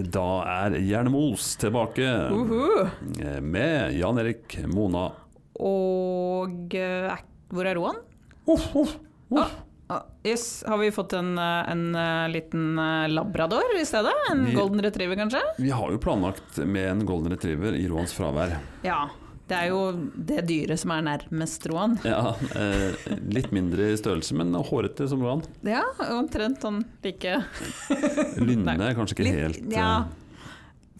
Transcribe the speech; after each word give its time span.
Da 0.00 0.44
er 0.66 0.78
Jernemos 0.80 1.56
tilbake 1.56 2.06
uh 2.32 2.46
-huh. 2.48 3.40
med 3.40 3.92
Jan 3.98 4.18
Erik, 4.18 4.58
Mona 4.66 5.12
Og 5.60 6.74
eh, 6.74 7.12
hvor 7.52 7.66
er 7.66 7.74
Roan? 7.74 7.96
Ah, 9.36 9.48
ah, 9.86 10.02
yes. 10.24 10.64
Har 10.66 10.78
vi 10.78 10.90
fått 10.90 11.12
en, 11.12 11.38
eh, 11.38 11.70
en 11.70 11.94
eh, 11.94 12.28
liten 12.28 12.78
eh, 12.78 13.08
labrador 13.08 13.76
i 13.80 13.84
stedet? 13.84 14.12
En 14.30 14.44
Vi- 14.44 14.54
golden 14.54 14.82
retriever, 14.82 15.16
kanskje? 15.16 15.40
Vi 15.58 15.70
har 15.70 15.90
jo 15.92 15.98
planlagt 15.98 16.56
med 16.66 16.90
en 16.90 17.06
golden 17.06 17.32
retriever 17.32 17.74
i 17.74 17.88
Roans 17.88 18.12
fravær. 18.12 18.58
Ja. 18.82 19.08
Det 19.52 19.58
er 19.58 19.68
jo 19.68 19.80
det 20.16 20.40
dyret 20.48 20.80
som 20.80 20.94
er 20.96 21.02
nærmest 21.04 21.66
Roan. 21.68 21.98
Ja, 22.08 22.32
eh, 22.56 22.96
Litt 23.36 23.50
mindre 23.52 23.90
i 23.92 23.98
størrelse, 24.00 24.32
men 24.38 24.54
hårete 24.56 25.04
som 25.10 25.20
Roan. 25.22 25.42
Ja, 25.68 25.82
omtrent 26.16 26.64
sånn 26.64 26.80
like 27.04 27.36
Lynne 28.40 28.78
er 28.80 28.96
kanskje 28.96 29.18
ikke 29.18 29.28
litt- 29.28 29.40
helt 29.42 29.72
Ja. 29.76 29.92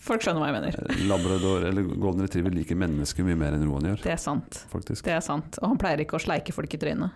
Folk 0.03 0.21
skjønner 0.25 0.43
hva 0.43 0.49
jeg 0.51 0.57
mener. 0.59 0.77
eh, 0.83 1.03
Labrador 1.07 1.65
eller 1.69 1.83
golden 1.95 2.25
retriever 2.27 2.51
liker 2.53 2.75
mennesker 2.77 3.23
mye 3.25 3.37
mer 3.39 3.53
enn 3.55 3.65
Roan 3.71 3.85
gjør, 3.87 4.01
Det 4.03 4.13
er 4.13 4.19
sant. 4.19 4.65
faktisk. 4.73 5.05
Det 5.07 5.13
er 5.15 5.21
sant. 5.23 5.59
Og 5.63 5.69
han 5.69 5.79
pleier 5.79 6.01
ikke 6.03 6.19
å 6.19 6.23
sleike 6.25 6.53
folk 6.53 6.75
i 6.75 6.81
trynet. 6.83 7.13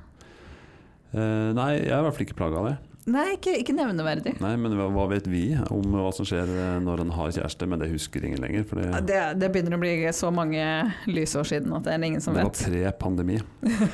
Eh, 1.13 1.53
nei, 1.57 1.73
jeg 1.81 1.91
er 1.91 1.99
i 1.99 2.03
hvert 2.07 2.15
fall 2.15 2.27
ikke 2.27 2.39
plaga 2.39 2.61
av 2.61 2.69
det. 2.71 2.77
Nei, 3.07 3.37
ikke, 3.37 3.53
ikke 3.61 3.75
nevneverdig. 3.77 4.33
Nei, 4.43 4.53
Men 4.59 4.73
hva, 4.75 4.89
hva 4.91 5.05
vet 5.13 5.29
vi 5.31 5.45
om 5.71 5.93
hva 5.95 6.09
som 6.15 6.27
skjer 6.27 6.51
eh, 6.51 6.79
når 6.83 7.05
han 7.05 7.13
har 7.15 7.35
kjæreste? 7.37 7.69
Men 7.71 7.79
det 7.83 7.91
husker 7.93 8.25
ingen 8.27 8.43
lenger. 8.43 8.67
Det, 8.67 8.89
Det, 9.07 9.21
det 9.39 9.51
begynner 9.55 9.77
å 9.77 9.81
bli 9.83 9.93
så 10.17 10.33
mange 10.35 10.65
lysår 11.07 11.47
siden 11.47 11.77
at 11.77 11.87
det 11.87 11.95
er 11.95 12.07
ingen 12.09 12.25
som 12.25 12.35
vet. 12.35 12.51
Det 12.51 12.67
var 12.67 12.97
pre-pandemi. 12.97 13.39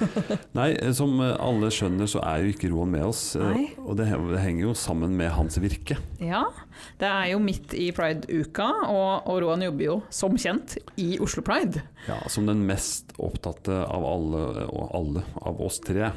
Nei, 0.58 0.70
eh, 0.78 0.94
som 0.96 1.20
eh, 1.20 1.34
alle 1.44 1.68
skjønner 1.74 2.08
så 2.08 2.24
er 2.24 2.46
jo 2.46 2.54
ikke 2.54 2.72
Roan 2.72 2.94
med 2.94 3.04
oss. 3.10 3.24
Nei. 3.36 3.68
Og 3.84 3.98
det, 4.00 4.08
det 4.32 4.40
henger 4.40 4.70
jo 4.70 4.74
sammen 4.78 5.18
med 5.20 5.32
hans 5.36 5.60
virke. 5.60 5.98
Ja, 6.22 6.46
det 7.00 7.08
er 7.08 7.30
jo 7.32 7.38
midt 7.42 7.74
i 7.78 7.90
Pride-uka, 7.96 8.66
og, 8.88 9.28
og 9.30 9.40
Roan 9.44 9.62
jobber 9.66 9.84
jo 9.86 9.96
som 10.12 10.36
kjent 10.40 10.76
i 11.00 11.16
Oslo 11.22 11.42
Pride. 11.46 11.82
Ja, 12.08 12.16
Som 12.32 12.46
den 12.50 12.64
mest 12.66 13.12
opptatte 13.22 13.82
av 13.86 14.04
alle, 14.08 14.42
og 14.66 14.90
alle 14.98 15.22
av 15.42 15.60
oss 15.62 15.78
tre. 15.84 16.10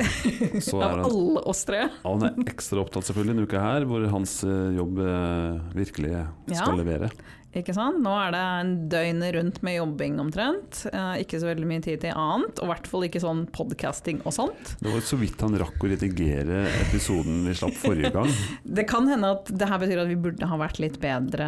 Så 0.63 0.79
er 0.81 0.85
Av 0.87 0.97
han, 0.97 1.05
alle 1.09 1.43
oss 1.51 1.63
tre. 1.67 1.83
ja, 1.89 2.09
han 2.09 2.25
er 2.29 2.39
ekstra 2.49 2.81
opptatt 2.81 3.05
selvfølgelig 3.09 3.35
denne 3.35 3.47
uka 3.49 3.61
her, 3.61 3.85
hvor 3.89 4.05
hans 4.13 4.39
eh, 4.47 4.75
jobb 4.79 4.99
eh, 5.05 5.59
virkelig 5.77 6.13
skal 6.49 6.73
Ja. 6.73 6.77
levere. 6.81 7.11
Ikke 7.55 7.71
sant? 7.75 8.01
Nå 8.03 8.11
er 8.19 8.33
det 8.35 8.41
en 8.43 8.71
døgnet 8.91 9.35
rundt 9.37 9.61
med 9.63 9.77
jobbing 9.77 10.17
omtrent. 10.19 10.81
Eh, 10.91 11.21
ikke 11.23 11.39
så 11.39 11.47
veldig 11.47 11.69
mye 11.69 11.83
tid 11.85 12.01
til 12.03 12.11
annet, 12.11 12.59
og 12.59 12.67
i 12.67 12.71
hvert 12.73 12.89
fall 12.91 13.07
ikke 13.07 13.21
sånn 13.23 13.45
podcasting 13.55 14.19
og 14.25 14.35
sånt. 14.35 14.73
Det 14.81 14.91
var 14.91 15.05
så 15.07 15.19
vidt 15.21 15.45
han 15.45 15.55
rakk 15.61 15.79
å 15.79 15.91
redigere 15.93 16.65
episoden 16.83 17.45
vi 17.47 17.55
slapp 17.55 17.79
forrige 17.79 18.11
gang. 18.15 18.31
Det 18.77 18.83
kan 18.89 19.07
hende 19.07 19.31
at 19.37 19.49
det 19.55 19.69
her 19.69 19.79
betyr 19.79 20.03
at 20.03 20.11
vi 20.11 20.19
burde 20.19 20.51
ha 20.51 20.59
vært 20.59 20.81
litt 20.83 20.99
bedre 20.99 21.47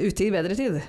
ute 0.00 0.24
i 0.24 0.32
bedre 0.32 0.56
tid. 0.56 0.80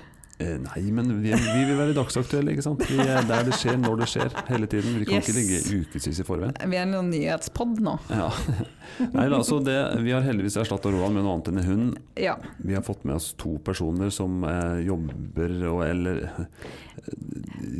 Eh, 0.42 0.56
nei, 0.58 0.80
men 0.90 1.12
vi, 1.22 1.30
vi 1.30 1.60
vil 1.68 1.76
være 1.78 1.92
dagsaktuelle, 1.94 2.50
ikke 2.56 2.64
sant. 2.66 2.80
Vi 2.90 2.96
er 2.98 3.22
der 3.28 3.44
det 3.46 3.54
skjer, 3.54 3.76
når 3.78 4.00
det 4.00 4.08
skjer, 4.10 4.32
hele 4.48 4.66
tiden. 4.66 4.96
Vi 4.98 5.06
kan 5.06 5.20
Yes. 5.20 5.28
ikke 5.28 5.36
ligge 5.38 5.84
ukevis 5.84 6.18
i 6.18 6.26
forveien. 6.26 6.56
Vi 6.72 6.76
er 6.80 6.88
en 6.88 7.10
nyhetspod 7.12 7.78
nå. 7.86 7.94
Ja. 8.10 8.26
Nei, 9.14 9.28
altså 9.30 9.60
det, 9.64 9.76
vi 10.02 10.10
har 10.14 10.26
heldigvis 10.26 10.56
erstatta 10.64 10.90
Roan 10.90 11.14
med 11.14 11.22
noe 11.22 11.36
annet 11.36 11.52
enn 11.52 11.62
en 11.62 11.68
hund. 11.70 12.00
Ja. 12.18 12.34
Vi 12.58 12.74
har 12.74 12.82
fått 12.82 13.06
med 13.06 13.14
oss 13.20 13.30
to 13.38 13.54
personer 13.64 14.10
som 14.14 14.42
eh, 14.48 14.82
jobber 14.88 15.54
og 15.70 15.84
eller 15.86 16.24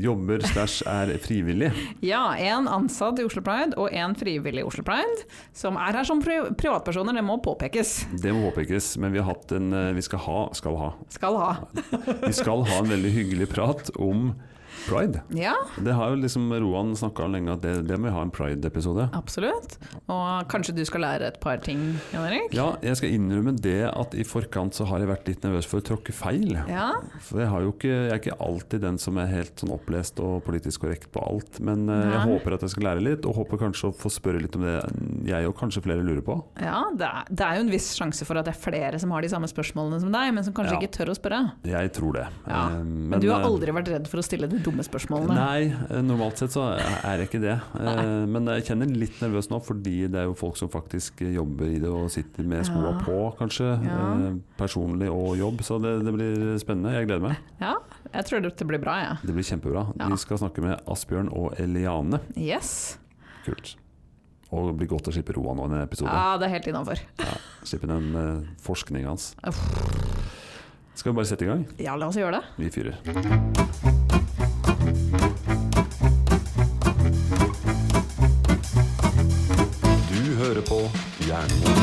Jobber 0.04 0.42
slash 0.44 0.82
er 0.90 1.12
frivillig. 1.22 1.70
Ja, 2.04 2.34
en 2.36 2.68
ansatt 2.68 3.20
i 3.20 3.26
Oslo 3.26 3.42
Pride 3.44 3.76
og 3.80 3.92
en 3.94 4.16
frivillig 4.18 4.64
i 4.64 4.66
Oslo 4.66 4.84
Pride, 4.86 5.26
som 5.56 5.78
er 5.80 5.96
her 5.96 6.08
som 6.08 6.22
pri 6.24 6.40
privatpersoner, 6.58 7.16
det 7.16 7.24
må 7.24 7.38
påpekes. 7.44 7.94
Det 8.22 8.32
må 8.34 8.48
påpekes, 8.50 8.94
men 9.00 9.14
vi 9.14 9.22
har 9.22 9.30
hatt 9.30 9.54
en 9.54 9.72
eh, 9.72 9.92
Vi 9.96 10.02
skal 10.04 10.24
ha, 10.26 10.40
skal 10.56 10.78
ha. 10.80 10.90
Skal 11.14 11.38
ha. 11.40 11.52
Vi 12.24 12.32
skal 12.34 12.66
ha 12.68 12.80
en 12.82 12.90
veldig 12.90 13.14
hyggelig 13.14 13.48
prat 13.54 13.92
om 14.00 14.32
pride. 14.88 15.22
Ja, 15.36 15.54
Det 15.80 15.94
har 15.96 16.10
jo 16.12 16.16
liksom 16.22 16.50
Roan 16.52 16.92
snakka 16.98 17.24
om 17.24 17.32
lenge, 17.36 17.52
at 17.56 17.62
det, 17.64 17.74
det 17.88 17.98
må 17.98 18.08
vi 18.08 18.14
ha 18.16 18.22
en 18.26 18.30
pride-episode. 18.34 19.08
absolutt. 19.16 19.78
Og 20.10 20.48
kanskje 20.50 20.74
du 20.76 20.82
skal 20.84 21.00
lære 21.04 21.28
et 21.30 21.38
par 21.40 21.58
ting, 21.64 21.80
Jan 22.12 22.26
Erik? 22.28 22.52
Ja, 22.56 22.74
jeg 22.84 22.96
skal 23.00 23.14
innrømme 23.16 23.54
det 23.60 23.78
at 23.90 24.14
i 24.14 24.24
forkant 24.26 24.74
så 24.76 24.86
har 24.90 25.00
jeg 25.02 25.08
vært 25.10 25.28
litt 25.30 25.42
nervøs 25.46 25.66
for 25.70 25.80
å 25.80 25.86
tråkke 25.86 26.12
feil. 26.14 26.56
Ja, 26.68 26.90
For 27.24 27.40
jeg, 27.42 27.48
har 27.52 27.64
jo 27.64 27.72
ikke, 27.74 27.92
jeg 27.94 28.12
er 28.12 28.20
ikke 28.22 28.38
alltid 28.44 28.84
den 28.84 28.98
som 29.02 29.18
er 29.22 29.30
helt 29.30 29.58
sånn 29.62 29.72
opplest 29.74 30.20
og 30.24 30.42
politisk 30.46 30.84
korrekt 30.84 31.10
på 31.14 31.22
alt. 31.24 31.60
Men 31.64 31.88
eh, 31.88 32.04
jeg 32.14 32.24
håper 32.34 32.56
at 32.58 32.66
jeg 32.66 32.74
skal 32.74 32.88
lære 32.90 33.04
litt, 33.04 33.26
og 33.28 33.38
håper 33.40 33.62
kanskje 33.66 33.90
å 33.90 33.96
få 33.96 34.12
spørre 34.12 34.42
litt 34.42 34.56
om 34.58 34.64
det 34.66 34.76
jeg 35.30 35.48
og 35.48 35.56
kanskje 35.58 35.82
flere 35.84 36.04
lurer 36.04 36.22
på. 36.24 36.36
ja 36.60 36.82
det, 36.94 37.06
er, 37.08 37.28
det 37.30 37.44
er 37.46 37.58
jo 37.58 37.64
en 37.66 37.72
viss 37.72 37.90
sjanse 37.96 38.26
for 38.28 38.38
at 38.40 38.46
det 38.48 38.54
er 38.54 38.60
flere 38.60 38.98
som 39.00 39.12
har 39.14 39.24
de 39.24 39.30
samme 39.32 39.48
spørsmålene 39.50 40.00
som 40.02 40.12
deg, 40.14 40.32
men 40.36 40.44
som 40.46 40.54
kanskje 40.56 40.74
Ja. 40.74 40.80
ikke 40.82 40.94
tør 40.98 41.12
å 41.12 41.16
spørre. 41.18 41.40
Jeg 41.68 41.92
tror 41.96 42.12
det. 42.18 42.26
Ja, 42.48 42.62
Eh, 42.74 42.80
Men, 42.84 43.20
du 43.20 43.28
har 43.30 43.40
eh, 43.42 43.46
aldri 43.46 43.72
vært 43.76 43.88
redd 43.92 44.06
for 44.08 44.18
å 44.20 44.24
stille 44.24 44.46
de 44.48 44.58
dumme 44.64 44.84
spørsmålene? 44.86 45.34
Nei, 45.36 45.66
eh, 45.90 46.00
normalt 46.04 46.40
sett 46.40 46.54
så 46.54 46.64
er 46.78 47.18
jeg 47.20 47.28
ikke 47.28 47.40
det. 47.44 47.54
Eh, 47.80 48.24
Men 48.30 48.46
jeg 48.54 48.64
kjenner 48.70 48.90
litt 48.96 49.20
nervøs 49.22 49.50
nå, 49.52 49.60
fordi 49.64 50.08
det 50.10 50.22
er 50.22 50.26
jo 50.30 50.34
folk 50.38 50.56
som 50.60 50.68
faktisk 50.72 51.20
jobber 51.28 51.68
i 51.70 51.78
det 51.82 51.90
og 51.92 52.10
sitter 52.10 52.44
med 52.48 52.64
skoa 52.66 52.94
Ja. 52.94 52.98
på, 53.04 53.18
kanskje. 53.38 53.70
Ja. 53.84 54.00
eh, 54.30 54.34
Personlig 54.58 55.10
og 55.12 55.36
jobb. 55.38 55.62
Så 55.62 55.78
det, 55.82 55.94
det 56.04 56.14
blir 56.16 56.58
spennende. 56.58 56.92
Jeg 56.96 57.06
gleder 57.08 57.28
meg. 57.28 57.36
Ja, 57.60 57.76
jeg 58.12 58.24
tror 58.26 58.40
det 58.44 58.66
blir 58.66 58.78
bra, 58.82 58.98
jeg. 59.04 59.16
Det 59.26 59.34
blir 59.34 59.44
kjempebra. 59.44 59.86
Ja. 60.00 60.08
Vi 60.08 60.16
skal 60.24 60.38
snakke 60.38 60.62
med 60.64 60.80
Asbjørn 60.86 61.30
og 61.32 61.54
Eliane. 61.60 62.20
Yes. 62.36 62.98
Kult. 63.44 63.76
Og 64.54 64.68
det 64.70 64.76
blir 64.78 64.88
godt 64.92 65.08
å 65.10 65.12
slippe 65.12 65.34
Roan 65.34 65.56
nå 65.58 65.64
i 65.66 65.72
en 65.74 65.82
episode. 65.82 66.12
Ja, 66.14 66.36
det 66.38 66.46
er 66.46 66.52
helt 66.58 66.68
innafor. 66.70 67.00
Ja, 67.18 67.34
slippe 67.66 67.88
den 67.90 68.14
uh, 68.14 68.44
forskninga 68.62 69.08
hans. 69.10 69.32
Uff. 69.42 69.58
Skal 70.94 71.10
vi 71.10 71.16
bare 71.18 71.26
sette 71.26 71.42
i 71.42 71.50
gang? 71.50 71.66
Ja, 71.82 71.96
la 71.98 72.06
oss 72.06 72.14
gjøre 72.20 72.38
det. 72.38 72.44
Vi 72.62 72.70
fyrer. 72.70 74.03
Hører 80.54 80.66
på 80.68 80.78
Jernmos. 81.26 81.80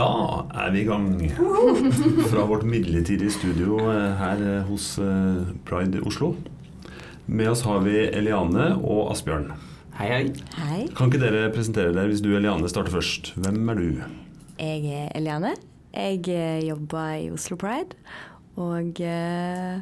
Da 0.00 0.12
er 0.62 0.70
vi 0.72 0.80
i 0.80 0.86
gang 0.88 1.10
fra 2.30 2.46
vårt 2.48 2.64
midlertidige 2.64 3.32
studio 3.34 3.80
eh, 3.90 4.14
her 4.20 4.40
eh, 4.46 4.62
hos 4.70 4.94
eh, 5.02 5.50
Pride 5.68 6.00
Oslo. 6.06 6.34
Med 7.26 7.50
oss 7.52 7.64
har 7.66 7.82
vi 7.84 8.06
Eliane 8.08 8.72
og 8.78 9.10
Asbjørn. 9.12 9.50
Hei, 10.00 10.08
hei. 10.08 10.24
Hei, 10.56 10.80
Kan 10.96 11.10
ikke 11.10 11.20
dere 11.20 11.52
presentere 11.52 11.92
dere 11.92 12.08
hvis 12.08 12.24
du 12.24 12.32
Eliane 12.32 12.70
starter 12.72 12.94
først? 12.94 13.34
Hvem 13.36 13.68
er 13.68 13.80
du? 13.82 14.02
jeg 14.60 14.84
er 14.92 15.12
Eliane. 15.16 15.54
Jeg 15.92 16.24
jobber 16.64 17.16
i 17.20 17.30
Oslo 17.34 17.56
Pride. 17.60 17.96
Og 18.60 19.00
ja, 19.00 19.80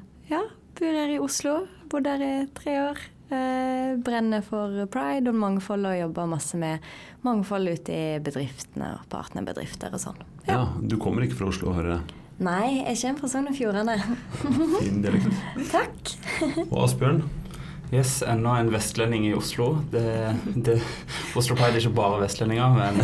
bor 0.78 0.94
her 1.02 1.12
i 1.14 1.18
Oslo. 1.22 1.60
Bodd 1.88 2.06
her 2.10 2.22
i 2.24 2.32
tre 2.56 2.74
år. 2.90 2.98
Eh, 3.28 3.96
Brenner 4.04 4.40
for 4.44 4.72
pride 4.92 5.28
og 5.28 5.36
mangfold 5.36 5.84
og 5.88 5.98
jobber 5.98 6.28
masse 6.30 6.56
med 6.60 6.84
mangfold 7.26 7.68
ute 7.74 7.92
i 7.92 8.20
bedriftene 8.24 8.94
og 8.96 9.08
partnerbedrifter 9.12 9.92
og 9.92 10.00
sånn. 10.02 10.22
Ja, 10.48 10.62
Du 10.80 10.96
kommer 11.00 11.24
ikke 11.26 11.36
fra 11.42 11.50
Oslo, 11.52 11.74
hører 11.76 11.98
jeg. 11.98 12.16
Nei, 12.38 12.84
jeg 12.86 13.00
kommer 13.02 13.24
fra 13.24 13.28
Sogn 13.32 13.50
og 13.50 13.56
Fjordane. 13.58 13.96
Fin 14.78 15.02
dialekt. 15.02 15.32
Takk. 15.74 16.12
Og 16.70 16.76
Asbjørn? 16.84 17.24
Yes, 17.90 18.22
enda 18.22 18.58
en 18.60 18.68
vestlending 18.72 19.26
i 19.28 19.34
Oslo. 19.34 19.78
Det, 19.90 20.36
det, 20.54 20.74
Oslo 21.36 21.56
Pride 21.56 21.78
er 21.78 21.80
ikke 21.80 21.94
bare 21.96 22.18
vestlendinger, 22.20 22.74
men 22.76 22.98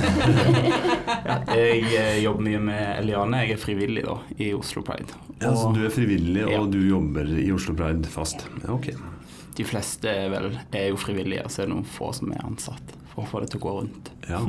ja, 1.24 1.38
jeg 1.56 1.86
eh, 1.96 2.18
jobber 2.20 2.44
mye 2.44 2.60
med 2.66 2.82
Eliane. 3.00 3.40
Jeg 3.46 3.56
er 3.56 3.62
frivillig 3.62 4.04
da, 4.04 4.18
i 4.44 4.50
Oslo 4.56 4.82
Pride. 4.84 5.16
Ja, 5.40 5.54
så 5.56 5.70
du 5.72 5.80
er 5.86 5.94
frivillig, 5.94 6.44
og 6.44 6.52
Ja. 6.52 6.60
du 6.68 6.78
jobber 6.84 7.32
i 7.32 7.48
Oslo 7.56 7.72
Pride 7.78 8.12
fast? 8.12 8.44
Ja, 8.60 8.74
ok. 8.76 8.90
de 9.56 9.64
fleste 9.64 10.10
er, 10.10 10.28
vel, 10.32 10.50
er 10.74 10.88
jo 10.90 10.96
frivillige, 11.00 11.48
så 11.48 11.62
er 11.62 11.68
det 11.68 11.76
noen 11.76 11.88
få 11.88 12.12
som 12.12 12.32
er 12.34 12.44
ansatt 12.44 12.94
for 13.14 13.22
å 13.22 13.28
få 13.30 13.40
det 13.44 13.52
til 13.52 13.60
å 13.62 13.64
gå 13.64 13.74
rundt. 13.80 14.08
Ja. 14.28 14.40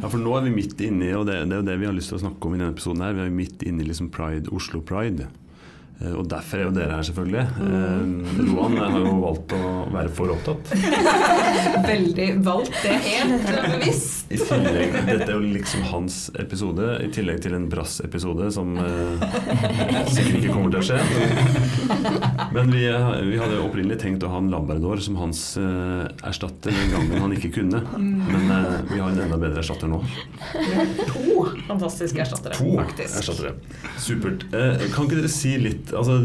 ja, 0.00 0.08
for 0.08 0.16
nå 0.18 0.32
er 0.38 0.46
vi 0.48 0.54
midt 0.56 0.80
inne 0.80 1.10
i, 1.10 1.14
og 1.14 1.26
det, 1.28 1.42
det 1.46 1.58
er 1.58 1.60
jo 1.60 1.66
det 1.70 1.74
vi 1.82 1.86
har 1.90 1.94
lyst 1.94 2.08
til 2.10 2.16
å 2.18 2.22
snakke 2.26 2.48
om 2.48 2.54
i 2.56 2.58
denne 2.62 2.72
episoden 2.74 3.04
her, 3.04 3.12
vi 3.18 3.26
er 3.28 3.34
midt 3.38 3.62
inne 3.68 3.84
i 3.84 3.90
liksom 3.90 4.08
Pride, 4.14 4.48
Oslo 4.56 4.80
Pride. 4.80 5.28
Eh, 6.00 6.12
Og 6.12 6.26
derfor 6.28 6.60
er 6.60 6.66
jo 6.68 6.74
dere 6.76 6.96
her, 6.98 7.06
selvfølgelig. 7.08 7.44
Eh, 7.66 8.50
Roan 8.52 8.76
har 8.76 8.98
jo 9.00 9.14
valgt 9.22 9.54
å 9.56 9.60
være 9.94 10.10
for 10.12 10.34
opptatt. 10.34 10.72
Veldig 11.92 12.28
valgt 12.44 12.76
det 12.84 12.96
helt 13.06 13.46
bevisst. 13.48 14.12
I 14.26 14.40
tillegg, 14.42 14.94
Dette 15.06 15.28
er 15.30 15.36
jo 15.36 15.40
liksom 15.54 15.84
hans 15.92 16.16
episode, 16.42 16.86
i 17.04 17.08
tillegg 17.14 17.38
til 17.44 17.54
en 17.54 17.68
brass-episode 17.70 18.48
som 18.52 18.72
eh, 18.82 19.26
sikkert 20.10 20.40
ikke 20.40 20.52
kommer 20.56 20.74
til 20.74 20.80
å 20.80 20.86
skje. 20.88 20.98
Men 22.56 22.72
vi, 22.74 22.82
eh, 22.90 23.08
vi 23.30 23.38
hadde 23.40 23.60
opprinnelig 23.62 24.00
tenkt 24.02 24.26
å 24.26 24.32
ha 24.32 24.40
en 24.42 24.50
labrador 24.52 25.00
som 25.04 25.16
hans 25.20 25.42
eh, 25.60 26.04
erstatter 26.26 26.74
den 26.74 26.92
gangen 26.92 27.22
han 27.22 27.36
ikke 27.38 27.52
kunne. 27.60 27.80
Men 27.96 28.50
eh, 28.50 28.76
vi 28.90 28.98
har 29.00 29.12
en 29.14 29.22
enda 29.28 29.38
bedre 29.40 29.62
erstatter 29.62 29.90
nå. 29.94 30.02
To 31.14 31.46
fantastiske 31.70 32.20
erstattere, 32.26 32.58
To 32.58 32.76
faktisk. 32.82 33.20
erstattere. 33.22 33.54
Supert. 34.02 34.46
Kan 34.50 35.06
ikke 35.06 35.20
dere 35.22 35.30
si 35.32 35.54
litt 35.62 35.85
Altså, 35.92 36.18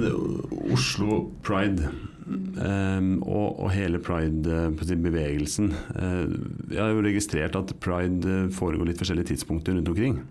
Oslo 0.72 1.26
Pride. 1.44 1.92
Um, 2.32 3.24
og, 3.24 3.60
og, 3.60 3.72
hele 3.74 4.00
pride-bevegelsen. 4.00 5.72
Uh, 5.96 6.30
jeg 6.72 6.80
har 6.80 6.94
jo 6.94 7.04
registrert 7.04 7.58
at 7.58 7.74
pride 7.84 8.46
foregår 8.56 8.92
litt 8.92 9.02
forskjellige 9.02 9.34
tidspunkter 9.34 9.76
rundt 9.76 9.92
omkring. 9.92 10.22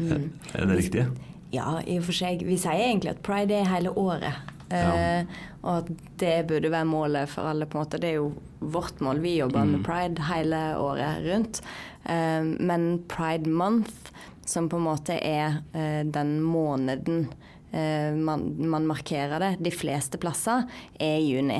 Mm. 0.00 0.30
Er 0.54 0.66
det 0.66 0.78
riktig? 0.80 1.06
Ja, 1.54 1.78
i 1.86 1.98
og 2.00 2.08
for 2.08 2.16
seg. 2.16 2.42
Vi 2.46 2.58
sier 2.60 2.88
egentlig 2.88 3.14
at 3.14 3.22
pride 3.26 3.60
er 3.60 3.70
hele 3.70 3.92
året. 3.92 4.40
Ja. 4.72 5.22
Uh, 5.22 5.44
og 5.66 5.72
at 5.84 5.90
det 6.22 6.34
burde 6.48 6.72
være 6.72 6.88
målet 6.90 7.30
for 7.30 7.52
alle. 7.52 7.68
på 7.70 7.78
en 7.78 7.84
måte. 7.84 8.00
Det 8.02 8.10
er 8.10 8.18
jo 8.18 8.32
vårt 8.60 9.00
mål. 9.04 9.22
Vi 9.22 9.36
jobber 9.38 9.62
mm. 9.62 9.74
med 9.76 9.86
pride 9.86 10.30
hele 10.32 10.62
året 10.80 11.22
rundt. 11.26 11.62
Uh, 12.08 12.42
men 12.58 12.88
pride 13.10 13.50
month, 13.50 14.12
som 14.46 14.70
på 14.70 14.78
en 14.80 14.86
måte 14.86 15.18
er 15.18 15.60
den 16.06 16.38
måneden 16.40 17.26
man, 17.72 18.44
man, 18.70 18.86
markerer 18.88 19.42
det 19.42 19.48
de 19.66 19.72
fleste 19.74 20.20
plasser, 20.22 20.62
er 21.02 21.18
i 21.18 21.32
juni. 21.34 21.58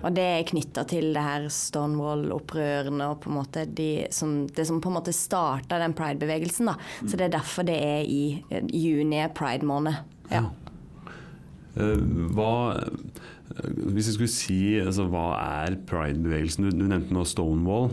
Og 0.00 0.14
det 0.16 0.24
er 0.24 0.46
knytta 0.48 0.84
til 0.88 1.10
det 1.14 1.22
her 1.22 1.46
Stonewall-opprørene 1.52 3.10
og 3.12 3.20
på 3.22 3.30
en 3.30 3.36
måte 3.36 3.66
de 3.68 4.06
som, 4.14 4.46
det 4.48 4.64
som 4.68 4.80
på 4.82 4.90
en 4.90 4.96
måte 4.96 5.14
starta 5.14 5.80
den 5.82 5.94
pride-bevegelsen. 5.98 6.70
da. 6.70 6.76
Så 7.04 7.18
det 7.18 7.28
er 7.28 7.36
derfor 7.36 7.66
det 7.68 7.76
er 7.76 8.06
i 8.08 8.42
juni 8.72 9.20
pride-måned. 9.36 10.00
Ja. 10.32 10.46
Eh, 11.76 12.00
hva 12.36 12.52
Hvis 13.52 14.08
jeg 14.08 14.14
skulle 14.16 14.32
si 14.32 14.62
altså, 14.80 15.06
hva 15.12 15.26
er 15.36 15.76
pride-bevegelsen? 15.88 16.70
Du, 16.70 16.82
du, 16.82 16.86
nevnte 16.88 17.12
nå 17.12 17.26
Stonewall. 17.28 17.92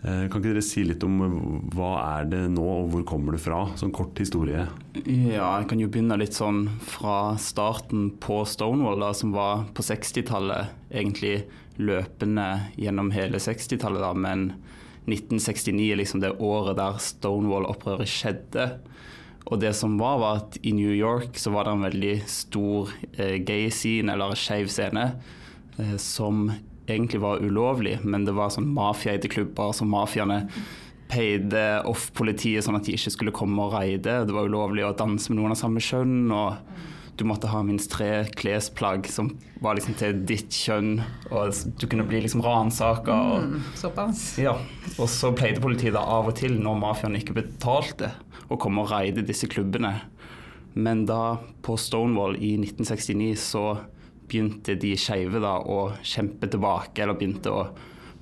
Mm. 0.00 0.30
Kan 0.30 0.40
ikke 0.40 0.46
dere 0.46 0.62
si 0.64 0.82
litt 0.86 1.04
om 1.04 1.18
hva 1.74 1.90
er 2.18 2.28
det 2.30 2.42
nå, 2.54 2.64
og 2.64 2.92
hvor 2.94 3.04
kommer 3.08 3.36
det 3.36 3.42
fra? 3.44 3.66
Sånn 3.76 3.92
kort 3.92 4.16
historie. 4.20 4.64
Ja, 5.04 5.58
jeg 5.60 5.68
kan 5.70 5.82
jo 5.82 5.90
begynne 5.92 6.16
litt 6.20 6.36
sånn 6.36 6.64
fra 6.80 7.36
starten 7.40 8.08
på 8.22 8.40
Stonewall, 8.48 9.02
da, 9.04 9.12
som 9.16 9.34
var 9.36 9.66
på 9.76 9.84
60-tallet. 9.84 10.72
Egentlig 10.88 11.42
løpende 11.80 12.48
gjennom 12.80 13.12
hele 13.12 13.40
60-tallet, 13.40 14.00
da, 14.00 14.14
men 14.16 14.52
1969 15.10 15.90
er 15.90 16.00
liksom 16.00 16.24
det 16.24 16.32
året 16.40 16.78
der 16.80 16.96
Stonewall-opprøret 17.04 18.08
skjedde. 18.08 18.70
Og 19.50 19.60
det 19.60 19.74
som 19.76 19.96
var, 20.00 20.18
var 20.22 20.40
at 20.42 20.58
i 20.64 20.72
New 20.76 20.92
York 20.94 21.38
så 21.40 21.52
var 21.52 21.66
det 21.66 21.76
en 21.76 21.86
veldig 21.88 22.16
stor 22.30 22.92
eh, 23.16 23.36
gay 23.44 23.68
scene, 23.72 24.12
eller 24.12 24.36
skeiv 24.38 24.70
scene, 24.72 25.06
eh, 25.76 25.96
som 26.00 26.48
egentlig 26.94 27.22
var 27.22 27.42
ulovlig, 27.42 27.98
men 28.04 28.26
det 28.26 28.36
var 28.36 28.52
sånn 28.54 28.70
mafiaeide 28.74 29.30
klubber 29.32 29.74
som 29.76 29.90
mafiaene 29.92 30.44
peide 31.10 31.64
off 31.90 32.10
politiet 32.14 32.62
sånn 32.62 32.78
at 32.78 32.86
de 32.86 32.94
ikke 32.94 33.12
skulle 33.16 33.34
komme 33.34 33.64
og 33.64 33.74
raide. 33.74 34.20
Det 34.26 34.34
var 34.34 34.46
ulovlig 34.46 34.86
å 34.86 34.94
danse 34.96 35.32
med 35.32 35.40
noen 35.40 35.56
av 35.56 35.60
samme 35.60 35.82
kjønn. 35.82 36.30
og 36.30 36.58
du 37.20 37.26
måtte 37.28 37.50
ha 37.52 37.58
minst 37.60 37.90
tre 37.92 38.24
klesplagg 38.32 39.04
som 39.12 39.34
var 39.60 39.76
liksom 39.76 39.96
til 40.00 40.22
ditt 40.24 40.56
kjønn, 40.56 41.02
og 41.28 41.52
du 41.76 41.84
kunne 41.84 42.06
bli 42.08 42.22
liksom 42.24 42.40
ransaka. 42.40 43.16
Mm, 43.44 43.58
såpass. 43.76 44.22
Ja. 44.40 44.54
Og 44.96 45.10
så 45.12 45.28
pleide 45.36 45.60
politiet 45.60 45.92
da 45.98 46.00
av 46.00 46.30
og 46.30 46.38
til, 46.40 46.56
når 46.56 46.78
mafiaen 46.80 47.18
ikke 47.18 47.36
betalte, 47.36 48.14
å 48.48 48.56
komme 48.56 48.86
og 48.86 48.94
raide 48.94 49.26
disse 49.26 49.50
klubbene. 49.52 49.98
Men 50.72 51.04
da, 51.04 51.36
på 51.60 51.76
Stonewall 51.76 52.38
i 52.40 52.54
1969, 52.56 53.34
så 53.42 53.64
begynte 54.30 54.76
de 54.80 54.94
skeive 54.98 55.42
da 55.42 55.58
å 55.60 55.80
kjempe 56.06 56.48
tilbake, 56.50 57.02
eller 57.02 57.18
begynte 57.18 57.52
å 57.52 57.64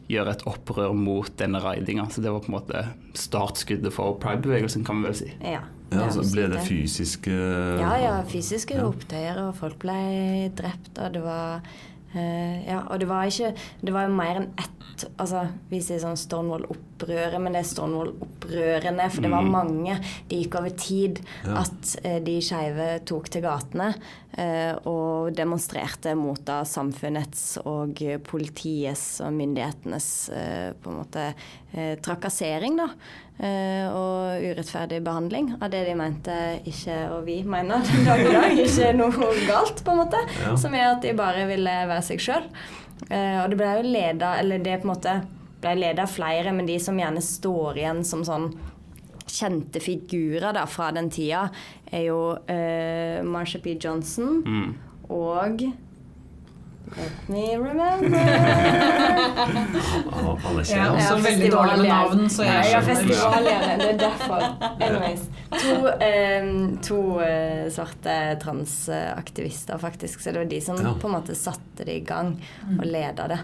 gjøre 0.08 0.32
et 0.32 0.44
opprør 0.48 0.94
mot 0.96 1.28
denne 1.40 1.60
ridinga. 1.62 2.08
Så 2.10 2.24
det 2.24 2.32
var 2.32 2.44
på 2.44 2.50
en 2.50 2.56
måte 2.56 2.84
startskuddet 3.18 3.92
for 3.94 4.16
pride-bevegelsen, 4.22 4.86
kan 4.86 5.02
vi 5.02 5.10
vel 5.10 5.18
si. 5.20 5.28
Ja. 5.44 5.66
Ja, 5.88 6.02
altså 6.04 6.20
Ble 6.28 6.50
det 6.52 6.60
fysiske 6.66 7.32
Ja, 7.32 7.94
ja. 7.96 8.16
Fysiske 8.28 8.76
ja. 8.76 8.84
opptøyer, 8.90 9.38
og 9.46 9.54
folk 9.56 9.78
ble 9.84 10.50
drept. 10.56 10.90
Og 11.00 11.14
det 11.14 11.22
var 11.24 11.62
uh, 12.14 12.56
Ja, 12.66 12.82
og 12.88 13.00
det 13.00 13.08
var 13.10 13.28
ikke 13.28 13.54
Det 13.82 13.94
var 13.94 14.08
jo 14.08 14.18
mer 14.18 14.42
enn 14.42 14.50
ett 14.58 15.04
altså, 15.18 15.44
Vi 15.70 15.78
sier 15.84 16.00
sånn 16.02 16.18
Stonewall-opprøret, 16.18 17.38
men 17.38 17.54
det 17.54 17.60
er 17.62 17.68
Stonewall-opprørene. 17.68 19.04
For 19.14 19.22
det 19.22 19.30
var 19.30 19.44
mm. 19.46 19.52
mange. 19.54 19.98
Det 20.26 20.40
gikk 20.40 20.56
over 20.58 20.74
tid 20.74 21.20
ja. 21.44 21.60
at 21.62 21.92
uh, 22.02 22.16
de 22.26 22.34
skeive 22.42 22.88
tok 23.06 23.30
til 23.30 23.44
gatene 23.44 23.92
uh, 23.92 24.74
og 24.90 25.30
demonstrerte 25.38 26.16
mot 26.18 26.42
da 26.48 26.64
samfunnets 26.66 27.60
og 27.62 28.02
politiets 28.26 29.20
og 29.22 29.38
myndighetenes 29.38 30.10
på 30.82 30.90
en 30.90 30.98
måte 30.98 31.30
trakassering, 32.02 32.78
da. 32.80 32.88
Og 33.38 34.42
urettferdig 34.42 34.98
behandling 35.06 35.52
av 35.60 35.68
det 35.70 35.84
de 35.86 35.92
mente 35.94 36.34
ikke, 36.66 36.96
og 37.14 37.20
vi 37.28 37.36
mener 37.46 37.84
den 37.86 38.08
dag 38.08 38.22
i 38.24 38.32
dag, 38.34 38.58
ikke 38.64 38.88
noe 38.98 39.28
galt, 39.46 39.84
på 39.86 39.94
en 39.94 40.00
måte. 40.00 40.22
Ja. 40.42 40.56
Som 40.58 40.74
er 40.74 40.88
at 40.88 41.04
de 41.06 41.14
bare 41.18 41.46
ville 41.46 41.76
være 41.86 42.02
seg 42.08 42.24
sjøl. 42.24 42.48
Uh, 43.06 43.44
og 43.44 43.52
det 43.52 43.58
ble 43.60 43.68
jo 43.78 43.82
leda 43.86 44.32
Eller 44.40 44.58
det 44.58 44.80
på 44.80 44.88
en 44.88 44.90
måte 44.90 45.12
ble 45.62 45.74
leda 45.78 46.06
flere, 46.10 46.52
men 46.54 46.66
de 46.66 46.76
som 46.82 46.98
gjerne 46.98 47.22
står 47.22 47.78
igjen 47.80 48.04
som 48.06 48.24
sånn 48.26 48.48
kjente 49.28 49.80
figurer 49.82 50.54
da, 50.56 50.64
fra 50.70 50.88
den 50.94 51.10
tida, 51.12 51.48
er 51.90 52.06
jo 52.06 52.20
uh, 52.38 53.18
Marsha 53.26 53.60
P. 53.62 53.74
Johnson 53.74 54.38
mm. 54.46 54.68
og 55.14 55.64
Let 56.96 57.28
me 57.28 57.56
remember. 57.56 58.18
Alle 60.48 60.64
kjenner 60.64 60.86
er 60.86 60.94
også 60.94 61.16
veldig 61.24 61.50
dårlig 61.52 61.76
med 61.82 61.90
navn, 61.90 62.22
så 62.32 62.46
jeg 62.46 62.84
skjønner. 62.84 63.12
Ja. 63.48 63.58
Det 63.78 63.88
er 63.88 63.98
derfor. 64.06 64.46
Anyways. 64.78 65.26
To, 65.48 65.74
eh, 66.04 66.48
to 66.84 67.00
eh, 67.24 67.66
svarte 67.72 68.16
transaktivister, 68.42 69.78
faktisk. 69.80 70.20
Så 70.20 70.32
det 70.32 70.42
var 70.44 70.50
de 70.50 70.60
som 70.64 70.80
ja. 70.82 70.94
på 71.00 71.10
en 71.10 71.16
måte 71.18 71.36
satte 71.38 71.86
det 71.88 72.00
i 72.02 72.06
gang 72.06 72.34
og 72.78 72.86
leda 72.88 73.28
det. 73.34 73.40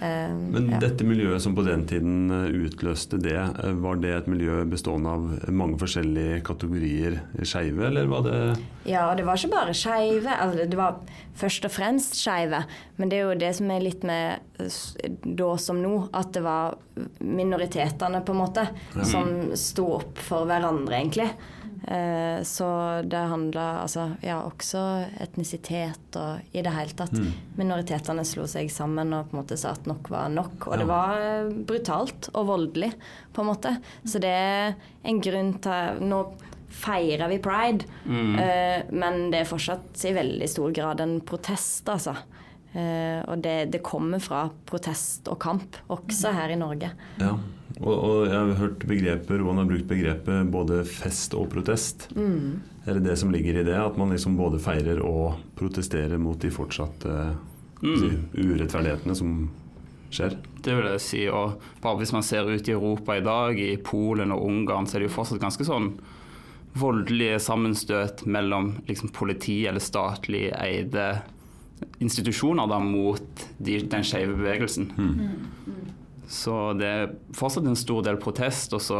Eh, 0.00 0.34
Men 0.34 0.70
ja. 0.70 0.78
dette 0.80 1.04
miljøet 1.04 1.42
som 1.42 1.54
på 1.56 1.64
den 1.66 1.82
tiden 1.90 2.30
eh, 2.30 2.52
utløste 2.66 3.18
det, 3.20 3.36
eh, 3.36 3.72
var 3.82 3.98
det 4.02 4.12
et 4.14 4.28
miljø 4.30 4.62
bestående 4.70 5.10
av 5.16 5.50
mange 5.50 5.80
forskjellige 5.80 6.40
kategorier 6.46 7.18
skeive, 7.42 7.88
eller 7.88 8.06
var 8.10 8.26
det 8.28 8.38
Ja, 8.88 9.08
det 9.18 9.26
var 9.26 9.36
ikke 9.36 9.52
bare 9.52 9.74
skeive. 9.76 10.30
Altså, 10.30 10.68
det 10.70 10.78
var 10.78 11.00
først 11.40 11.66
og 11.66 11.74
fremst 11.74 12.16
skeive. 12.20 12.62
Men 12.96 13.10
det 13.10 13.18
er 13.18 13.28
jo 13.28 13.38
det 13.40 13.52
som 13.56 13.70
er 13.72 13.84
litt 13.84 14.04
med 14.06 14.40
da 15.24 15.52
som 15.58 15.80
nå, 15.80 15.94
at 16.12 16.34
det 16.36 16.42
var 16.44 16.76
minoritetene, 17.24 18.20
på 18.26 18.34
en 18.34 18.42
måte, 18.42 18.66
ja. 18.94 19.06
som 19.08 19.50
sto 19.56 19.86
opp 20.00 20.20
for 20.20 20.48
hverandre, 20.48 20.98
egentlig. 20.98 21.30
Eh, 21.86 22.42
så 22.42 22.66
det 23.04 23.16
handla 23.16 23.62
altså 23.82 24.10
ja, 24.20 24.42
også 24.44 24.82
etnisitet 25.20 26.18
og 26.20 26.52
i 26.52 26.62
det 26.64 26.74
hele 26.74 26.96
tatt. 26.96 27.14
Mm. 27.16 27.30
Minoritetene 27.56 28.24
slo 28.28 28.44
seg 28.50 28.68
sammen 28.72 29.14
og 29.16 29.30
på 29.30 29.36
en 29.36 29.40
måte 29.40 29.58
sa 29.60 29.72
at 29.76 29.88
nok 29.88 30.10
var 30.12 30.28
nok. 30.34 30.68
Og 30.68 30.76
ja. 30.76 30.80
det 30.82 30.88
var 30.90 31.24
eh, 31.24 31.54
brutalt 31.70 32.30
og 32.34 32.50
voldelig, 32.52 32.92
på 33.32 33.42
en 33.42 33.50
måte. 33.52 33.74
Så 34.04 34.20
det 34.22 34.34
er 34.34 34.76
en 35.08 35.22
grunn 35.24 35.54
til 35.64 36.04
Nå 36.10 36.24
feirer 36.70 37.26
vi 37.32 37.40
pride, 37.42 37.88
mm. 38.06 38.34
eh, 38.38 38.92
men 38.94 39.24
det 39.32 39.42
er 39.42 39.48
fortsatt 39.48 40.04
i 40.06 40.14
veldig 40.14 40.48
stor 40.48 40.70
grad 40.76 41.02
en 41.02 41.18
protest, 41.26 41.88
altså. 41.90 42.14
Uh, 42.70 43.20
og 43.26 43.40
det, 43.42 43.72
det, 43.74 43.80
kommer 43.82 44.22
fra 44.22 44.44
protest 44.68 45.26
og 45.30 45.40
kamp, 45.42 45.80
også 45.90 46.30
her 46.36 46.52
i 46.54 46.58
Norge. 46.58 46.92
Ja, 47.18 47.32
og, 47.80 47.94
og 47.94 48.18
jeg 48.28 48.36
har 48.36 48.58
hørt 48.60 48.84
begrepet, 48.86 49.40
Roan 49.40 49.58
har 49.62 49.70
brukt 49.70 49.88
begrepet 49.90 50.52
både 50.52 50.82
fest 50.86 51.34
og 51.38 51.48
protest. 51.50 52.08
Mm. 52.14 52.60
Er 52.86 52.98
det 52.98 53.06
det 53.08 53.16
som 53.20 53.32
ligger 53.34 53.60
i 53.60 53.64
det? 53.66 53.76
At 53.76 53.98
man 53.98 54.12
liksom 54.14 54.36
både 54.38 54.60
feirer 54.62 55.00
og 55.04 55.40
protesterer 55.58 56.20
mot 56.20 56.38
de 56.40 56.52
fortsatte 56.52 57.16
mm. 57.82 58.30
urettferdighetene 58.38 59.16
som 59.18 59.34
skjer? 60.12 60.36
Det 60.60 60.76
vil 60.76 60.88
jeg 60.92 61.04
si. 61.04 61.24
Og 61.32 61.58
bare 61.82 62.00
hvis 62.00 62.14
man 62.14 62.26
ser 62.26 62.48
ut 62.48 62.68
i 62.68 62.76
Europa 62.76 63.16
i 63.16 63.24
dag, 63.24 63.58
i 63.58 63.76
Polen 63.82 64.34
og 64.34 64.46
Ungarn, 64.46 64.86
så 64.86 64.98
er 64.98 65.04
det 65.04 65.10
jo 65.10 65.16
fortsatt 65.18 65.42
ganske 65.42 65.66
sånn 65.66 65.94
voldelige 66.78 67.40
sammenstøt 67.42 68.24
mellom 68.30 68.76
liksom, 68.86 69.10
politi 69.14 69.64
eller 69.66 69.82
statlig 69.82 70.50
eide 70.54 71.08
institusjoner 72.00 72.68
da, 72.70 72.78
mot 72.78 73.46
de, 73.58 73.78
den 73.90 74.04
skeive 74.04 74.36
bevegelsen. 74.36 74.92
Mm. 74.96 75.18
Så 76.30 76.54
det 76.78 76.86
er 76.86 77.12
fortsatt 77.34 77.66
en 77.66 77.74
stor 77.74 78.04
del 78.06 78.20
protest, 78.22 78.70
og 78.76 78.82
så 78.84 78.98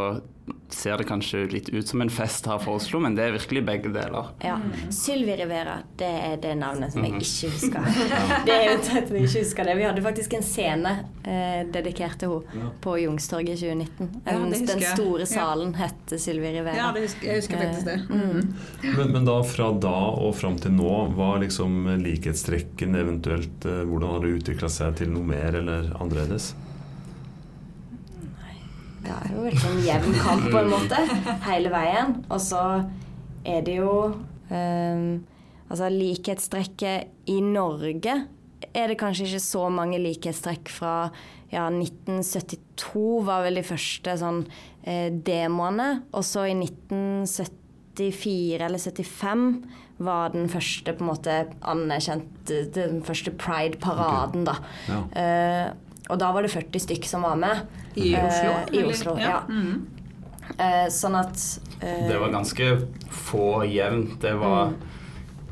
ser 0.75 0.99
det 0.99 1.04
kanskje 1.06 1.44
litt 1.50 1.68
ut 1.70 1.87
som 1.87 2.02
en 2.02 2.10
fest 2.10 2.46
her 2.50 2.58
for 2.58 2.80
Oslo, 2.80 2.99
men 3.02 3.14
det 3.14 3.22
er 3.22 3.34
virkelig 3.37 3.60
begge 3.66 3.90
deler. 3.94 4.30
Ja. 4.42 4.56
Sylvi 4.90 5.37
Rivera, 5.38 5.76
det 5.99 6.08
er 6.10 6.37
det 6.42 6.54
navnet 6.58 6.90
som 6.94 7.04
jeg 7.06 7.14
mhm. 7.14 7.22
ikke 7.22 7.50
husker. 7.52 7.87
Det 8.46 8.54
er 8.54 8.64
jo 8.72 8.78
tett 8.82 9.12
jeg 9.14 9.28
ikke 9.28 9.42
husker 9.44 9.68
det. 9.68 9.76
Vi 9.78 9.84
hadde 9.87 10.02
faktisk 10.02 10.34
en 10.38 10.46
scene 10.46 10.92
eh, 11.22 11.60
dedikert 11.70 12.18
til 12.22 12.40
henne 12.50 12.70
på 12.82 12.96
Jungstorget 12.99 13.52
i 13.52 13.68
2019. 13.68 14.08
En, 14.25 14.46
ja, 14.50 14.62
den 14.72 14.82
store 14.88 15.26
salen 15.30 15.75
ja. 15.75 15.84
het 15.84 16.14
Sylvi 16.22 16.54
Rivera. 16.56 16.78
Ja, 16.78 16.88
husker, 16.96 17.28
jeg 17.28 17.42
husker 17.44 17.62
faktisk 17.62 17.87
det. 17.90 17.99
Mm. 18.08 18.25
Mm. 18.30 18.96
Men, 18.96 19.12
men, 19.12 19.28
da 19.28 19.37
fra 19.46 19.70
da 19.87 19.94
og 20.16 20.34
fram 20.40 20.58
til 20.58 20.75
nå, 20.75 20.90
hva 21.14 21.37
er 21.37 21.44
liksom 21.46 21.92
likhetstrekken 22.02 22.99
eventuelt? 22.99 23.70
Eh, 23.70 23.84
hvordan 23.84 24.16
har 24.16 24.26
det 24.26 24.34
utvikla 24.40 24.72
seg 24.80 24.99
til 25.02 25.14
noe 25.14 25.30
mer 25.30 25.60
eller 25.62 25.92
annerledes? 26.00 26.50
Ja, 29.10 29.18
det 29.24 29.32
er 29.32 29.36
jo 29.36 29.46
veldig 29.48 29.64
sånn 29.64 29.82
jevn 29.86 30.18
kamp 30.20 30.46
på 30.46 30.60
en 30.60 30.70
måte 30.70 31.00
hele 31.48 31.72
veien. 31.72 32.14
Og 32.30 32.40
så 32.42 32.62
er 33.48 33.64
det 33.66 33.80
jo 33.80 33.94
um, 34.50 35.10
Altså 35.70 35.86
likhetstrekket 35.94 37.30
i 37.30 37.36
Norge 37.46 38.14
er 38.74 38.90
det 38.90 38.96
kanskje 38.98 39.28
ikke 39.28 39.42
så 39.44 39.68
mange 39.72 39.98
likhetstrekk 40.02 40.68
fra 40.70 40.94
ja, 41.50 41.68
1972 41.70 43.24
var 43.26 43.42
vel 43.46 43.58
de 43.58 43.64
første 43.66 44.16
sånn 44.20 44.44
eh, 44.82 45.10
demoene. 45.10 46.02
Og 46.14 46.24
så 46.26 46.44
i 46.50 46.54
1974 46.58 48.66
eller 48.66 48.78
75 48.82 49.46
var 50.00 50.32
den 50.34 50.48
første 50.50 50.94
på 50.96 51.04
en 51.04 51.10
måte 51.10 51.34
anerkjent 51.68 52.50
Den 52.74 53.02
første 53.06 53.30
pride-paraden, 53.36 54.44
da. 54.48 54.56
Ja. 54.88 55.00
Eh, 55.22 55.66
og 56.10 56.20
da 56.20 56.30
var 56.34 56.46
det 56.46 56.52
40 56.52 56.84
stykk 56.86 57.08
som 57.08 57.24
var 57.26 57.38
med. 57.40 57.64
I 57.94 58.12
Oslo? 58.18 58.52
Uh, 58.52 58.76
I? 58.76 58.84
Oslo, 58.90 59.16
ja. 59.20 59.40
Mm. 59.48 59.86
Uh, 60.50 60.86
sånn 60.90 61.14
at 61.14 61.36
uh, 61.80 62.06
Det 62.10 62.16
var 62.18 62.32
ganske 62.34 62.70
få 63.14 63.50
jevnt. 63.70 64.18
Det 64.22 64.34
var 64.38 64.72
Mm. 64.74 64.88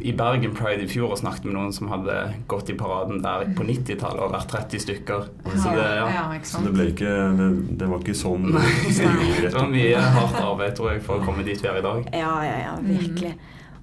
I 0.01 0.13
Bergen 0.13 0.55
Pride 0.55 0.85
i 0.85 0.89
fjor 0.89 1.11
og 1.11 1.19
snakket 1.19 1.49
med 1.49 1.57
noen 1.57 1.73
som 1.75 1.89
hadde 1.91 2.15
gått 2.51 2.71
i 2.71 2.77
paraden 2.79 3.19
der 3.23 3.49
på 3.59 3.65
90-tallet 3.67 4.23
og 4.23 4.31
vært 4.31 4.53
30 4.53 4.83
stykker. 4.85 5.25
Så 5.49 5.73
det, 5.75 5.87
ja. 5.99 6.05
ja, 6.15 6.25
Så 6.47 6.63
det 6.63 6.75
ble 6.77 6.87
ikke 6.93 7.15
Det, 7.39 7.49
det 7.81 7.89
var 7.91 8.05
ikke 8.05 8.15
sånn 8.15 8.47
Det 9.43 9.51
var 9.57 9.67
mye 9.73 10.05
hardt 10.15 10.39
arbeid 10.39 10.77
tror 10.79 10.93
jeg, 10.93 11.03
for 11.07 11.19
å 11.19 11.27
komme 11.27 11.43
dit 11.47 11.59
vi 11.59 11.71
er 11.71 11.81
i 11.81 11.85
dag. 11.89 12.11
Ja, 12.15 12.35
ja, 12.47 12.57
ja, 12.63 12.77
virkelig. 12.85 13.35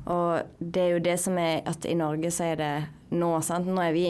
Og 0.05 0.55
det 0.59 0.85
er 0.85 0.91
jo 0.93 1.03
det 1.03 1.17
som 1.19 1.39
er 1.41 1.65
at 1.67 1.87
i 1.89 1.97
Norge 1.99 2.31
så 2.31 2.51
er 2.53 2.61
det 2.61 2.73
nå, 3.11 3.33
sant. 3.43 3.67
Nå 3.67 3.83
er 3.83 3.95
vi 3.95 4.07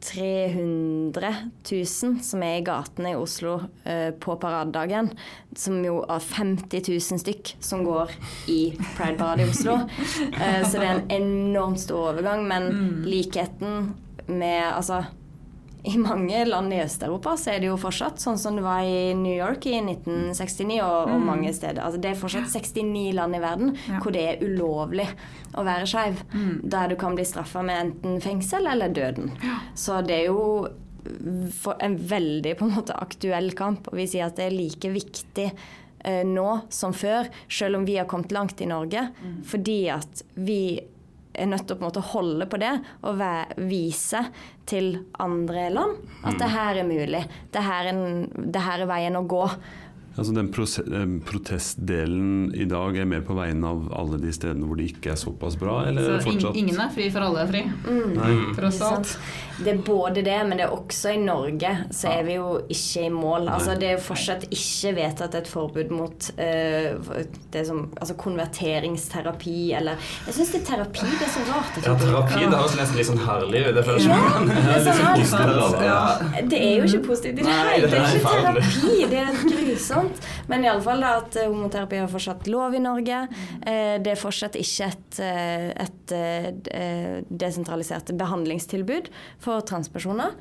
300 0.00 1.34
000 1.70 2.20
som 2.24 2.42
er 2.44 2.58
i 2.58 2.64
gatene 2.64 3.12
i 3.12 3.18
Oslo 3.20 3.58
eh, 3.84 4.10
på 4.16 4.36
paradedagen. 4.40 5.10
Som 5.56 5.82
jo 5.84 6.00
er 6.08 6.24
50 6.24 6.88
000 6.88 7.20
stykk 7.20 7.54
som 7.60 7.84
går 7.84 8.14
i 8.48 8.60
Pride-parade 8.96 9.44
i 9.44 9.50
Oslo. 9.50 9.76
Eh, 10.40 10.62
så 10.64 10.78
det 10.80 10.86
er 10.86 10.94
en 10.94 11.10
enormt 11.20 11.82
stor 11.82 12.14
overgang. 12.14 12.46
Men 12.48 13.02
likheten 13.04 13.92
med 14.30 14.62
Altså 14.70 15.02
i 15.84 15.96
mange 15.98 16.42
land 16.44 16.72
i 16.74 16.80
Øst-Europa 16.82 17.36
så 17.40 17.54
er 17.54 17.60
det 17.62 17.70
jo 17.70 17.76
fortsatt 17.80 18.20
sånn 18.20 18.36
som 18.38 18.56
det 18.58 18.64
var 18.66 18.82
i 18.84 19.14
New 19.16 19.32
York 19.32 19.64
i 19.70 19.78
1969 19.80 20.80
og, 20.84 21.12
og 21.14 21.20
mange 21.24 21.52
steder. 21.56 21.80
Altså 21.86 22.00
det 22.02 22.10
er 22.10 22.18
fortsatt 22.20 22.50
69 22.52 23.12
land 23.16 23.36
i 23.36 23.40
verden 23.40 23.72
Ja. 23.88 24.00
hvor 24.02 24.12
det 24.12 24.24
er 24.28 24.44
ulovlig 24.44 25.06
å 25.56 25.64
være 25.64 25.86
skeiv. 25.88 26.20
Der 26.62 26.88
du 26.92 26.96
kan 27.00 27.16
bli 27.16 27.24
straffa 27.24 27.62
med 27.64 27.80
enten 27.86 28.20
fengsel 28.20 28.66
eller 28.70 28.92
døden. 28.92 29.32
Så 29.74 30.02
det 30.06 30.20
er 30.20 30.26
jo 30.28 30.68
en 31.80 31.96
veldig 31.96 32.56
på 32.58 32.66
en 32.68 32.74
måte 32.76 32.94
aktuell 33.00 33.52
kamp, 33.56 33.88
og 33.88 33.96
vi 33.96 34.04
sier 34.10 34.26
at 34.28 34.36
det 34.36 34.50
er 34.50 34.54
like 34.56 34.90
viktig 34.92 35.46
eh, 36.04 36.22
nå 36.28 36.48
som 36.68 36.92
før, 36.92 37.30
selv 37.48 37.80
om 37.80 37.86
vi 37.88 37.96
har 37.96 38.04
kommet 38.10 38.32
langt 38.36 38.60
i 38.60 38.68
Norge, 38.68 39.06
fordi 39.48 39.78
at 39.96 40.22
vi 40.36 40.60
er 41.32 41.46
nødt 41.50 41.66
til 41.66 41.76
å 41.76 41.78
på 41.78 41.84
en 41.84 41.88
måte 41.88 42.06
holde 42.12 42.46
på 42.50 42.58
det 42.60 42.72
og 43.06 43.20
vise 43.70 44.22
til 44.70 44.92
andre 45.22 45.68
land 45.72 45.98
at 46.26 46.38
det 46.40 46.50
her 46.52 46.80
er 46.80 46.88
mulig. 46.88 47.22
Det 47.52 47.62
her 47.64 47.90
er, 47.90 48.00
det 48.30 48.64
her 48.64 48.84
er 48.84 48.90
veien 48.90 49.18
å 49.18 49.26
gå. 49.30 49.44
Altså 50.20 50.34
den 50.36 50.50
protestdelen 51.24 52.50
i 52.54 52.66
dag 52.68 52.96
er 53.00 53.06
mer 53.08 53.22
på 53.24 53.32
vegne 53.38 53.64
av 53.70 53.86
alle 53.96 54.18
de 54.20 54.32
stedene 54.36 54.66
hvor 54.68 54.76
det 54.76 54.90
ikke 54.92 55.14
er 55.14 55.20
såpass 55.20 55.56
bra, 55.60 55.78
eller 55.88 56.04
er 56.04 56.20
Så 56.20 56.28
fortsatt 56.34 56.58
ingen 56.60 56.76
er 56.84 56.90
fri 56.92 57.06
for 57.14 57.24
alle 57.24 57.46
er 57.46 57.48
fri, 57.54 57.62
Mm. 57.80 58.52
tross 58.58 58.76
Ikke 58.76 58.90
alt. 58.96 59.14
Det 59.60 59.72
er 59.74 59.80
både 59.84 60.22
det, 60.24 60.36
men 60.48 60.56
det 60.56 60.64
er 60.66 60.72
også 60.72 61.10
i 61.14 61.18
Norge 61.20 61.70
så 61.92 62.08
er 62.18 62.22
vi 62.24 62.34
jo 62.38 62.60
ikke 62.72 63.02
i 63.06 63.08
mål. 63.12 63.48
Altså, 63.52 63.74
det 63.80 63.88
er 63.90 63.94
jo 63.98 64.02
fortsatt 64.06 64.44
ikke 64.48 64.92
vedtatt 64.96 65.34
et 65.40 65.48
forbud 65.50 65.90
mot 65.92 66.28
uh, 66.38 67.24
det 67.52 67.64
som, 67.68 67.82
altså 68.00 68.14
konverteringsterapi 68.20 69.72
eller 69.76 70.00
Jeg 70.26 70.34
syns 70.38 70.52
det 70.54 70.60
er 70.62 70.66
terapi 70.70 71.04
det 71.10 71.26
er 71.28 71.32
så 71.34 71.42
rart. 71.50 71.74
Ja, 71.84 71.94
terapi 72.00 72.40
det 72.44 72.56
høres 72.60 72.76
nesten 72.78 72.96
litt 73.00 73.08
sånn 73.10 73.22
herlig 73.24 73.60
ut. 73.68 73.74
Det 73.76 73.84
føles 73.88 74.04
Ja, 74.08 74.20
som 74.32 74.48
det 74.48 74.56
er 74.56 74.82
så 74.84 74.92
rart. 75.00 75.18
dyster, 75.20 75.44
Ja. 75.90 76.02
Det 76.50 76.58
er 76.60 76.72
jo 76.78 76.84
ikke 76.88 77.02
positivt 77.08 77.38
i 77.38 77.42
det 77.42 77.46
hele 77.60 77.86
det 77.86 77.90
Det 77.90 77.98
er 78.00 78.04
ikke 78.16 78.32
terapi, 78.40 78.94
det 79.10 79.18
er 79.20 79.32
grusomt. 79.60 80.09
Men 80.48 80.64
iallfall 80.64 81.02
at 81.04 81.36
eh, 81.36 81.48
homoterapi 81.48 82.00
er 82.02 82.10
fortsatt 82.10 82.46
lov 82.50 82.74
i 82.74 82.82
Norge. 82.82 83.22
Eh, 83.62 83.98
Det 84.02 84.12
er 84.14 84.20
fortsatt 84.20 84.56
ikke 84.60 84.88
et, 84.90 85.20
eh, 85.20 85.70
et 85.86 86.14
desentralisert 87.30 88.10
behandlingstilbud 88.18 89.10
for 89.42 89.60
transpersoner. 89.66 90.32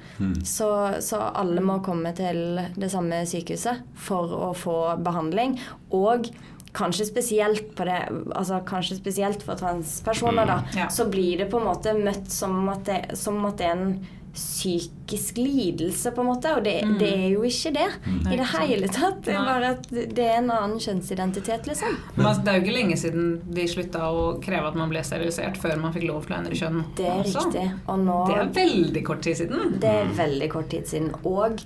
Så, 0.44 0.70
så 1.06 1.22
alle 1.34 1.62
må 1.66 1.80
komme 1.86 2.14
til 2.18 2.60
det 2.80 2.92
samme 2.94 3.24
sykehuset 3.30 3.84
for 4.00 4.32
å 4.50 4.54
få 4.58 4.80
behandling. 5.04 5.60
Og 5.92 6.30
Kanskje 6.70 7.08
spesielt, 7.08 7.72
på 7.74 7.82
det, 7.88 7.96
altså 8.38 8.60
kanskje 8.64 9.00
spesielt 9.00 9.42
for 9.42 9.58
transpersoner, 9.58 10.46
da, 10.46 10.58
Ja. 10.78 10.86
så 10.94 11.08
blir 11.10 11.40
det 11.42 11.48
på 11.50 11.58
en 11.58 11.66
måte 11.66 11.96
møtt 11.98 12.30
som 12.30 12.70
at 12.70 12.84
det, 12.86 13.18
som 13.18 13.40
at 13.50 13.58
det 13.58 13.66
er 13.66 13.72
en 13.74 13.96
psykisk 14.40 15.38
lidelse, 15.38 16.12
på 16.16 16.24
en 16.24 16.30
måte. 16.30 16.52
Og 16.58 16.64
det, 16.66 16.76
det 17.00 17.10
er 17.12 17.28
jo 17.34 17.44
ikke 17.48 17.72
det 17.76 17.88
Nei, 18.08 18.34
i 18.34 18.40
det 18.40 18.48
hele 18.56 18.92
tatt. 18.92 19.22
Det 19.26 19.36
er 19.36 19.48
bare 19.48 19.74
at 19.76 19.90
det 19.92 20.26
er 20.26 20.40
en 20.40 20.52
annen 20.56 20.80
kjønnsidentitet, 20.84 21.68
liksom. 21.70 21.98
Men 22.16 22.30
altså, 22.32 22.46
det 22.46 22.54
er 22.54 22.60
jo 22.60 22.66
ikke 22.66 22.78
lenge 22.78 23.00
siden 23.02 23.28
de 23.60 23.68
slutta 23.72 24.06
å 24.12 24.24
kreve 24.44 24.72
at 24.72 24.80
man 24.80 24.94
ble 24.94 25.04
sterilisert 25.06 25.60
før 25.62 25.76
man 25.82 25.96
fikk 25.96 26.08
lov 26.10 26.28
til 26.28 26.36
å 26.36 26.40
endre 26.40 26.60
kjønn. 26.62 26.86
Det 27.00 27.10
er 27.10 27.24
også. 27.24 27.46
riktig. 27.48 27.68
Og 27.86 28.06
nå 28.06 28.20
Det 28.30 28.40
er 28.40 28.56
veldig 28.62 29.06
kort 29.12 29.26
tid 29.28 29.42
siden. 29.44 29.76
Det 29.84 29.94
er 30.04 30.16
veldig 30.20 30.52
kort 30.56 30.72
tid 30.74 30.90
siden. 30.90 31.12
Og 31.28 31.64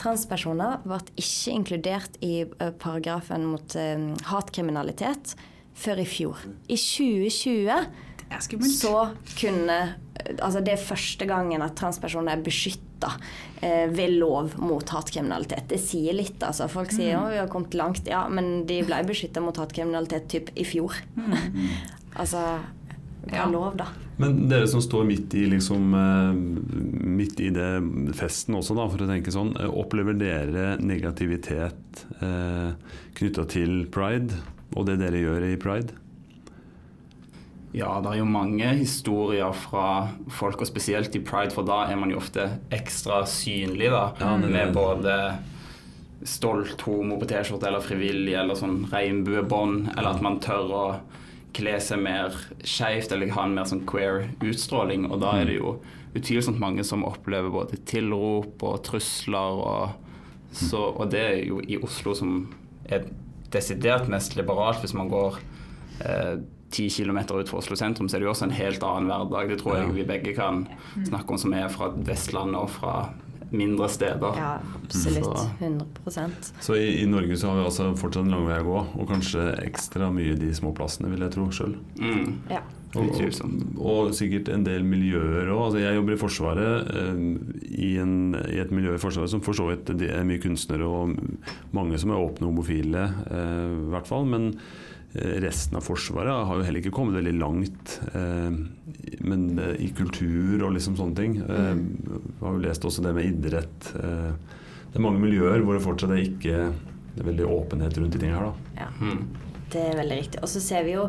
transpersoner 0.00 0.80
ble 0.86 1.00
ikke 1.20 1.56
inkludert 1.56 2.20
i 2.24 2.34
eh, 2.44 2.70
paragrafen 2.80 3.44
mot 3.50 3.76
eh, 3.78 4.08
hatkriminalitet 4.30 5.34
før 5.78 6.02
i 6.02 6.06
fjor. 6.08 6.40
I 6.68 6.76
2020 6.76 7.68
Det 7.68 7.76
er 7.76 7.86
skummelt. 7.86 8.11
Så 8.40 9.10
kunne 9.38 9.80
Altså 10.40 10.60
det 10.62 10.74
er 10.76 10.82
første 10.84 11.26
gangen 11.26 11.62
at 11.64 11.74
transpersoner 11.74 12.36
er 12.36 12.42
beskytta 12.44 13.08
eh, 13.64 13.88
ved 13.90 14.12
lov 14.20 14.52
mot 14.62 14.86
hatkriminalitet. 14.94 15.64
Det 15.72 15.80
sier 15.82 16.14
litt, 16.14 16.38
altså. 16.46 16.68
Folk 16.70 16.92
sier 16.94 17.16
Mm. 17.16 17.22
å, 17.24 17.30
vi 17.32 17.38
har 17.40 17.48
kommet 17.50 17.74
langt. 17.74 18.06
Ja, 18.06 18.28
men 18.28 18.64
de 18.68 18.82
ble 18.86 19.00
beskytta 19.08 19.42
mot 19.42 19.56
hatkriminalitet 19.58 20.28
typ 20.30 20.52
i 20.54 20.62
fjor. 20.68 20.94
altså 22.14 22.38
Hva 23.26 23.32
Ja. 23.34 23.44
er 23.46 23.52
lov, 23.52 23.76
da? 23.78 23.86
Men 24.18 24.48
dere 24.48 24.66
som 24.68 24.80
står 24.82 25.04
midt 25.06 25.34
i, 25.34 25.44
liksom, 25.46 25.92
eh, 25.94 26.32
midt 27.06 27.40
i 27.40 27.50
det 27.50 28.14
festen 28.14 28.54
også, 28.54 28.74
da, 28.76 28.86
for 28.88 28.98
å 28.98 29.08
tenke 29.08 29.30
sånn. 29.34 29.54
eh, 29.60 29.66
Opplever 29.70 30.14
dere 30.18 30.76
negativitet 30.78 32.04
eh, 32.20 32.72
knytta 33.14 33.44
til 33.48 33.86
pride, 33.90 34.34
og 34.76 34.86
det 34.86 34.98
dere 34.98 35.18
gjør 35.22 35.52
i 35.52 35.56
pride? 35.56 35.94
Ja, 37.72 37.94
det 38.04 38.10
er 38.10 38.18
jo 38.20 38.28
mange 38.28 38.68
historier 38.82 39.54
fra 39.56 39.86
folk, 40.28 40.60
og 40.60 40.68
spesielt 40.68 41.14
i 41.16 41.22
pride, 41.24 41.54
for 41.56 41.64
da 41.64 41.86
er 41.88 41.96
man 41.96 42.12
jo 42.12 42.20
ofte 42.20 42.50
ekstra 42.74 43.22
synlig, 43.28 43.88
da. 43.94 44.10
Ja, 44.20 44.34
det 44.42 44.50
med 44.52 44.74
både 44.76 45.16
stolt 46.28 46.84
homo 46.86 47.16
på 47.18 47.26
T-skjorte 47.30 47.70
eller 47.70 47.82
frivillig 47.82 48.36
eller 48.38 48.58
sånn 48.58 48.84
regnbuebånd, 48.92 49.94
eller 49.96 50.12
at 50.12 50.22
man 50.24 50.38
tør 50.44 50.76
å 50.76 50.84
kle 51.56 51.74
seg 51.82 52.00
mer 52.04 52.36
skeivt 52.64 53.12
eller 53.12 53.32
ha 53.36 53.46
en 53.48 53.56
mer 53.56 53.68
sånn 53.68 53.84
queer 53.88 54.28
utstråling. 54.44 55.08
Og 55.10 55.20
da 55.24 55.34
er 55.40 55.48
det 55.48 55.58
jo 55.58 55.76
utvilsomt 56.16 56.60
mange 56.60 56.84
som 56.86 57.04
opplever 57.08 57.52
både 57.52 57.80
tilrop 57.88 58.62
og 58.68 58.80
trusler, 58.86 59.60
og, 59.64 60.16
så, 60.52 60.90
og 60.92 61.12
det 61.12 61.24
er 61.24 61.38
jo 61.48 61.60
i 61.64 61.80
Oslo 61.80 62.14
som 62.16 62.36
er 62.84 63.08
desidert 63.52 64.08
mest 64.12 64.36
liberalt. 64.36 64.80
Hvis 64.84 64.96
man 64.96 65.10
går 65.12 65.40
eh, 66.04 66.36
ti 66.72 66.88
kilometer 66.90 67.38
ut 67.42 67.48
fra 67.52 67.58
Oslo 67.62 67.76
sentrum, 67.78 68.08
så 68.08 68.16
er 68.16 68.22
det 68.24 68.26
jo 68.30 68.32
også 68.34 68.48
en 68.48 68.56
helt 68.56 68.82
annen 68.88 69.10
hverdag. 69.12 69.48
Det 69.52 69.60
tror 69.62 69.76
Ja. 69.76 69.84
jeg 69.86 69.94
vi 70.00 70.04
begge 70.08 70.34
kan 70.36 70.64
snakke 71.04 71.30
om, 71.36 71.38
som 71.38 71.52
er 71.54 71.68
fra 71.68 71.90
Vestlandet 71.92 72.56
og 72.60 72.70
fra 72.70 72.96
mindre 73.52 73.84
steder. 73.92 74.32
Ja, 74.40 74.52
absolutt. 74.82 75.42
100% 75.60 76.52
Så 76.64 76.74
i, 76.80 77.02
i 77.02 77.06
Norge 77.06 77.36
så 77.36 77.50
har 77.50 77.58
vi 77.60 77.64
altså 77.68 77.90
fortsatt 78.00 78.24
en 78.24 78.30
lang 78.32 78.46
vei 78.48 78.60
å 78.62 78.64
gå, 78.64 78.78
og 79.02 79.08
kanskje 79.10 79.42
ekstra 79.66 80.08
mye 80.12 80.36
de 80.40 80.54
små 80.56 80.72
plassene, 80.76 81.10
vil 81.12 81.20
jeg 81.26 81.34
tro 81.36 81.50
sjøl. 81.52 81.74
Mm, 82.00 82.38
Ja. 82.50 82.62
Og, 82.94 83.06
utvilsomt. 83.08 83.62
og 83.80 84.10
sikkert 84.12 84.50
en 84.52 84.64
del 84.66 84.82
miljøer 84.84 85.46
òg. 85.48 85.62
Altså 85.64 85.78
jeg 85.80 85.94
jobber 85.96 86.12
i 86.12 86.20
Forsvaret, 86.20 86.90
eh, 86.92 87.22
i, 87.80 87.96
en, 88.02 88.34
i 88.52 88.58
et 88.60 88.70
miljø 88.70 88.92
i 88.94 89.00
Forsvaret 89.00 89.30
som 89.32 89.40
for 89.40 89.56
så 89.56 89.64
vidt 89.70 89.86
det 89.96 90.10
er 90.12 90.24
mye 90.28 90.38
kunstnere 90.42 90.84
og 90.84 91.14
mange 91.72 91.96
som 91.98 92.10
er 92.12 92.20
åpne 92.20 92.50
homofile, 92.50 93.06
eh, 93.32 93.72
i 93.72 93.90
hvert 93.94 94.06
fall. 94.06 94.26
Men 94.28 94.50
resten 95.14 95.76
av 95.76 95.84
Forsvaret 95.84 96.46
har 96.48 96.56
jo 96.56 96.64
heller 96.64 96.80
ikke 96.80 96.94
kommet 96.96 97.18
veldig 97.20 97.34
langt. 97.40 97.98
Eh, 98.14 98.54
men 99.20 99.58
eh, 99.58 99.74
i 99.84 99.90
kultur 99.96 100.62
og 100.66 100.72
liksom 100.76 100.96
sånne 100.96 101.16
ting. 101.18 101.36
Eh, 101.42 101.74
jeg 101.76 102.40
har 102.40 102.56
jo 102.56 102.62
lest 102.64 102.84
også 102.88 103.04
det 103.04 103.12
med 103.18 103.28
idrett. 103.28 103.90
Eh, 103.98 104.32
det 104.92 104.96
er 105.00 105.04
mange 105.04 105.20
miljøer 105.20 105.60
hvor 105.64 105.76
det 105.76 105.84
fortsatt 105.84 106.10
er 106.16 106.24
ikke 106.24 106.56
det 107.12 107.20
er 107.20 107.28
veldig 107.28 107.44
åpenhet 107.52 107.98
rundt 108.00 108.12
de 108.16 108.18
tingene 108.22 108.38
her. 108.40 108.48
da. 108.48 108.86
ja. 108.86 108.88
Mm. 109.00 109.22
Det 109.72 109.80
er 109.88 109.96
veldig 109.96 110.16
riktig. 110.22 110.40
Og 110.44 110.48
så 110.52 110.60
ser 110.60 110.84
vi 110.84 110.94
jo 110.96 111.06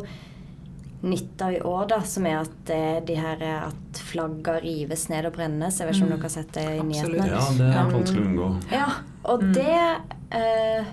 nytta 1.04 1.50
i 1.52 1.58
år, 1.68 1.88
da, 1.92 1.98
som 2.08 2.26
er 2.30 2.38
at 2.46 2.70
eh, 2.72 3.00
de 3.08 3.16
her 3.20 3.42
eh, 3.44 3.66
at 3.68 4.00
flagga 4.08 4.54
rives 4.64 5.10
ned 5.12 5.28
og 5.28 5.34
brennes. 5.36 5.80
Jeg 5.80 5.90
vet 5.90 5.98
ikke 5.98 6.06
om 6.06 6.12
Mm. 6.12 6.16
dere 6.16 6.28
har 6.28 6.32
sett 6.32 6.52
det 6.56 6.64
i 6.64 6.80
Absolutt. 6.80 6.92
nyhetene. 6.92 7.28
Ja, 7.28 7.46
det 7.60 7.70
er 7.76 7.90
vanskelig 7.92 8.22
å 8.24 8.28
unngå. 8.30 8.50
Ja, 8.72 8.86
og 9.32 9.44
Mm. 9.44 9.54
det 9.54 9.80
eh, 10.32 10.86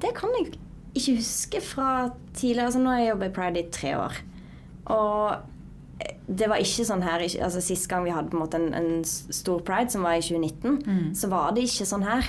Det 0.00 0.14
kan 0.14 0.30
jeg 0.38 0.52
ikke 1.00 1.20
huske 1.20 1.62
fra 1.64 1.92
tidligere. 2.32 2.68
Altså, 2.68 2.82
nå 2.82 2.92
har 2.92 3.02
jeg 3.02 3.12
jobbet 3.12 3.30
i 3.30 3.36
Pride 3.38 3.62
i 3.62 3.70
tre 3.74 3.94
år. 3.98 4.18
Og 4.94 5.48
det 6.28 6.46
var 6.50 6.62
ikke 6.62 6.86
sånn 6.86 7.02
her 7.02 7.24
altså 7.24 7.60
Sist 7.64 7.88
gang 7.90 8.04
vi 8.06 8.12
hadde 8.14 8.30
på 8.30 8.38
en 8.38 8.44
måte 8.44 8.60
en, 8.60 8.70
en 8.76 9.02
stor 9.04 9.62
pride, 9.66 9.90
som 9.94 10.04
var 10.06 10.18
i 10.18 10.22
2019, 10.24 11.14
så 11.16 11.30
var 11.32 11.52
det 11.56 11.66
ikke 11.66 11.88
sånn 11.88 12.06
her. 12.06 12.28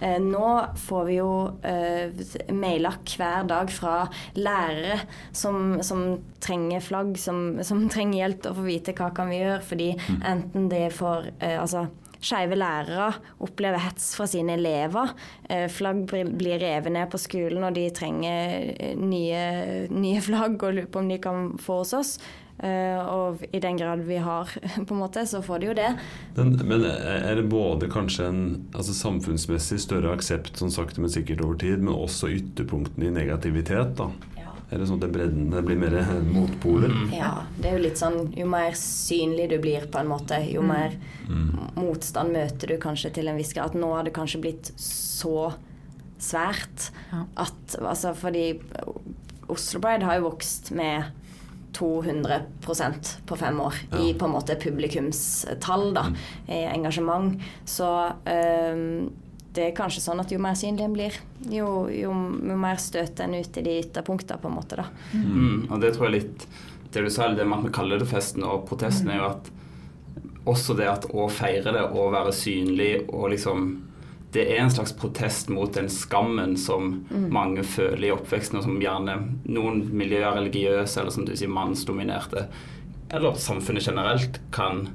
Eh, 0.00 0.18
nå 0.20 0.48
får 0.76 1.04
vi 1.08 1.14
jo 1.16 1.30
eh, 1.64 2.12
mailer 2.52 2.98
hver 3.16 3.46
dag 3.48 3.70
fra 3.72 3.94
lærere 4.36 4.98
som, 5.32 5.78
som 5.86 6.02
trenger 6.42 6.84
flagg, 6.84 7.14
som, 7.20 7.62
som 7.64 7.86
trenger 7.92 8.20
hjelp 8.20 8.42
til 8.42 8.52
å 8.52 8.58
få 8.58 8.66
vite 8.66 8.96
hva 8.98 9.08
kan 9.16 9.32
vi 9.32 9.40
gjøre, 9.40 9.62
fordi 9.64 9.88
enten 10.18 10.68
det 10.72 10.90
får 10.98 11.30
eh, 11.38 11.56
altså 11.56 11.86
Skeive 12.26 12.56
lærere 12.58 13.10
opplever 13.44 13.78
hets 13.84 14.08
fra 14.18 14.26
sine 14.30 14.56
elever. 14.58 15.12
Eh, 15.48 15.68
Flagg 15.70 16.04
blir- 16.10 16.58
revet 16.62 16.90
ned 16.92 17.10
på 17.12 17.20
skolen, 17.22 17.62
og 17.68 17.74
de 17.76 17.84
trenger 17.94 18.72
eh, 18.80 18.96
nye, 18.98 19.86
nye 19.94 20.20
flagg 20.24 20.58
og 20.62 20.74
lurer 20.74 20.90
på 20.90 21.04
om 21.04 21.08
de 21.12 21.18
kan 21.22 21.52
få 21.62 21.78
hos 21.84 21.94
oss. 21.94 22.12
Eh, 22.56 22.96
Og 23.12 23.42
i 23.52 23.58
den 23.60 23.76
grad 23.76 24.00
vi 24.08 24.16
har, 24.16 24.48
på 24.86 24.94
en 24.94 25.02
måte, 25.02 25.26
så 25.28 25.42
får 25.44 25.60
de 25.60 25.66
jo 25.70 25.74
det. 25.76 25.90
Den, 26.38 26.54
men 26.66 26.86
er 26.88 27.36
det 27.36 27.48
både 27.52 27.86
kanskje 27.92 28.30
en 28.30 28.40
altså 28.74 28.94
samfunnsmessig 28.96 29.78
større 29.84 30.14
aksept 30.16 30.56
sånn 30.56 30.72
sakte, 30.72 31.00
men 31.04 31.12
sikkert 31.12 31.44
over 31.44 31.60
tid, 31.60 31.78
men 31.84 31.94
også 31.94 32.32
ytterpunktene 32.32 33.10
i 33.10 33.14
negativitet? 33.20 33.94
da? 34.00 34.08
Er 34.66 34.80
det 34.80 34.88
sånn 34.88 34.98
at 34.98 35.04
det 35.06 35.12
bredden 35.14 35.50
det 35.52 35.62
blir 35.62 35.78
mer 35.78 35.94
motpoler? 36.26 36.90
Ja, 37.14 37.44
det 37.58 37.68
er 37.70 37.76
jo 37.76 37.84
litt 37.84 38.00
sånn 38.00 38.32
Jo 38.34 38.48
mer 38.50 38.74
synlig 38.78 39.50
du 39.52 39.60
blir, 39.62 39.86
på 39.86 40.00
en 40.00 40.10
måte, 40.10 40.40
jo 40.50 40.64
mer 40.66 40.96
motstand 41.76 42.34
møter 42.34 42.74
du 42.74 42.78
kanskje 42.82 43.12
til 43.18 43.30
en 43.30 43.38
viss 43.38 43.54
grad. 43.54 43.76
At 43.76 43.78
nå 43.78 43.92
har 43.94 44.06
det 44.06 44.14
kanskje 44.16 44.42
blitt 44.42 44.72
så 44.80 45.52
svært 46.18 46.90
at 47.36 47.76
Altså 47.82 48.14
fordi 48.16 48.48
Oslo 49.52 49.80
Bride 49.84 50.06
har 50.08 50.18
jo 50.18 50.26
vokst 50.30 50.72
med 50.74 51.12
200% 51.76 53.10
på 53.28 53.36
fem 53.36 53.60
år 53.60 53.74
i 54.00 54.14
på 54.16 54.24
en 54.26 54.32
måte 54.32 54.56
publikumstall, 54.56 55.90
da, 55.94 56.06
i 56.48 56.62
engasjement. 56.70 57.36
Så 57.68 57.90
øhm, 58.24 59.10
det 59.56 59.66
er 59.70 59.76
kanskje 59.76 60.02
sånn 60.04 60.20
at 60.22 60.32
jo 60.32 60.38
mer 60.42 60.56
synlig 60.58 60.84
en 60.84 60.94
blir, 60.94 61.18
jo, 61.50 61.68
jo, 61.92 62.12
jo 62.50 62.56
mer 62.60 62.80
støter 62.82 63.26
en 63.26 63.36
ut 63.38 63.60
i 63.60 63.64
de 63.64 63.76
ytterpunktene, 63.82 64.40
på 64.42 64.50
en 64.50 64.56
måte, 64.58 64.78
da. 64.82 64.86
Mm, 65.16 65.68
og 65.70 65.80
det 65.82 65.94
tror 65.96 66.08
jeg 66.08 66.20
litt 66.20 66.48
Det 66.92 67.02
du 67.02 67.10
sa, 67.12 67.28
det 67.28 67.44
med 67.44 67.58
at 67.58 67.66
vi 67.66 67.74
kaller 67.76 68.00
det 68.00 68.08
festen 68.08 68.44
og 68.46 68.66
protesten, 68.68 69.10
er 69.12 69.20
jo 69.20 69.30
at 69.30 69.50
også 70.46 70.76
det 70.78 70.86
at 70.88 71.08
å 71.10 71.26
feire 71.32 71.74
det 71.74 71.82
og 71.88 72.12
være 72.14 72.32
synlig 72.36 72.92
og 73.08 73.32
liksom 73.32 73.66
Det 74.32 74.44
er 74.52 74.60
en 74.62 74.70
slags 74.70 74.92
protest 74.96 75.48
mot 75.50 75.72
den 75.72 75.88
skammen 75.90 76.56
som 76.60 77.06
mange 77.32 77.62
føler 77.64 78.08
i 78.08 78.12
oppveksten, 78.12 78.58
og 78.58 78.66
som 78.66 78.80
gjerne 78.82 79.14
noen 79.48 79.80
miljøer 79.96 80.28
er 80.28 80.38
religiøse 80.42 81.00
eller 81.00 81.14
som 81.14 81.24
du 81.24 81.32
sier 81.32 81.48
mannsdominerte, 81.48 82.44
eller 83.08 83.38
samfunnet 83.40 83.86
generelt 83.86 84.40
kan 84.52 84.88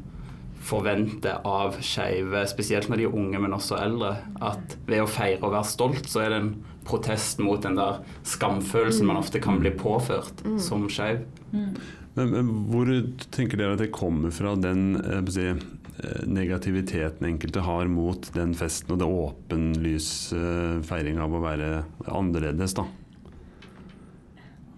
forvente 0.61 1.33
av 1.47 1.79
skeive, 1.83 2.43
spesielt 2.49 2.89
når 2.89 3.01
de 3.01 3.07
er 3.07 3.15
unge, 3.17 3.39
men 3.41 3.55
også 3.55 3.79
eldre, 3.81 4.13
at 4.43 4.77
ved 4.87 5.03
å 5.03 5.09
feire 5.09 5.41
og 5.41 5.55
være 5.55 5.71
stolt, 5.71 6.09
så 6.09 6.25
er 6.25 6.33
det 6.33 6.41
en 6.41 6.51
protest 6.87 7.41
mot 7.41 7.61
den 7.63 7.77
der 7.77 8.01
skamfølelsen 8.27 9.07
man 9.09 9.19
ofte 9.21 9.41
kan 9.43 9.59
bli 9.61 9.73
påført 9.77 10.43
som 10.61 10.87
skeiv. 10.91 11.23
Men, 11.51 12.33
men 12.33 12.49
hvor 12.71 12.89
tenker 13.31 13.59
dere 13.59 13.77
at 13.77 13.83
det 13.83 13.93
kommer 13.95 14.33
fra, 14.35 14.55
den 14.59 14.97
eh, 14.99 15.21
si, 15.31 15.45
eh, 15.47 16.23
negativiteten 16.27 17.29
enkelte 17.29 17.63
har 17.63 17.87
mot 17.91 18.27
den 18.35 18.55
festen 18.57 18.95
og 18.95 18.99
det 18.99 19.07
åpenlyse 19.07 20.35
eh, 20.35 20.81
feiring 20.87 21.21
av 21.23 21.37
å 21.37 21.43
være 21.45 21.71
annerledes, 22.11 22.75
da? 22.81 22.87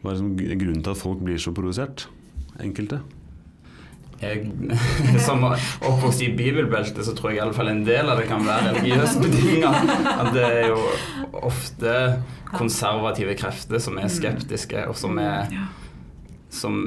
Hva 0.04 0.14
er 0.14 0.60
grunnen 0.60 0.84
til 0.84 0.94
at 0.94 1.00
folk 1.00 1.24
blir 1.24 1.40
så 1.40 1.56
provosert? 1.56 2.10
Enkelte? 2.62 3.00
Jeg, 4.24 4.48
som 5.28 5.44
oppvokst 5.46 6.24
i 6.26 6.32
bibelbeltet, 6.38 7.04
så 7.06 7.16
tror 7.18 7.32
jeg 7.32 7.42
i 7.42 7.44
alle 7.46 7.56
fall 7.58 7.72
en 7.74 7.84
del 7.88 8.10
av 8.10 8.22
det 8.22 8.30
kan 8.32 8.46
være 8.48 8.78
religiøst 8.80 9.22
betinga. 9.24 9.74
At 10.14 10.32
det 10.36 10.46
er 10.48 10.68
jo 10.72 10.80
ofte 11.44 11.96
konservative 12.54 13.36
krefter 13.40 13.82
som 13.84 13.98
er 14.00 14.12
skeptiske, 14.14 14.86
og 14.90 14.98
som 15.00 15.20
er 15.22 15.52
som, 16.54 16.80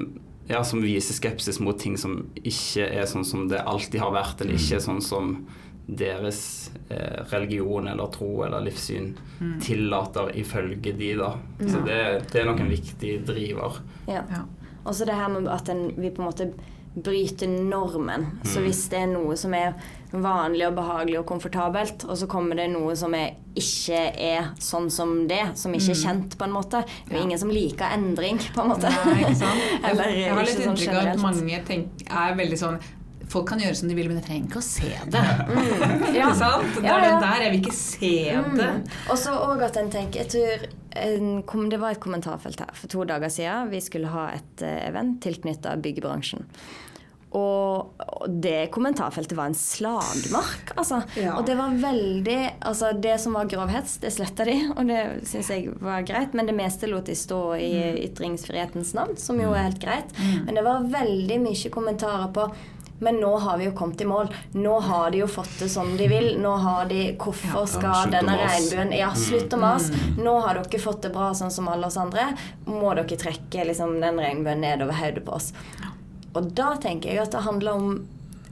ja, 0.46 0.62
som 0.64 0.82
viser 0.84 1.16
skepsis 1.16 1.58
mot 1.60 1.78
ting 1.78 1.96
som 1.98 2.20
ikke 2.38 2.86
er 2.86 3.06
sånn 3.10 3.26
som 3.26 3.48
det 3.50 3.64
alltid 3.66 3.98
har 4.00 4.14
vært, 4.14 4.42
eller 4.42 4.58
ikke 4.58 4.78
er 4.78 4.84
sånn 4.84 5.02
som 5.02 5.40
deres 5.86 6.70
eh, 6.90 7.22
religion 7.30 7.86
eller 7.86 8.10
tro 8.14 8.30
eller 8.42 8.64
livssyn 8.66 9.12
tillater 9.62 10.32
ifølge 10.38 10.94
de, 10.98 11.12
da. 11.18 11.32
Så 11.62 11.82
det, 11.86 11.98
det 12.32 12.40
er 12.42 12.48
nok 12.48 12.62
en 12.64 12.72
viktig 12.72 13.12
driver. 13.26 13.82
Ja. 14.10 14.24
Ja. 14.30 14.42
Og 14.86 14.94
så 14.94 15.06
det 15.06 15.18
her 15.18 15.30
med 15.30 15.48
at 15.50 15.70
en, 15.70 15.88
vi 15.98 16.10
på 16.14 16.22
en 16.22 16.30
måte 16.30 16.48
bryter 16.96 17.48
normen. 17.48 18.26
Så 18.48 18.62
hvis 18.64 18.86
det 18.92 19.02
er 19.04 19.10
noe 19.12 19.36
som 19.36 19.52
er 19.54 19.74
vanlig 20.16 20.64
og 20.68 20.76
behagelig 20.78 21.18
og 21.20 21.26
komfortabelt, 21.28 22.04
og 22.08 22.16
så 22.16 22.28
kommer 22.30 22.56
det 22.56 22.70
noe 22.72 22.94
som 22.96 23.12
er, 23.18 23.34
ikke 23.58 23.98
er 24.16 24.50
sånn 24.62 24.88
som 24.92 25.26
det, 25.28 25.42
som 25.60 25.74
ikke 25.76 25.92
er 25.92 26.00
kjent, 26.00 26.36
på 26.40 26.44
en 26.46 26.54
måte 26.54 26.80
Det 26.86 27.12
er 27.12 27.18
Ja. 27.18 27.22
ingen 27.24 27.38
som 27.38 27.50
liker 27.52 27.92
endring, 27.92 28.38
på 28.54 28.62
en 28.62 28.68
måte. 28.72 28.88
Nei, 28.88 29.18
ikke 29.26 29.34
sant? 29.42 29.60
Jeg, 29.60 29.82
Eller 29.90 30.08
jeg 30.16 30.30
har 30.32 30.42
litt 30.46 30.56
sånn 30.60 30.70
inntrykk 30.72 30.94
av 30.94 31.10
at 31.12 31.24
mange 31.26 31.60
tenk, 31.68 32.06
er 32.08 32.34
veldig 32.38 32.58
sånn 32.64 32.78
Folk 33.26 33.48
kan 33.48 33.58
gjøre 33.58 33.74
som 33.74 33.88
de 33.90 33.94
vil, 33.98 34.06
men 34.06 34.20
jeg 34.20 34.24
trenger 34.28 34.44
ikke 34.46 34.60
å 34.60 34.62
se 34.62 34.90
det. 35.10 35.18
Ja. 35.18 36.26
Ikke 36.30 36.34
sant? 36.38 36.76
Det 36.76 36.84
Ja, 36.86 36.94
er 36.94 37.02
ja. 37.02 37.08
det 37.10 37.24
der. 37.26 37.40
Jeg 37.42 37.50
vil 37.50 37.60
ikke 37.64 37.74
se 37.74 38.10
det. 38.30 38.68
Mm. 38.70 38.84
Og 39.10 39.18
så 39.18 39.32
òg 39.34 39.64
at 39.66 39.76
en 39.80 39.90
tenker 39.90 40.20
Jeg 40.22 40.30
tror 40.30 40.66
en, 41.02 41.68
Det 41.74 41.80
var 41.82 41.90
et 41.96 42.00
kommentarfelt 42.00 42.60
her 42.62 42.70
for 42.78 42.86
to 42.86 43.02
dager 43.04 43.28
siden. 43.28 43.68
Vi 43.74 43.80
skulle 43.82 44.06
ha 44.14 44.28
et 44.38 44.62
eh, 44.62 44.86
event 44.88 45.18
tilknyttet 45.26 45.82
byggebransjen. 45.82 46.46
Og, 47.36 48.02
det 48.26 48.70
kommentarfeltet 48.74 49.36
var 49.36 49.50
en 49.50 49.58
slagmark, 49.58 50.72
altså. 50.76 51.02
Ja. 51.20 51.36
Og 51.36 51.44
det 51.46 51.56
var 51.58 51.74
veldig 51.78 52.38
Altså, 52.66 52.92
det 52.92 53.18
som 53.22 53.36
var 53.36 53.50
grov 53.50 53.70
hets, 53.70 53.98
det 54.02 54.12
sletta 54.14 54.46
de, 54.48 54.56
og 54.72 54.88
det 54.88 55.00
syns 55.28 55.50
jeg 55.52 55.74
var 55.82 56.06
greit. 56.08 56.34
Men 56.36 56.48
det 56.48 56.56
meste 56.56 56.88
lot 56.90 57.06
de 57.06 57.16
stå 57.18 57.40
i 57.60 57.72
ytringsfrihetens 58.06 58.94
navn, 58.96 59.18
som 59.20 59.40
jo 59.40 59.52
er 59.52 59.68
helt 59.68 59.82
greit. 59.82 60.16
Men 60.46 60.56
det 60.56 60.64
var 60.66 60.88
veldig 60.90 61.38
mye 61.44 61.74
kommentarer 61.74 62.32
på 62.34 62.48
men 62.98 63.18
nå 63.20 63.36
har 63.38 63.58
vi 63.58 63.66
jo 63.66 63.72
kommet 63.76 64.00
i 64.00 64.04
mål. 64.04 64.30
Nå 64.52 64.78
har 64.80 65.10
de 65.10 65.18
jo 65.20 65.26
fått 65.28 65.58
det 65.60 65.68
som 65.68 65.96
de 65.96 66.08
vil. 66.08 66.30
Nå 66.40 66.54
har 66.64 66.86
de 66.88 67.00
Hvorfor 67.20 67.66
skal 67.68 68.12
denne 68.12 68.38
regnbuen 68.40 68.94
Ja, 68.96 69.10
slutt 69.16 69.52
å 69.52 69.60
mase. 69.60 69.92
Nå 70.16 70.38
har 70.46 70.56
dere 70.62 70.80
fått 70.80 71.04
det 71.04 71.12
bra 71.12 71.32
sånn 71.36 71.52
som 71.52 71.68
alle 71.68 71.90
oss 71.90 71.98
andre. 72.00 72.30
Må 72.64 72.94
dere 72.96 73.20
trekke 73.20 73.68
liksom, 73.68 73.98
den 74.00 74.20
regnbuen 74.22 74.64
nedover 74.64 74.96
hodet 74.96 75.26
på 75.26 75.36
oss. 75.36 75.52
Og 76.36 76.52
da 76.56 76.74
tenker 76.82 77.12
jeg 77.12 77.24
at 77.24 77.34
det 77.34 77.46
handler 77.46 77.80
om 77.80 77.96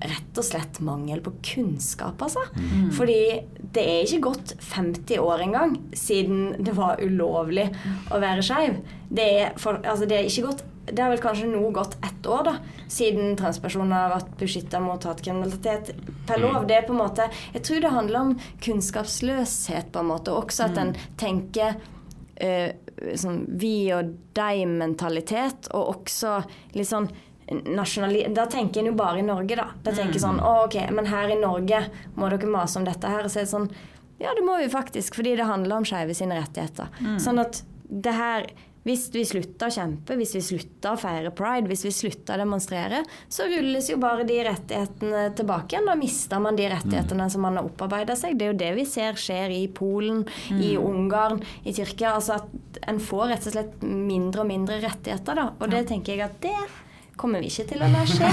rett 0.04 0.38
og 0.38 0.44
slett 0.44 0.80
mangel 0.84 1.22
på 1.24 1.32
kunnskap, 1.54 2.20
altså. 2.22 2.42
Fordi 2.96 3.18
det 3.74 3.82
er 3.82 4.04
ikke 4.04 4.26
gått 4.26 4.54
50 4.60 5.22
år 5.22 5.46
engang 5.46 5.78
siden 5.96 6.64
det 6.64 6.74
var 6.76 7.00
ulovlig 7.00 7.70
å 8.12 8.20
være 8.20 8.44
skeiv. 8.44 8.82
Det, 9.08 9.24
er 9.24 9.54
altså, 9.54 10.08
det 10.10 10.18
er 10.20 10.28
det 10.84 11.00
har 11.00 11.12
vel 11.14 11.22
kanskje 11.22 11.48
nå 11.48 11.62
gått 11.72 11.96
ett 12.04 12.26
år 12.28 12.42
da, 12.44 12.54
siden 12.92 13.36
transpersoner 13.40 14.04
har 14.04 14.12
vært 14.18 14.34
beskytta 14.40 14.80
mot 14.84 15.06
hatkriminalitet 15.08 15.94
per 16.28 16.42
lov. 16.42 16.66
Det 16.68 16.76
er 16.76 16.86
på 16.86 16.92
en 16.92 17.00
måte, 17.00 17.30
Jeg 17.54 17.64
tror 17.64 17.80
det 17.80 17.94
handler 17.94 18.20
om 18.20 18.34
kunnskapsløshet, 18.60 19.92
på 19.92 19.98
en 19.98 20.10
måte. 20.12 20.32
og 20.32 20.44
Også 20.44 20.68
at 20.68 20.78
en 20.78 20.94
tenker 21.16 21.78
uh, 22.42 22.70
sånn 23.16 23.44
vi 23.48 23.92
og 23.96 24.12
deg-mentalitet, 24.36 25.70
og 25.72 25.96
også 25.96 26.42
litt 26.76 26.90
sånn. 26.90 27.08
Da 27.46 28.46
tenker 28.50 28.80
en 28.80 28.90
jo 28.92 28.94
bare 28.96 29.20
i 29.20 29.26
Norge, 29.26 29.56
da. 29.58 29.68
Da 29.84 29.92
tenker 29.92 30.16
mm. 30.16 30.22
sånn 30.22 30.40
Å, 30.40 30.54
ok, 30.64 30.78
men 30.96 31.10
her 31.10 31.32
i 31.32 31.40
Norge 31.40 31.82
må 32.16 32.30
dere 32.32 32.50
mase 32.50 32.80
om 32.80 32.86
dette 32.88 33.10
her. 33.10 33.26
Og 33.26 33.32
så 33.32 33.42
er 33.42 33.48
det 33.48 33.52
sånn 33.52 33.70
Ja, 34.22 34.32
det 34.36 34.44
må 34.46 34.56
vi 34.62 34.70
faktisk, 34.72 35.18
fordi 35.18 35.34
det 35.36 35.48
handler 35.48 35.82
om 35.82 35.88
skeive 35.88 36.16
sine 36.16 36.38
rettigheter. 36.40 36.88
Sånn 37.20 37.42
at 37.42 37.60
det 37.84 38.14
her 38.16 38.48
hvis 38.84 39.06
vi 39.14 39.22
slutter 39.24 39.70
å 39.70 39.72
kjempe, 39.72 40.16
hvis 40.20 40.34
vi 40.36 40.42
slutter 40.44 40.92
å 40.92 41.00
feire 41.00 41.30
pride, 41.32 41.70
hvis 41.70 41.86
vi 41.86 41.92
slutter 41.94 42.36
å 42.36 42.42
demonstrere, 42.42 43.00
så 43.32 43.46
rulles 43.48 43.88
jo 43.88 43.96
bare 44.00 44.26
de 44.28 44.36
rettighetene 44.44 45.22
tilbake 45.38 45.72
igjen. 45.72 45.88
Da 45.88 45.96
mister 45.96 46.42
man 46.44 46.58
de 46.58 46.68
rettighetene 46.68 47.30
som 47.32 47.46
man 47.46 47.56
har 47.56 47.70
opparbeida 47.70 48.16
seg. 48.20 48.36
Det 48.36 48.44
er 48.44 48.52
jo 48.52 48.60
det 48.60 48.70
vi 48.76 48.84
ser 48.88 49.16
skjer 49.20 49.56
i 49.56 49.62
Polen, 49.72 50.26
i 50.52 50.74
Ungarn, 50.76 51.40
i 51.64 51.72
Tyrkia. 51.72 52.12
Altså 52.18 52.36
at 52.36 52.82
en 52.84 53.00
får 53.00 53.30
rett 53.32 53.48
og 53.48 53.56
slett 53.56 53.84
mindre 53.88 54.44
og 54.44 54.52
mindre 54.52 54.82
rettigheter, 54.84 55.40
da. 55.40 55.48
Og 55.56 55.72
det 55.72 55.86
tenker 55.88 56.18
jeg 56.18 56.26
at 56.28 56.36
det 56.44 56.58
kommer 57.16 57.40
vi 57.44 57.48
ikke 57.52 57.64
til 57.72 57.82
å 57.84 57.88
la 57.92 58.02
skje. 58.08 58.28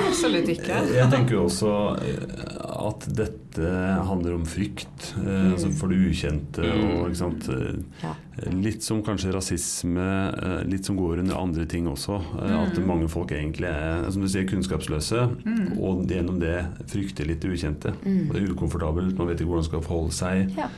Absolutt 0.00 0.48
ikke. 0.52 0.78
Jeg 0.96 1.08
tenker 1.12 1.36
jo 1.38 1.44
også 1.46 1.72
eh, 2.02 2.44
at 2.86 3.06
dette 3.18 3.70
handler 4.06 4.36
om 4.36 4.44
frykt 4.48 5.10
eh, 5.22 5.52
altså 5.54 5.70
for 5.78 5.92
det 5.92 5.98
ukjente. 6.10 6.64
og 6.66 7.08
ikke 7.10 7.20
sant, 7.22 7.48
eh, 7.52 7.82
Ja. 8.04 8.14
Litt 8.52 8.84
som 8.84 8.98
kanskje 9.00 9.30
rasisme, 9.32 10.06
eh, 10.36 10.58
litt 10.68 10.84
som 10.84 10.98
går 11.00 11.22
under 11.22 11.38
andre 11.40 11.64
ting 11.70 11.86
også. 11.88 12.18
eh, 12.42 12.56
At 12.66 12.76
mange 12.84 13.08
folk 13.08 13.32
egentlig 13.32 13.70
er 13.70 14.10
som 14.12 14.20
du 14.22 14.28
sier, 14.28 14.44
kunnskapsløse, 14.48 15.22
og 15.80 16.04
gjennom 16.10 16.38
det 16.42 16.58
frykter 16.92 17.26
litt 17.30 17.40
det 17.40 17.54
ukjente. 17.56 17.94
Det 18.04 18.36
er 18.42 18.50
ukomfortabelt, 18.52 19.16
man 19.16 19.28
vet 19.32 19.40
ikke 19.40 19.48
hvordan 19.52 19.64
man 19.64 19.70
skal 19.70 19.86
forholde 19.88 20.12
seg. 20.16 20.52
Ja. 20.58 20.68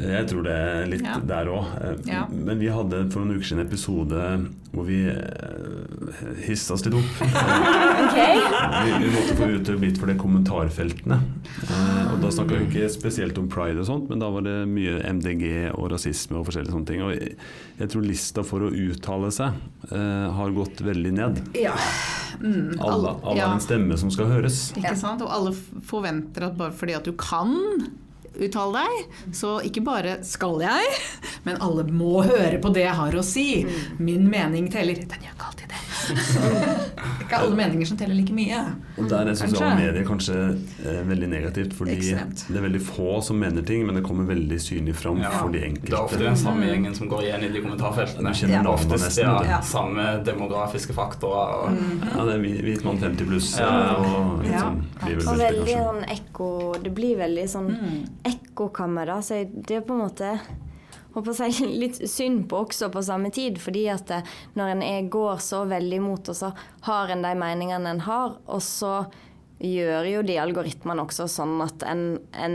Jeg 0.00 0.26
tror 0.30 0.44
det 0.46 0.54
er 0.56 0.86
litt 0.90 1.04
Ja. 1.04 1.18
der 1.26 1.50
òg. 1.52 1.66
Ja. 2.08 2.24
Men 2.30 2.58
vi 2.62 2.68
hadde 2.72 3.04
for 3.12 3.20
noen 3.24 3.36
uker 3.38 3.46
siden 3.50 3.60
en 3.62 3.66
episode 3.68 4.24
hvor 4.70 4.84
vi 4.86 5.00
eh, 5.10 6.44
hissa 6.46 6.76
oss 6.76 6.84
litt 6.86 6.94
opp. 6.94 7.08
okay. 8.04 8.36
Vi, 8.84 8.92
vi 9.02 9.10
måtte 9.16 9.34
få 9.38 9.48
utøvd 9.56 9.82
litt 9.82 9.98
for 9.98 10.06
de 10.10 10.14
kommentarfeltene. 10.20 11.18
Eh, 11.66 12.12
og 12.12 12.20
da 12.22 12.30
snakka 12.34 12.60
vi 12.60 12.68
ikke 12.68 12.90
spesielt 12.94 13.38
om 13.42 13.48
pride 13.50 13.82
og 13.82 13.88
sånt, 13.88 14.06
men 14.12 14.22
da 14.22 14.28
var 14.30 14.46
det 14.46 14.54
mye 14.70 15.00
MDG 15.10 15.44
og 15.74 15.90
rasisme 15.94 16.38
og 16.38 16.46
forskjellige 16.48 16.74
sånne 16.76 16.90
ting. 16.92 17.02
Og 17.06 17.14
jeg, 17.16 17.34
jeg 17.80 17.92
tror 17.92 18.06
lista 18.06 18.44
for 18.46 18.66
å 18.68 18.70
uttale 18.70 19.32
seg 19.34 19.58
eh, 19.90 20.28
har 20.38 20.54
gått 20.56 20.84
veldig 20.86 21.14
ned. 21.18 21.42
Ja. 21.58 21.74
Mm, 22.40 22.78
Alle, 22.78 23.16
alle 23.26 23.36
ja. 23.40 23.48
har 23.50 23.56
en 23.58 23.64
stemme 23.64 23.98
som 24.00 24.12
skal 24.14 24.30
høres. 24.30 24.68
Ikke 24.78 24.94
sant? 24.96 25.20
Og 25.26 25.34
alle 25.34 25.50
forventer 25.90 26.46
at 26.46 26.54
bare 26.56 26.72
fordi 26.78 26.94
at 26.96 27.10
du 27.10 27.12
kan 27.18 27.50
uttale 28.38 28.84
deg, 28.84 29.16
så 29.34 29.56
ikke 29.66 29.82
bare 29.84 30.18
skal 30.24 30.60
jeg, 30.62 30.84
men 31.44 31.56
alle 31.60 31.84
må 31.90 32.22
høre 32.22 32.58
på 32.62 32.72
det 32.74 32.84
jeg 32.86 32.94
har 32.94 33.12
å 33.18 33.24
si. 33.24 33.66
Min 33.98 34.28
mening 34.30 34.70
teller. 34.72 34.94
Den 34.94 35.24
gjør 35.26 35.34
ikke 35.34 35.48
alltid 35.50 35.68
det. 35.68 35.76
ikke 37.24 37.36
alle 37.38 37.54
meninger 37.56 37.86
som 37.86 37.98
teller 38.00 38.16
like 38.16 38.32
mye. 38.34 38.60
Og 38.98 39.08
der 39.10 39.28
er 39.30 39.36
sosiale 39.38 39.70
Kanskje. 39.70 39.76
medier 39.80 40.06
kanskje 40.08 40.36
eh, 40.90 41.00
veldig 41.08 41.28
negativt, 41.30 41.74
fordi 41.76 41.94
Ekstremt. 41.98 42.44
det 42.48 42.56
er 42.60 42.64
veldig 42.66 42.80
få 42.86 43.20
som 43.24 43.38
mener 43.40 43.62
ting, 43.66 43.84
men 43.86 43.98
det 43.98 44.02
kommer 44.06 44.26
veldig 44.28 44.58
synlig 44.62 44.94
fram 44.98 45.20
Ja, 45.22 45.30
for 45.38 45.52
de 45.54 45.60
Det 45.80 45.92
er 45.92 45.98
ofte 46.00 46.18
den 46.22 46.36
samme 46.40 46.66
gjengen 46.70 46.94
som 46.96 47.08
går 47.10 47.26
igjen 47.28 47.44
i 47.46 47.52
de 47.54 47.62
kommentarfeltene. 47.64 48.32
Du 48.32 48.40
kjenner 48.40 48.54
Ja. 48.56 48.62
navnet 48.62 48.92
Oftest 48.92 49.04
nesten. 49.04 49.24
ja. 49.24 49.42
Ja. 49.50 49.60
samme 49.60 50.06
demografiske 50.24 50.92
faktorer. 50.96 51.54
Og, 51.60 51.78
Ja, 52.10 52.24
det 52.24 52.34
er 52.34 52.64
hvit 52.64 52.84
mann 52.84 52.98
50 52.98 53.26
pluss 53.28 53.58
Ja. 53.58 53.68
og 53.96 54.42
liksom, 54.42 54.50
Ja. 54.50 54.60
sånn 54.60 54.80
Og 54.80 55.08
bibelbelte, 55.08 55.38
veldig 55.46 55.76
sånn 55.76 56.04
ekko 56.16 56.82
Det 56.82 56.94
blir 56.94 57.16
veldig 57.16 57.44
sånn 57.48 57.68
Mm. 57.70 58.06
Ekkokammer. 58.28 59.14
Så 59.22 59.44
det 59.52 59.80
er 59.80 59.86
på 59.86 59.96
en 59.96 60.04
måte 60.06 60.34
håper 61.14 61.42
jeg, 61.44 61.70
litt 61.82 62.02
synd 62.10 62.46
på 62.50 62.64
også 62.66 62.90
på 62.92 63.02
samme 63.06 63.32
tid. 63.34 63.58
Fordi 63.62 63.86
at 63.92 64.06
det, 64.10 64.20
når 64.58 64.76
en 64.76 65.10
går 65.12 65.42
så 65.44 65.64
veldig 65.70 66.02
imot, 66.02 66.30
og 66.32 66.38
så 66.42 66.52
har 66.86 67.12
en 67.12 67.26
de 67.26 67.34
meningene 67.38 67.96
en 67.96 68.06
har, 68.06 68.38
og 68.46 68.62
så 68.64 68.94
gjør 69.60 70.06
jo 70.08 70.20
de 70.24 70.38
algoritmene 70.40 71.02
også 71.04 71.26
sånn 71.28 71.58
at 71.60 71.82
en, 71.84 72.14
en 72.32 72.54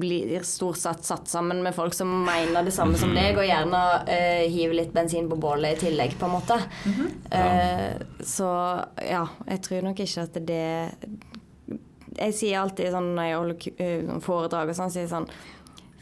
blir 0.00 0.30
stort 0.48 0.78
sett 0.80 1.04
satt 1.04 1.28
sammen 1.28 1.60
med 1.60 1.76
folk 1.76 1.92
som 1.92 2.08
mener 2.24 2.64
det 2.64 2.72
samme 2.72 2.96
som 2.96 3.12
deg, 3.12 3.36
og 3.36 3.44
gjerne 3.44 3.80
uh, 4.08 4.44
hiver 4.48 4.78
litt 4.78 4.94
bensin 4.96 5.28
på 5.28 5.36
bålet 5.40 5.76
i 5.76 5.82
tillegg, 5.84 6.16
på 6.16 6.30
en 6.30 6.32
måte. 6.38 6.56
Eh, 7.30 8.00
så 8.24 8.48
ja, 9.04 9.26
jeg 9.52 9.60
tror 9.66 9.84
nok 9.90 10.00
ikke 10.02 10.24
at 10.24 10.40
det 10.48 10.64
Jeg 12.20 12.36
sier 12.36 12.60
alltid 12.60 12.92
sånn 12.94 13.14
når 13.16 13.28
jeg 13.28 13.38
holder 13.38 13.84
eh, 13.86 14.12
foredrag 14.24 14.72
og 14.72 14.76
sånn, 14.78 14.92
sier 14.92 15.08
sånn 15.10 15.28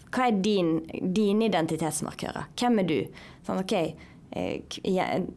Hva 0.09 0.27
er 0.31 0.41
din, 0.43 0.73
dine 1.15 1.47
identitetsmarkører? 1.51 2.49
Hvem 2.59 2.83
er 2.83 2.89
du? 2.89 2.99
Sånn, 3.47 3.63
OK. 3.63 3.75
eh, 4.33 4.59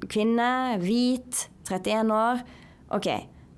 Kvinne, 0.07 0.49
hvit, 0.81 1.45
31 1.69 2.11
år. 2.15 2.43
OK, 2.97 3.07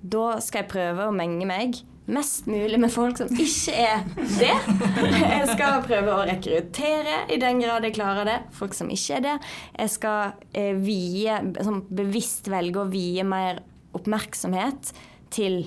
da 0.04 0.28
skal 0.44 0.64
jeg 0.64 0.72
prøve 0.74 1.08
å 1.10 1.16
menge 1.16 1.48
meg 1.50 1.80
mest 2.06 2.50
mulig 2.52 2.80
med 2.84 2.92
folk 2.92 3.18
som 3.18 3.30
ikke 3.32 3.74
er 3.80 4.02
det. 4.18 4.52
Jeg 5.38 5.46
skal 5.54 5.78
prøve 5.86 6.12
å 6.12 6.26
rekruttere 6.28 7.22
i 7.32 7.38
den 7.40 7.62
grad 7.64 7.86
jeg 7.88 7.96
klarer 7.96 8.28
det. 8.28 8.36
Folk 8.52 8.76
som 8.76 8.90
ikke 8.92 9.22
er 9.22 9.24
det. 9.24 9.36
Jeg 9.78 9.94
skal 9.94 10.34
eh, 10.52 10.74
vie, 10.84 11.38
bevisst 11.88 12.50
velge 12.52 12.84
å 12.84 12.90
vie 12.92 13.24
mer 13.24 13.62
oppmerksomhet 13.96 14.92
til 15.34 15.62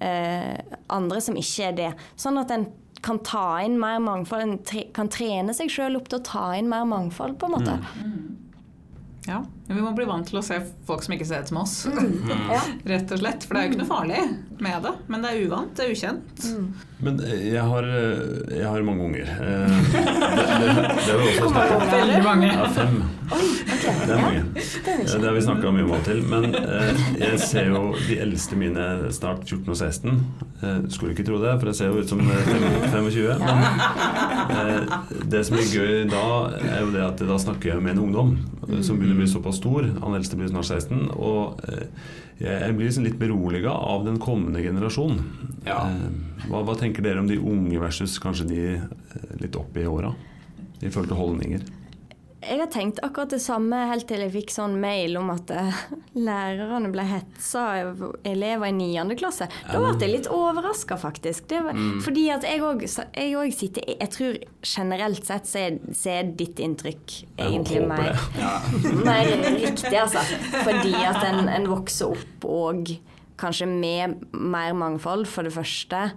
andre 0.00 1.20
som 1.20 1.36
ikke 1.36 1.70
er 1.70 1.76
det. 1.76 1.90
Sånn 2.20 2.40
at 2.40 2.52
en 2.54 2.68
kan 3.04 3.20
ta 3.24 3.60
inn 3.64 3.78
mer 3.80 4.00
mangfold. 4.04 4.42
En 4.44 4.58
tre, 4.66 4.86
kan 4.96 5.08
trene 5.12 5.54
seg 5.56 5.72
sjøl 5.72 5.96
opp 6.00 6.10
til 6.10 6.20
å 6.20 6.26
ta 6.26 6.44
inn 6.58 6.68
mer 6.70 6.84
mangfold, 6.88 7.38
på 7.40 7.48
en 7.48 7.56
måte. 7.56 7.78
Ja. 9.28 9.42
Men 9.70 9.76
vi 9.78 9.82
må 9.84 9.90
bli 9.94 10.02
vant 10.02 10.26
til 10.26 10.34
å 10.34 10.42
se 10.42 10.56
folk 10.82 11.04
som 11.06 11.12
ikke 11.14 11.28
ser 11.28 11.44
ut 11.44 11.50
som 11.52 11.60
oss. 11.60 11.74
Ja. 11.86 12.56
Rett 12.90 13.12
og 13.14 13.20
slett. 13.20 13.44
For 13.46 13.54
det 13.54 13.60
er 13.60 13.68
jo 13.68 13.70
ikke 13.70 13.82
noe 13.84 13.90
farlig 13.92 14.24
med 14.58 14.82
det. 14.82 14.92
Men 15.06 15.22
det 15.22 15.30
er 15.30 15.44
uvant, 15.46 15.70
det 15.78 15.84
er 15.84 15.92
ukjent. 15.94 16.42
Men 17.00 17.20
eh, 17.22 17.44
jeg 17.52 17.62
har, 17.70 17.86
eh, 17.86 18.56
jeg 18.58 18.66
har 18.66 18.82
mange 18.88 19.06
unger. 19.06 19.30
Eh, 19.30 19.78
Det, 20.60 20.66
det, 20.66 20.72
det 20.74 21.12
er 21.12 21.14
jo 21.14 21.28
også 21.30 21.48
snakket 21.54 21.92
Veldig 21.94 22.18
mange. 22.24 22.48
Ja, 22.50 22.66
fem. 22.74 22.98
Det 23.30 24.12
er 24.12 24.20
mange. 24.20 24.42
Det 24.54 25.24
har 25.24 25.36
vi 25.36 25.42
snakka 25.44 25.70
mye 25.72 25.86
om 25.86 25.94
og 25.96 26.02
til. 26.04 26.20
Men 26.28 26.50
jeg 27.22 27.38
ser 27.40 27.70
jo 27.70 27.82
de 28.08 28.18
eldste 28.26 28.58
mine 28.58 28.86
snart 29.14 29.46
14 29.46 29.70
og 29.70 29.78
16. 29.78 30.18
Eh, 30.60 30.80
skulle 30.92 31.14
ikke 31.14 31.28
tro 31.30 31.38
det, 31.40 31.54
for 31.62 31.70
jeg 31.70 31.78
ser 31.78 31.94
jo 31.94 32.02
ut 32.02 32.10
som 32.10 32.20
eh, 32.26 32.50
25. 32.90 33.46
Men 34.50 34.90
det 35.30 35.44
som 35.46 35.60
er 35.62 35.70
gøy 35.70 36.04
da, 36.10 36.26
er 36.58 36.82
jo 36.84 36.92
det 36.98 37.06
at 37.06 37.24
da 37.30 37.38
snakker 37.46 37.74
jeg 37.76 37.86
med 37.86 37.94
en 37.96 38.04
ungdom 38.08 38.34
som 38.84 38.98
begynner 38.98 39.16
å 39.16 39.22
bli 39.22 39.30
såpass 39.30 39.59
stor. 39.60 39.86
Han 40.02 40.16
eldste 40.18 40.38
blir 40.40 40.50
snart 40.50 40.68
16. 40.70 41.06
Og 41.20 41.60
eh, 41.68 41.86
jeg 42.40 42.74
blir 42.78 42.88
liksom 42.88 43.04
litt 43.06 43.18
beroliga 43.20 43.72
av 43.76 44.06
den 44.08 44.18
kommende 44.22 44.62
generasjon. 44.64 45.20
Ja. 45.68 45.82
Eh, 45.92 46.08
Hva, 46.48 46.62
hva 46.64 46.74
tenker 46.80 47.04
dere 47.04 47.20
om 47.20 47.28
de 47.28 47.36
unge 47.38 47.78
versus 47.82 48.16
kanskje 48.22 48.48
de 48.48 48.62
eh, 48.80 49.34
litt 49.42 49.56
opp 49.60 49.76
i 49.76 49.84
åra? 49.86 50.14
I 50.80 50.88
forhold 50.88 51.10
til 51.12 51.18
holdninger. 51.20 51.66
Jeg 52.40 52.56
har 52.56 52.70
tenkt 52.72 53.00
akkurat 53.04 53.32
det 53.34 53.40
samme 53.44 53.76
helt 53.90 54.06
til 54.08 54.22
jeg 54.24 54.32
fikk 54.32 54.52
sånn 54.54 54.78
mail 54.80 55.18
om 55.20 55.28
at 55.34 55.50
eh, 55.52 55.80
lærerne 56.28 56.88
ble 56.92 57.04
hetsa 57.04 57.64
av 57.82 58.00
elever 58.24 58.70
i 58.70 58.72
9. 58.78 59.18
klasse. 59.20 59.48
Da 59.68 59.76
ble 59.76 59.92
jeg 60.00 60.14
litt 60.14 60.30
overraska, 60.32 60.96
faktisk. 61.00 61.50
Det 61.52 61.60
var, 61.66 61.76
Fordi 62.04 62.24
at 62.32 62.46
jeg 62.48 62.64
òg 62.64 63.54
sitter 63.56 63.84
Jeg 63.92 64.10
tror 64.14 64.40
generelt 64.64 65.28
sett 65.28 65.48
så 65.50 65.64
er, 65.66 65.78
så 65.92 66.16
er 66.16 66.32
ditt 66.38 66.60
inntrykk 66.62 67.16
egentlig 67.36 67.84
mer, 67.90 68.16
ja. 68.40 68.56
mer 69.10 69.32
riktig, 69.60 69.94
altså. 70.00 70.24
Fordi 70.64 70.94
at 70.96 71.20
en, 71.28 71.44
en 71.52 71.68
vokser 71.70 72.16
opp 72.16 72.48
og 72.48 72.94
kanskje 73.40 73.68
med 73.68 74.20
mer 74.32 74.72
mangfold, 74.76 75.26
for 75.28 75.46
det 75.46 75.52
første. 75.54 76.10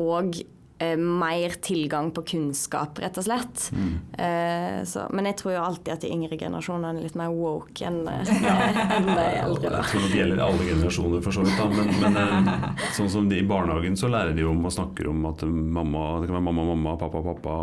Og 0.00 0.36
eh, 0.84 0.94
mer 1.00 1.56
tilgang 1.64 2.10
på 2.14 2.24
kunnskap, 2.34 3.00
rett 3.02 3.18
og 3.20 3.26
slett. 3.26 3.68
Mm. 3.74 3.92
Eh, 4.26 4.78
så, 4.88 5.06
men 5.14 5.30
jeg 5.30 5.38
tror 5.40 5.54
jo 5.56 5.64
alltid 5.64 5.92
at 5.96 6.04
de 6.04 6.12
yngre 6.12 6.38
generasjonene 6.40 7.00
er 7.00 7.08
litt 7.08 7.18
mer 7.18 7.32
woke 7.34 7.86
enn 7.88 8.02
en 8.10 9.08
de 9.08 9.26
eldre. 9.40 9.72
Jeg 9.72 9.90
tror 9.90 10.06
det 10.08 10.20
gjelder 10.20 10.44
alle 10.44 10.68
generasjoner, 10.68 11.24
for 11.24 11.38
så 11.38 11.46
vidt. 11.46 11.58
Da. 11.58 11.68
Men, 11.72 11.92
men 12.02 12.20
eh, 12.22 12.86
sånn 12.96 13.10
som 13.12 13.28
de 13.30 13.40
i 13.40 13.46
barnehagen, 13.48 13.98
så 13.98 14.10
lærer 14.12 14.36
de 14.36 14.46
om 14.48 14.64
og 14.64 14.74
snakker 14.74 15.10
om 15.10 15.24
at 15.30 15.44
mamma, 15.48 16.04
det 16.20 16.30
kan 16.30 16.38
være 16.38 16.48
mamma, 16.50 16.68
mamma, 16.72 16.96
pappa, 17.00 17.24
pappa. 17.24 17.58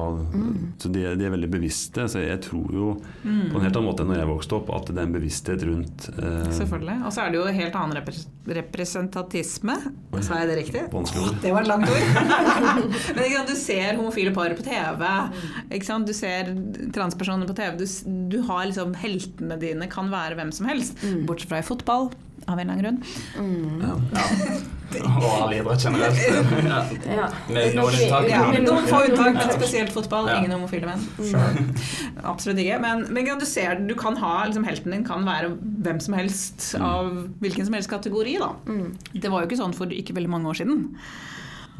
Så 0.82 0.92
de, 0.92 1.06
de 1.20 1.28
er 1.28 1.34
veldig 1.34 1.52
bevisste. 1.52 2.08
Så 2.12 2.24
jeg 2.24 2.42
tror 2.46 2.76
jo 2.76 2.92
på 3.22 3.60
en 3.60 3.66
helt 3.66 3.76
annen 3.76 3.88
måte 3.88 4.06
enn 4.06 4.12
når 4.14 4.22
jeg 4.24 4.32
vokste 4.32 4.58
opp, 4.60 4.72
at 4.76 4.92
det 4.92 5.00
er 5.00 5.08
en 5.10 5.16
bevissthet 5.16 5.66
rundt 5.68 6.10
eh, 6.16 6.52
Selvfølgelig. 6.62 6.98
Og 7.08 7.14
så 7.14 7.26
er 7.26 7.34
det 7.34 7.42
jo 7.42 7.48
helt 7.62 7.78
annen 7.78 7.98
repres 8.00 8.26
representatisme. 8.52 9.76
Sa 10.26 10.40
jeg 10.42 10.50
det 10.50 10.56
riktig? 10.58 10.82
Vanskelig 10.92 11.28
ord. 11.28 11.36
Det 11.44 11.52
var 11.54 11.62
et 11.62 11.70
langt 11.70 11.90
ord. 11.92 12.02
Men 13.16 13.24
ikke 13.28 13.38
sant, 13.42 13.52
du 13.54 13.60
ser 13.60 14.00
homofile 14.00 14.34
par 14.36 14.56
på 14.58 14.66
TV. 14.66 15.06
Ikke 15.72 15.88
sant? 15.88 16.08
Du 16.10 16.16
ser 16.18 16.52
transpersoner 16.96 17.50
på 17.50 17.56
TV. 17.58 17.78
Du, 17.82 17.86
du 18.32 18.42
har 18.50 18.68
liksom 18.70 18.96
Heltene 19.02 19.58
dine 19.62 19.88
kan 19.92 20.12
være 20.14 20.38
hvem 20.40 20.52
som 20.56 20.70
helst. 20.72 21.00
Bortsett 21.28 21.52
fra 21.52 21.62
i 21.62 21.66
fotball, 21.68 22.12
av 22.48 22.60
en 22.60 22.70
eller 22.70 22.74
annen 22.74 22.84
grunn. 22.84 23.04
ja. 23.82 25.02
og 25.08 25.26
all 25.46 25.54
idrett 25.56 25.84
generelt. 25.86 26.20
Ja. 26.66 26.80
Ja. 27.16 27.28
Med 27.48 27.76
noen 27.78 27.96
unntak. 27.96 28.28
Ja, 28.30 28.42
Med 28.52 28.66
noen 28.66 28.88
få 28.90 29.02
unntak, 29.08 29.38
men 29.38 29.54
spesielt 29.56 29.94
fotball. 29.96 30.30
Ja. 30.32 30.40
Ingen 30.42 30.56
homofile 30.58 30.90
menn. 30.90 31.72
Absolutt 32.28 32.62
ikke. 32.64 32.80
Men, 32.84 33.06
men 33.14 33.30
du 33.40 33.48
ser, 33.48 33.80
du 33.88 33.96
kan 34.00 34.18
ha, 34.22 34.34
liksom, 34.50 34.66
helten 34.68 34.96
din 34.96 35.06
kan 35.08 35.28
være 35.28 35.54
hvem 35.86 36.02
som 36.04 36.18
helst 36.18 36.72
av 36.82 37.12
hvilken 37.44 37.70
som 37.70 37.78
helst 37.78 37.92
kategori. 37.92 38.40
Da. 38.42 38.52
Det 39.14 39.32
var 39.32 39.44
jo 39.44 39.52
ikke 39.52 39.62
sånn 39.62 39.78
for 39.78 39.92
ikke 39.96 40.18
veldig 40.18 40.34
mange 40.34 40.52
år 40.52 40.62
siden. 40.64 40.90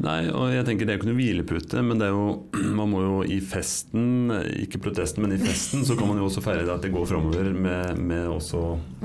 Nei, 0.02 0.30
og 0.32 0.48
jeg 0.50 0.64
tenker 0.66 0.88
det 0.88 0.94
er 0.94 0.96
jo 0.96 1.00
ikke 1.02 1.08
noe 1.10 1.18
hvilepute, 1.18 1.82
men 1.84 1.98
det 2.00 2.06
er 2.08 2.14
jo, 2.14 2.22
man 2.78 2.88
må 2.90 3.02
jo 3.04 3.18
i 3.28 3.38
festen, 3.44 4.32
ikke 4.64 4.80
protesten, 4.82 5.22
men 5.22 5.34
i 5.36 5.38
festen, 5.42 5.84
så 5.86 5.94
kan 5.98 6.08
man 6.08 6.18
jo 6.18 6.26
også 6.30 6.42
feire 6.42 6.64
det 6.66 6.72
at 6.74 6.82
det 6.86 6.90
går 6.94 7.06
framover 7.10 7.50
med, 7.54 8.00
med 8.00 8.26
også 8.32 8.62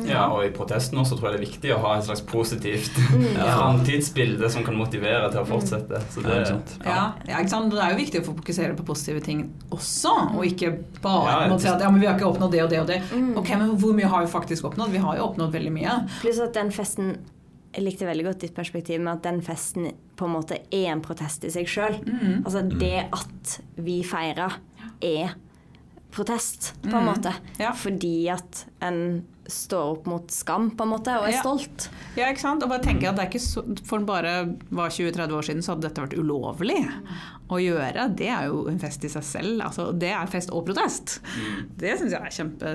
Ja, 0.07 0.23
og 0.33 0.45
i 0.47 0.51
protesten 0.55 0.97
også 1.01 1.17
tror 1.19 1.29
jeg 1.29 1.37
det 1.37 1.41
er 1.41 1.45
viktig 1.51 1.73
å 1.75 1.79
ha 1.83 1.91
et 1.99 2.07
slags 2.07 2.23
positivt 2.25 2.97
framtidsbilde 3.57 4.49
som 4.53 4.65
kan 4.65 4.77
motivere 4.79 5.29
til 5.33 5.43
å 5.43 5.45
fortsette. 5.47 6.01
Så 6.13 6.23
det, 6.25 6.33
Ja, 6.33 6.39
ikke 6.41 6.51
sant. 6.55 6.75
Ja, 6.87 6.99
ja, 7.27 7.41
ikke 7.43 7.53
sant? 7.53 7.71
Det 7.75 7.83
er 7.83 7.93
jo 7.93 8.01
viktig 8.01 8.23
å 8.23 8.27
fokusere 8.31 8.77
på 8.79 8.87
positive 8.87 9.23
ting 9.25 9.45
også, 9.75 10.13
og 10.37 10.43
ikke 10.47 10.73
bare 11.03 11.37
Ja, 11.47 11.57
si 11.61 11.69
at 11.71 11.83
ja, 11.83 11.91
men 11.91 12.01
vi 12.01 12.09
har 12.09 12.17
ikke 12.17 12.29
oppnådd 12.31 12.53
det 12.55 12.63
og 12.65 12.71
det 12.73 12.81
og 12.83 12.91
det. 12.91 13.01
Ok, 13.37 13.53
men 13.59 13.75
Hvor 13.77 13.93
mye 13.97 14.09
har 14.09 14.25
vi 14.25 14.31
faktisk 14.31 14.69
oppnådd? 14.71 14.93
Vi 14.95 15.01
har 15.03 15.17
jo 15.19 15.27
oppnådd 15.29 15.53
veldig 15.53 15.73
mye. 15.75 15.97
Pluss 16.21 16.39
at 16.43 16.55
den 16.57 16.71
festen 16.73 17.17
Jeg 17.77 17.85
likte 17.85 18.07
veldig 18.09 18.25
godt 18.25 18.41
ditt 18.41 18.55
perspektiv 18.57 18.99
med 19.05 19.19
at 19.19 19.25
den 19.29 19.41
festen 19.45 19.91
på 20.17 20.25
en 20.25 20.33
måte 20.33 20.57
er 20.73 20.87
en 20.95 21.01
protest 21.05 21.43
i 21.45 21.51
seg 21.53 21.69
sjøl. 21.69 21.99
Altså 22.41 22.63
det 22.71 23.03
at 23.13 23.57
vi 23.85 23.99
feirer, 24.07 24.55
er 25.05 25.35
protest, 26.11 26.71
på 26.87 26.95
en 26.97 27.05
måte. 27.11 27.33
Ja. 27.61 27.73
Fordi 27.77 28.15
at 28.33 28.63
en 28.81 29.01
står 29.47 29.91
opp 29.93 30.07
mot 30.09 30.31
skam, 30.33 30.71
på 30.75 30.83
en 30.83 30.89
måte, 30.91 31.13
og 31.19 31.27
er 31.27 31.35
Ja. 31.35 31.41
stolt. 31.43 31.85
Ja, 32.17 32.31
ikke 32.33 32.41
sant? 32.41 32.63
Og 32.63 32.69
bare 32.69 32.81
tenke 32.83 33.07
at 33.07 33.15
det 33.15 33.23
er 33.25 33.29
ikke 33.29 33.39
så, 33.45 33.61
For 33.85 33.99
bare 33.99 34.55
var 34.71 34.89
20-30 34.89 35.31
år 35.37 35.45
siden 35.45 35.61
så 35.63 35.75
hadde 35.75 35.85
dette 35.87 36.01
vært 36.01 36.17
ulovlig 36.17 36.79
å 37.49 37.59
gjøre. 37.61 38.07
Det 38.17 38.27
er 38.27 38.47
jo 38.49 38.65
en 38.67 38.79
fest 38.79 39.05
i 39.05 39.07
seg 39.13 39.23
selv. 39.23 39.61
Altså, 39.61 39.91
det 39.97 40.09
er 40.11 40.25
fest 40.27 40.49
og 40.51 40.65
protest. 40.65 41.19
Det 41.77 41.93
syns 41.99 42.11
jeg 42.11 42.21
er 42.21 42.35
kjempe 42.41 42.73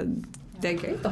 Det 0.62 0.70
er 0.70 0.78
gøy, 0.78 0.94
da. 1.02 1.10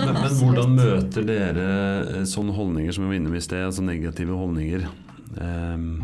Men, 0.00 0.16
men 0.16 0.34
hvordan 0.40 0.74
møter 0.74 1.26
dere 1.26 1.68
eh, 2.00 2.24
sånne 2.28 2.54
holdninger 2.56 2.94
som 2.94 3.06
vi 3.06 3.12
var 3.12 3.20
inne 3.20 3.38
i 3.38 3.44
sted, 3.44 3.62
altså 3.68 3.84
negative 3.86 4.36
holdninger? 4.36 4.88
Um, 5.38 6.02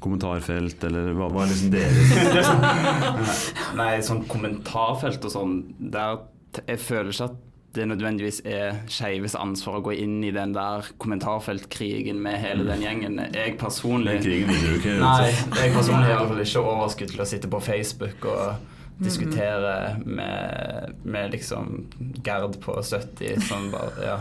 kommentarfelt, 0.00 0.80
eller 0.86 1.12
hva 1.18 1.28
er 1.42 1.50
liksom 1.50 1.74
deres 1.74 3.42
Nei, 3.80 3.92
sånn 4.06 4.22
kommentarfelt 4.30 5.26
og 5.28 5.34
sånn, 5.34 5.56
der 5.78 6.22
jeg 6.64 6.80
føler 6.82 7.12
ikke 7.12 7.28
at 7.28 7.38
det 7.76 7.84
nødvendigvis 7.86 8.40
er 8.48 8.80
skeives 8.90 9.36
ansvar 9.38 9.78
å 9.78 9.82
gå 9.86 9.92
inn 10.02 10.16
i 10.26 10.32
den 10.34 10.56
der 10.56 10.88
kommentarfeltkrigen 10.98 12.18
med 12.18 12.40
hele 12.42 12.64
den 12.66 12.82
gjengen. 12.82 13.20
Jeg 13.30 13.54
personlig 13.60 14.16
Den 14.16 14.24
krigen 14.24 14.50
vil 14.50 14.64
du 14.64 14.72
ikke 14.80 14.96
Nei, 14.98 15.28
jeg 15.30 15.76
personlig 15.76 16.08
har 16.08 16.16
i 16.16 16.18
hvert 16.18 16.32
fall 16.32 16.42
ikke 16.42 16.64
overskudd 16.72 17.12
til 17.14 17.22
å 17.22 17.28
sitte 17.30 17.52
på 17.52 17.62
Facebook 17.62 18.26
og 18.32 18.79
diskutere 19.00 19.96
med, 20.04 20.94
med 21.04 21.30
liksom 21.32 21.86
Gerd 22.24 22.60
på 22.60 22.76
70 22.82 23.40
som 23.48 23.70
bare 23.72 24.04
Ja. 24.06 24.18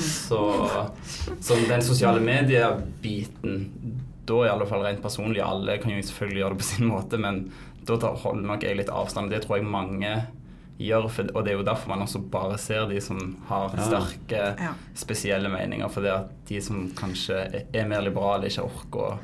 Så, 0.00 0.38
så 1.40 1.54
den 1.68 1.82
sosiale 1.84 2.20
medier-biten 2.24 3.66
da 4.26 4.38
i 4.46 4.48
alle 4.48 4.66
fall 4.66 4.82
rent 4.82 5.02
personlig, 5.04 5.42
alle 5.44 5.76
kan 5.78 5.92
jo 5.92 6.00
selvfølgelig 6.02 6.40
gjøre 6.40 6.54
det 6.56 6.62
på 6.62 6.66
sin 6.66 6.88
måte, 6.90 7.18
men 7.20 7.42
da 7.86 7.98
tar- 8.02 8.16
holder 8.24 8.48
nok 8.48 8.64
jeg 8.66 8.76
litt 8.80 8.88
avstand. 8.90 9.30
Det 9.30 9.42
tror 9.44 9.60
jeg 9.60 9.68
mange 9.70 10.14
gjør, 10.82 11.06
for, 11.12 11.28
og 11.36 11.44
det 11.46 11.52
er 11.52 11.58
jo 11.60 11.66
derfor 11.68 11.92
man 11.92 12.02
også 12.02 12.18
bare 12.32 12.56
ser 12.58 12.88
de 12.90 12.98
som 13.04 13.20
har 13.48 13.76
sterke, 13.78 14.40
Ja. 14.58 14.72
spesielle 14.98 15.48
meninger. 15.52 15.88
For 15.92 16.00
det 16.02 16.10
at 16.16 16.32
de 16.48 16.58
som 16.60 16.88
kanskje 16.98 17.36
er- 17.44 17.64
er 17.72 17.86
mer 17.86 18.00
liberale, 18.02 18.48
ikke 18.50 18.64
orker 18.66 18.98
å 18.98 19.18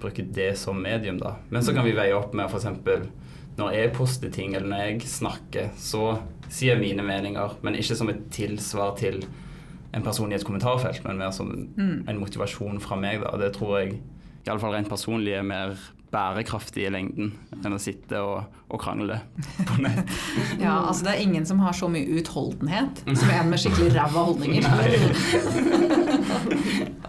bruke 0.00 0.24
det 0.32 0.56
som 0.58 0.80
medium, 0.80 1.18
da. 1.18 1.34
Men 1.50 1.62
så 1.62 1.74
kan 1.74 1.84
vi 1.84 1.92
veie 1.92 2.14
opp 2.16 2.32
med 2.32 2.46
f.eks. 2.48 2.66
når 3.56 3.72
jeg 3.72 3.92
poster 3.96 4.30
ting, 4.32 4.54
eller 4.54 4.68
når 4.68 4.82
jeg 4.84 5.08
snakker, 5.08 5.70
så 5.80 6.18
sier 6.48 6.74
jeg 6.74 6.82
mine 6.82 7.02
meninger, 7.06 7.56
men 7.64 7.78
ikke 7.78 7.96
som 7.98 8.10
et 8.12 8.26
tilsvar 8.34 8.94
til 9.00 9.22
en 9.96 10.04
person 10.04 10.32
i 10.32 10.36
et 10.36 10.44
kommentarfelt, 10.44 11.02
men 11.06 11.18
mer 11.18 11.32
som 11.32 11.52
en 11.80 12.20
motivasjon 12.20 12.80
fra 12.84 12.98
meg, 13.00 13.22
da. 13.24 13.32
Det 13.40 13.54
tror 13.56 13.78
jeg 13.80 13.96
iallfall 14.46 14.76
rent 14.76 14.90
personlig 14.92 15.32
er 15.38 15.46
mer 15.46 15.72
bærekraftig 16.12 16.84
i 16.86 16.90
lengden 16.92 17.32
enn 17.64 17.74
å 17.74 17.80
sitte 17.82 18.20
og, 18.22 18.44
og 18.70 18.78
krangle 18.80 19.18
på 19.66 19.80
nett. 19.84 20.06
Ja, 20.60 20.76
altså 20.86 21.08
Det 21.08 21.16
er 21.16 21.24
ingen 21.24 21.48
som 21.48 21.58
har 21.64 21.74
så 21.76 21.88
mye 21.90 22.06
utholdenhet 22.20 23.02
som 23.08 23.32
en 23.32 23.50
med 23.50 23.58
skikkelig 23.62 23.90
ræva 23.96 24.20
holdninger. 24.28 24.64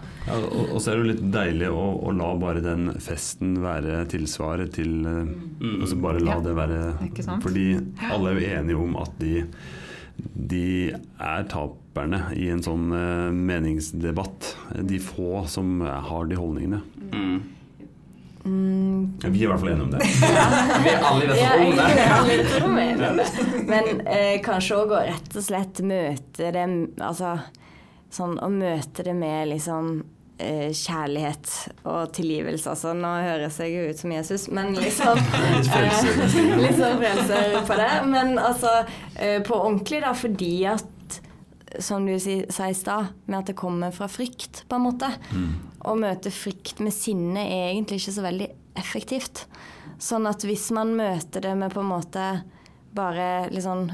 Ja, 0.28 0.36
og, 0.44 0.74
og 0.76 0.80
så 0.84 0.92
er 0.92 0.98
det 0.98 1.02
jo 1.04 1.10
litt 1.12 1.24
deilig 1.34 1.68
å, 1.72 1.84
å 2.04 2.14
la 2.16 2.30
bare 2.40 2.62
den 2.64 2.90
festen 3.02 3.56
være 3.64 4.02
tilsvaret 4.12 4.74
til 4.76 4.94
mm. 5.02 5.78
Altså 5.80 5.98
bare 6.04 6.22
la 6.22 6.36
Ja. 6.38 6.44
det 6.44 6.54
være 6.58 6.80
Ikke 7.08 7.24
sant? 7.26 7.42
Fordi 7.44 7.66
alle 8.12 8.34
er 8.34 8.38
jo 8.38 8.54
enige 8.60 8.82
om 8.84 8.96
at 9.00 9.14
de, 9.22 9.34
de 10.54 10.64
er 10.92 11.46
taperne 11.50 12.22
i 12.36 12.50
en 12.52 12.62
sånn 12.64 12.90
uh, 12.92 13.28
meningsdebatt. 13.34 14.52
De 14.86 15.00
få 15.02 15.44
som 15.50 15.80
har 15.82 16.28
de 16.30 16.38
holdningene. 16.38 16.82
Mm. 17.12 17.38
Ja, 19.22 19.28
Vi 19.28 19.42
er 19.42 19.44
i 19.44 19.48
hvert 19.50 19.60
fall 19.60 19.72
enige 19.72 19.84
om 19.84 19.90
det. 19.92 20.00
Vi 20.84 20.90
er 20.92 21.02
alle 21.04 21.24
i 21.24 21.28
dette 21.28 21.40
Ja, 21.42 21.50
rommet. 21.58 23.00
er. 23.00 23.32
Men 23.72 24.00
eh, 24.06 24.36
kanskje 24.44 24.78
òg 24.82 24.94
å 24.94 25.02
rett 25.08 25.36
og 25.36 25.44
slett 25.44 25.82
møte 25.84 26.52
det 26.54 26.66
Altså 27.04 27.36
sånn 28.14 28.38
å 28.40 28.48
møte 28.52 29.04
det 29.04 29.14
med 29.16 29.50
liksom 29.50 29.90
eh, 30.00 30.06
kjærlighet 30.38 31.54
og 31.82 32.12
tilgivelse. 32.14 32.70
Altså, 32.70 32.92
nå 32.94 33.10
høres 33.24 33.58
jeg 33.62 33.74
jo 33.74 33.88
ut 33.90 34.02
som 34.02 34.12
Jesus, 34.14 34.46
men 34.54 34.76
liksom 34.78 35.18
Litt 35.56 35.72
eh. 35.74 36.60
Litt 36.64 36.78
sånn 36.78 37.00
frelser 37.00 37.58
på 37.66 37.78
det. 37.80 37.90
Men 38.12 38.36
altså 38.38 38.74
eh, 39.14 39.40
på 39.44 39.56
ordentlig, 39.56 40.02
da, 40.04 40.14
fordi 40.18 40.52
at 40.70 40.94
som 41.84 42.06
du 42.06 42.14
sa 42.18 42.68
i 42.68 42.76
stad, 42.76 43.10
med 43.26 43.42
at 43.42 43.50
det 43.50 43.58
kommer 43.58 43.92
fra 43.92 44.08
frykt, 44.08 44.62
på 44.68 44.78
en 44.78 44.86
måte. 44.86 45.10
Å 45.84 45.94
møte 45.98 46.32
frykt 46.32 46.80
med 46.80 46.94
sinne 46.96 47.44
er 47.44 47.72
egentlig 47.74 48.00
ikke 48.00 48.14
så 48.16 48.24
veldig 48.24 48.48
effektivt. 48.80 49.44
Sånn 50.00 50.28
at 50.30 50.46
hvis 50.46 50.68
man 50.74 50.94
møter 50.96 51.44
det 51.44 51.54
med 51.58 51.74
på 51.74 51.82
en 51.82 51.90
måte 51.90 52.28
bare 52.96 53.48
litt 53.52 53.66
sånn 53.66 53.90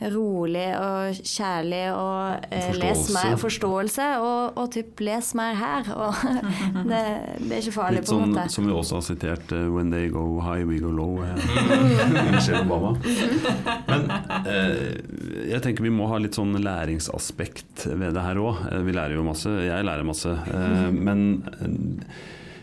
rolig 0.00 0.66
og 0.80 1.18
kjærlig 1.28 1.82
og 1.92 2.46
eh, 2.48 2.70
les 2.80 2.96
Forståelse. 2.96 3.12
mer, 3.18 3.36
forståelse 3.42 4.06
og, 4.24 4.56
og 4.62 4.70
typ 4.72 5.00
les 5.04 5.28
mer 5.36 5.54
her. 5.60 5.90
Og 5.92 6.14
det, 6.90 7.02
det 7.44 7.52
er 7.52 7.60
ikke 7.60 7.74
farlig, 7.76 8.00
Litt 8.00 8.08
på 8.08 8.16
en 8.16 8.22
sånn 8.24 8.32
måte. 8.32 8.46
som 8.56 8.66
vi 8.70 8.72
også 8.72 8.96
har 9.00 9.04
sitert 9.10 9.52
uh, 9.52 9.66
'When 9.74 9.90
they 9.92 10.08
go 10.08 10.40
high, 10.40 10.64
we 10.64 10.78
go 10.80 10.88
low'. 10.88 11.20
eh, 11.20 12.32
Michelle 12.32 12.64
Obama. 12.64 12.94
Men 13.90 14.08
eh, 14.46 14.96
jeg 15.52 15.62
tenker 15.66 15.84
vi 15.84 15.90
må 15.92 16.08
ha 16.08 16.18
litt 16.22 16.34
sånn 16.38 16.56
læringsaspekt 16.56 17.86
ved 17.92 18.14
det 18.16 18.22
her 18.24 18.40
òg. 18.40 18.64
Vi 18.86 18.92
lærer 18.96 19.16
jo 19.18 19.24
masse, 19.26 19.50
jeg 19.66 19.84
lærer 19.84 20.06
masse. 20.06 20.32
Eh, 20.32 20.90
men 20.94 21.42
eh, 21.60 21.68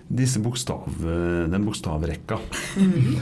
disse 0.08 0.40
bokstav, 0.40 0.88
eh, 1.04 1.50
den 1.52 1.66
bokstavrekka 1.68 2.38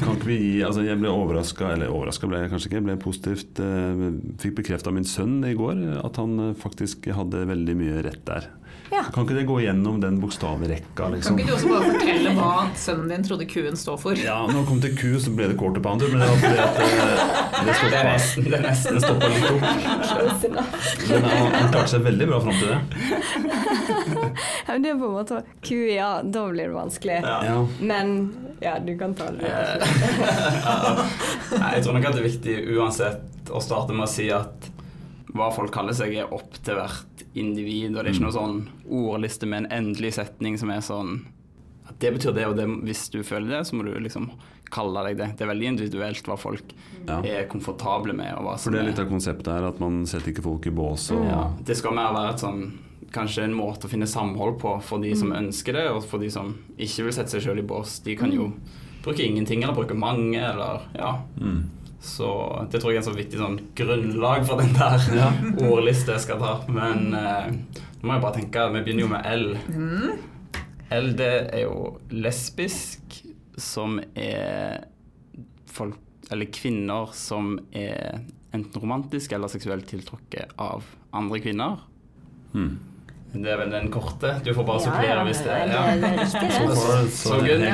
Kan 0.04 0.18
ikke 0.18 0.28
vi 0.30 0.38
gi 0.38 0.52
altså 0.66 0.84
Jeg 0.86 1.00
ble 1.02 1.10
overraska, 1.10 1.72
eller 1.74 1.90
overraska 1.90 2.30
ble 2.30 2.44
jeg 2.44 2.52
kanskje 2.52 2.70
ikke, 2.70 2.78
jeg 2.78 2.86
ble 2.86 2.98
positivt 3.02 3.62
eh, 3.64 4.04
Fikk 4.44 4.60
bekrefta 4.62 4.94
min 4.94 5.08
sønn 5.10 5.40
i 5.50 5.56
går 5.58 5.82
at 6.04 6.22
han 6.22 6.38
eh, 6.52 6.54
faktisk 6.62 7.10
hadde 7.16 7.46
veldig 7.50 7.76
mye 7.80 8.04
rett 8.06 8.22
der. 8.28 8.50
Ja. 8.92 9.02
Kan 9.14 9.26
ikke 9.26 9.36
det 9.40 9.44
gå 9.50 9.56
gjennom 9.64 9.98
den 10.02 10.20
bokstavrekka, 10.22 10.86
Kan 11.00 11.14
liksom? 11.16 11.40
ikke 11.40 11.50
du 11.50 11.56
også 11.56 11.70
bare 11.72 11.88
fortelle 11.96 12.34
hva 12.38 12.52
sønnen 12.78 13.10
din 13.10 13.24
trodde 13.26 13.48
kuen 13.50 13.76
står 13.80 13.98
for? 14.02 14.20
Ja, 14.22 14.36
når 14.46 14.60
det 14.62 14.66
kom 14.70 14.82
til 14.84 14.94
ku, 15.00 15.08
så 15.20 15.34
ble 15.36 15.48
det 15.52 15.58
quarter 15.60 15.82
pounder, 15.84 16.12
men 16.14 16.22
det 16.22 16.28
var 16.30 16.38
fordi 16.44 16.60
at 16.62 16.76
eh, 16.84 16.90
det 17.56 17.66
Det 17.66 17.76
stoppa, 17.80 18.02
nesten, 18.12 18.44
det 18.54 18.60
nesten. 18.62 19.02
stoppa 19.02 19.26
litt 19.34 19.48
opp. 19.50 19.62
Men 21.10 21.26
han, 21.26 21.52
han 21.56 21.72
klarte 21.74 21.92
seg 21.96 22.06
veldig 22.06 22.28
bra 22.30 22.42
fram 22.46 22.58
til 22.62 22.68
det. 22.70 22.80
Ja, 24.66 24.74
men 24.74 24.84
det 24.86 24.90
er 24.94 25.00
på 25.02 25.10
en 25.10 25.16
måte 25.18 25.42
Ku, 25.66 25.76
ja, 25.90 26.12
da 26.24 26.46
blir 26.52 26.70
det 26.70 26.76
vanskelig. 26.76 27.18
Ja. 27.26 27.58
Men 27.80 28.14
ja, 28.62 28.78
du 28.86 28.94
kan 29.00 29.16
ta 29.18 29.32
det. 29.34 29.50
Nei, 31.60 31.72
jeg 31.78 31.84
tror 31.86 31.98
nok 31.98 32.08
at 32.10 32.16
det 32.18 32.22
er 32.22 32.28
viktig 32.30 32.56
uansett 32.78 33.52
å 33.54 33.62
starte 33.64 33.94
med 33.96 34.06
å 34.08 34.10
si 34.12 34.28
at 34.34 34.70
hva 35.36 35.52
folk 35.54 35.72
kaller 35.76 35.96
seg, 35.98 36.14
er 36.16 36.32
opp 36.34 36.56
til 36.64 36.78
hvert 36.80 37.24
individ. 37.36 37.92
Og 37.96 38.02
det 38.02 38.10
er 38.10 38.14
ikke 38.16 38.26
noe 38.28 38.36
sånn 38.36 38.60
ordliste 38.88 39.48
med 39.50 39.66
en 39.66 39.72
endelig 39.84 40.14
setning 40.18 40.58
som 40.62 40.72
er 40.74 40.84
sånn 40.86 41.18
at 41.86 42.00
det 42.02 42.16
betyr 42.16 42.34
det, 42.34 42.46
og 42.50 42.56
det, 42.58 42.66
hvis 42.88 43.04
du 43.14 43.20
føler 43.22 43.52
det, 43.60 43.66
så 43.68 43.76
må 43.78 43.84
du 43.86 43.92
liksom 44.02 44.32
kalle 44.74 45.04
deg 45.06 45.20
det. 45.20 45.28
Det 45.38 45.46
er 45.46 45.52
veldig 45.52 45.68
individuelt 45.76 46.26
hva 46.26 46.38
folk 46.40 46.72
Ja. 47.06 47.20
er 47.22 47.46
komfortable 47.46 48.16
med. 48.18 48.34
For 48.58 48.72
det 48.74 48.80
er 48.80 48.84
er 48.84 48.90
litt 48.90 49.00
av 49.04 49.12
konseptet 49.12 49.52
her, 49.54 49.68
at 49.68 49.80
man 49.80 50.06
setter 50.10 50.32
ikke 50.32 50.42
folk 50.48 50.66
i 50.66 50.74
bås. 50.74 51.12
Og, 51.14 51.24
ja, 51.28 51.52
Det 51.64 51.78
skal 51.78 51.94
mer 51.94 52.12
være 52.16 52.34
et 52.34 52.42
sånn 52.42 52.64
kanskje 53.14 53.44
en 53.46 53.54
måte 53.54 53.86
å 53.86 53.92
finne 53.92 54.08
samhold 54.10 54.58
på 54.60 54.82
for 54.82 55.00
de 55.00 55.14
som 55.16 55.32
ønsker 55.32 55.74
det, 55.78 55.86
og 55.92 56.04
for 56.04 56.18
de 56.20 56.30
som 56.34 56.56
ikke 56.78 57.06
vil 57.06 57.14
sette 57.14 57.30
seg 57.36 57.42
sjøl 57.46 57.60
i 57.60 57.68
bås. 57.68 58.00
De 58.04 58.16
kan 58.16 58.32
jo 58.34 58.52
bruke 59.04 59.22
ingenting, 59.24 59.64
eller 59.64 59.76
bruke 59.78 59.94
mange, 59.96 60.42
eller 60.42 60.82
ja. 60.98 61.20
Mm. 61.40 61.70
Så 62.06 62.30
det 62.70 62.80
tror 62.80 62.94
jeg 62.94 63.00
er 63.00 63.04
en 63.04 63.08
så 63.08 63.16
viktig 63.18 63.40
sånn 63.40 63.58
grunnlag 63.78 64.46
for 64.46 64.62
den 64.62 64.76
der 64.78 65.02
ordliste 65.72 66.14
jeg 66.14 66.26
skal 66.28 66.42
ta. 66.42 66.54
Men 66.70 67.10
eh, 67.18 67.52
nå 68.00 68.06
må 68.06 68.18
jeg 68.18 68.26
bare 68.28 68.38
tenke, 68.38 68.66
vi 68.76 68.84
begynner 68.86 69.06
jo 69.08 69.12
med 69.16 69.30
L. 69.32 69.46
L 70.94 71.12
det 71.18 71.34
er 71.50 71.66
jo 71.66 71.96
lesbisk, 72.14 73.20
som 73.58 73.98
er 74.14 74.86
folk, 75.72 75.98
eller 76.30 76.52
kvinner 76.54 77.10
som 77.16 77.56
er 77.74 78.22
enten 78.56 78.82
romantisk 78.82 79.34
eller 79.36 79.52
seksuelt 79.52 79.88
tiltrukket 79.90 80.54
av 80.62 80.86
andre 81.16 81.42
kvinner. 81.44 81.82
Mm. 82.54 82.76
Det 83.36 83.52
er 83.52 83.58
vel 83.60 83.72
den 83.74 83.90
korte. 83.94 84.32
Du 84.46 84.52
får 84.56 84.66
bare 84.68 84.80
Ja, 84.80 84.86
supplere 84.88 85.26
hvis 85.28 85.42
det 85.44 85.58
ja. 85.72 85.82
er 85.92 86.06
er 86.06 87.10
Så, 87.20 87.40
good. 87.44 87.66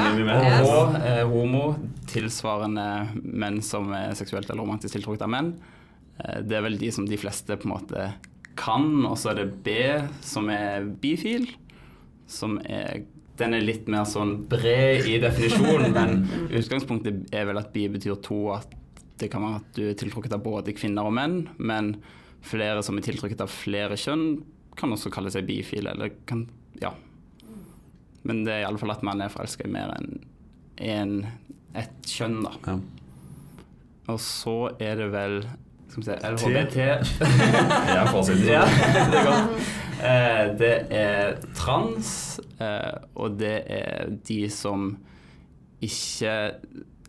Og. 0.65 0.95
Er 1.05 1.23
homo, 1.29 1.63
tilsvarende 2.11 2.87
menn 3.21 3.61
som 3.65 3.91
er 3.95 4.13
seksuelt 4.17 4.49
eller 4.49 4.63
romantisk 4.65 4.97
tiltrukket 4.97 5.25
av 5.27 5.31
menn. 5.33 5.53
Eh, 6.23 6.41
Det 6.41 6.57
er 6.57 6.65
vel 6.65 6.77
de 6.81 6.91
som 6.91 7.05
de 7.07 7.17
fleste 7.17 7.57
på 7.57 7.69
en 7.69 7.75
måte 7.75 8.09
kan. 8.59 8.89
Og 9.05 9.17
så 9.17 9.31
er 9.31 9.41
det 9.43 9.63
B, 9.65 9.75
som 10.21 10.49
er 10.49 10.85
bifil. 11.01 11.47
Som 12.27 12.59
er 12.65 13.03
Den 13.41 13.55
er 13.55 13.63
litt 13.63 13.87
mer 13.89 14.03
sånn 14.05 14.43
bred 14.51 15.07
i 15.09 15.15
definisjonen, 15.23 15.93
men 15.97 16.27
utgangspunktet 16.51 17.31
er 17.33 17.47
vel 17.47 17.57
at 17.57 17.71
bi 17.73 17.87
betyr 17.89 18.19
to. 18.21 18.51
At 18.53 18.67
det 19.17 19.31
kan 19.31 19.41
være 19.41 19.61
at 19.61 19.71
du 19.77 19.81
er 19.89 19.95
tiltrukket 19.97 20.33
av 20.35 20.43
både 20.43 20.73
kvinner 20.77 21.07
og 21.07 21.13
menn, 21.15 21.47
men 21.57 21.95
flere 22.45 22.83
som 22.85 22.97
er 22.97 23.05
tiltrukket 23.05 23.41
av 23.41 23.49
flere 23.53 23.97
kjønn, 23.97 24.43
kan 24.79 24.93
også 24.93 25.11
kalle 25.13 25.31
seg 25.33 25.47
bifil, 25.49 25.89
eller 25.91 26.13
kan 26.29 26.47
Ja. 26.81 26.93
Men 28.23 28.43
det 28.45 28.53
er 28.53 28.65
iallfall 28.65 28.93
at 28.93 29.03
man 29.03 29.21
er 29.21 29.31
forelska 29.33 29.65
i 29.65 29.71
mer 29.71 29.93
enn 29.97 30.19
en, 30.81 31.15
ett 31.77 32.09
kjønn, 32.09 32.41
da. 32.45 32.53
Ja. 32.65 32.77
Og 34.11 34.19
så 34.21 34.55
er 34.81 34.97
det 34.97 35.11
vel 35.13 35.41
skal 35.91 36.01
vi 36.01 36.07
se, 36.07 36.15
LHBT 36.23 36.75
Jeg 36.79 37.97
er 37.97 38.09
fasiten. 38.15 38.45
Ja, 38.47 38.61
det 38.65 39.19
er 39.19 39.25
godt. 39.27 39.71
Eh, 40.01 40.45
det 40.57 40.75
er 40.97 41.35
trans, 41.57 42.39
eh, 42.57 42.95
og 43.13 43.35
det 43.37 43.57
er 43.69 44.13
de 44.27 44.39
som 44.49 44.95
ikke 45.83 46.33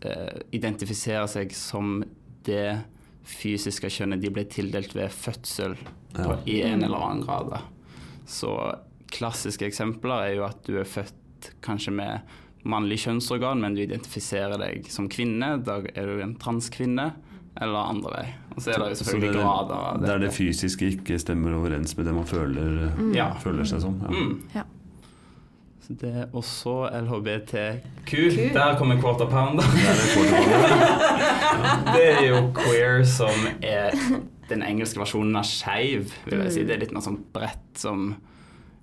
eh, 0.03 0.35
identifiserer 0.53 1.29
seg 1.31 1.55
som 1.57 2.03
det 2.45 2.83
fysiske 3.23 3.89
kjønnet 3.89 4.21
de 4.21 4.29
ble 4.33 4.43
tildelt 4.51 4.95
ved 4.95 5.09
fødsel 5.11 5.75
Ja. 6.17 6.23
på, 6.27 6.37
i 6.45 6.61
en 6.61 6.83
eller 6.83 6.97
annen 6.97 7.25
grad. 7.25 7.49
da. 7.49 7.61
Så 8.27 8.51
klassiske 9.11 9.65
eksempler 9.65 10.27
er 10.29 10.35
jo 10.35 10.43
at 10.45 10.63
du 10.67 10.77
er 10.79 10.83
født 10.85 11.51
kanskje 11.61 11.91
med 11.93 12.21
mannlig 12.65 12.99
kjønnsorgan, 13.03 13.59
men 13.59 13.75
du 13.75 13.81
identifiserer 13.83 14.57
deg 14.57 14.85
som 14.91 15.09
kvinne. 15.09 15.57
Da 15.63 15.81
er 15.95 16.05
du 16.05 16.21
en 16.23 16.35
transkvinne, 16.39 17.09
eller 17.61 17.89
andre 17.89 18.11
vei. 18.13 18.27
Og 18.55 18.61
så 18.63 18.71
er 18.73 18.79
det 18.79 18.89
jo 18.93 18.99
selvfølgelig 19.03 19.33
det, 19.33 19.41
grader 19.41 19.73
av 19.75 19.99
der 20.05 20.19
det 20.23 20.31
fysiske 20.33 20.87
ikke 20.95 21.19
stemmer 21.19 21.53
overens 21.57 21.97
med 21.97 22.05
det 22.07 22.13
man 22.15 22.25
føler, 22.25 23.13
Ja. 23.13 23.33
føler 23.43 23.63
seg 23.65 23.81
som. 23.81 23.99
Ja. 24.01 24.09
Mm. 24.09 24.49
Ja. 24.55 24.63
Så 25.83 25.93
det 25.99 26.09
er 26.15 26.27
også 26.31 26.73
LHBTQ. 26.95 28.13
Der 28.55 28.77
kommer 28.79 28.99
quarter 29.01 29.27
pounder. 29.27 29.63
Det 29.73 29.87
er 29.89 29.95
det 31.95 32.05
er 32.11 32.21
jo 32.29 32.37
queer 32.55 33.03
som 33.07 33.47
er 33.61 33.91
den 34.49 34.63
engelske 34.63 34.99
versjonen 35.01 35.35
av 35.39 35.43
skeiv, 35.47 36.11
vil 36.27 36.39
jeg 36.45 36.53
si. 36.55 36.63
Det 36.67 36.75
er 36.77 36.81
litt 36.85 36.93
mer 36.95 37.03
sånn 37.05 37.19
bredt 37.35 37.79
som 37.83 38.13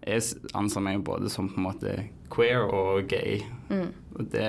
Jeg 0.07 0.23
anser 0.57 0.81
meg 0.85 1.03
både 1.05 1.29
som 1.33 1.49
på 1.53 1.61
en 1.61 1.67
måte 1.71 1.97
queer 2.33 2.69
og 2.73 3.09
gay. 3.11 3.41
Og 3.71 4.29
det 4.33 4.47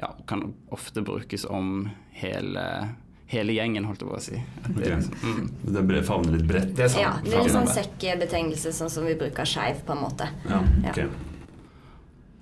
ja, 0.00 0.10
kan 0.30 0.52
ofte 0.72 1.02
brukes 1.06 1.42
om 1.50 1.88
hele, 2.18 2.66
hele 3.30 3.54
gjengen, 3.56 3.84
holdt 3.88 4.02
jeg 4.04 4.10
på 4.10 4.16
å 4.18 4.22
si. 4.22 4.38
Det 4.68 4.86
liksom, 4.90 5.16
mm, 5.22 5.50
Det 5.74 5.82
bre- 5.90 6.02
favner 6.06 6.38
litt 6.38 6.46
bredt. 6.50 6.70
det 6.78 6.86
er 6.86 6.94
sant. 6.94 7.02
Ja, 7.02 7.10
det 7.24 7.34
er 7.34 7.42
litt 7.46 7.54
sånn 7.54 7.66
Favner. 7.66 7.82
sekkebetegnelse, 7.82 8.72
sånn 8.78 8.90
som 8.94 9.06
vi 9.10 9.14
bruker 9.18 9.44
skeiv, 9.46 9.82
på 9.86 9.94
en 9.98 10.02
måte. 10.06 10.30
Ja, 10.48 10.62
Ja. 10.86 11.08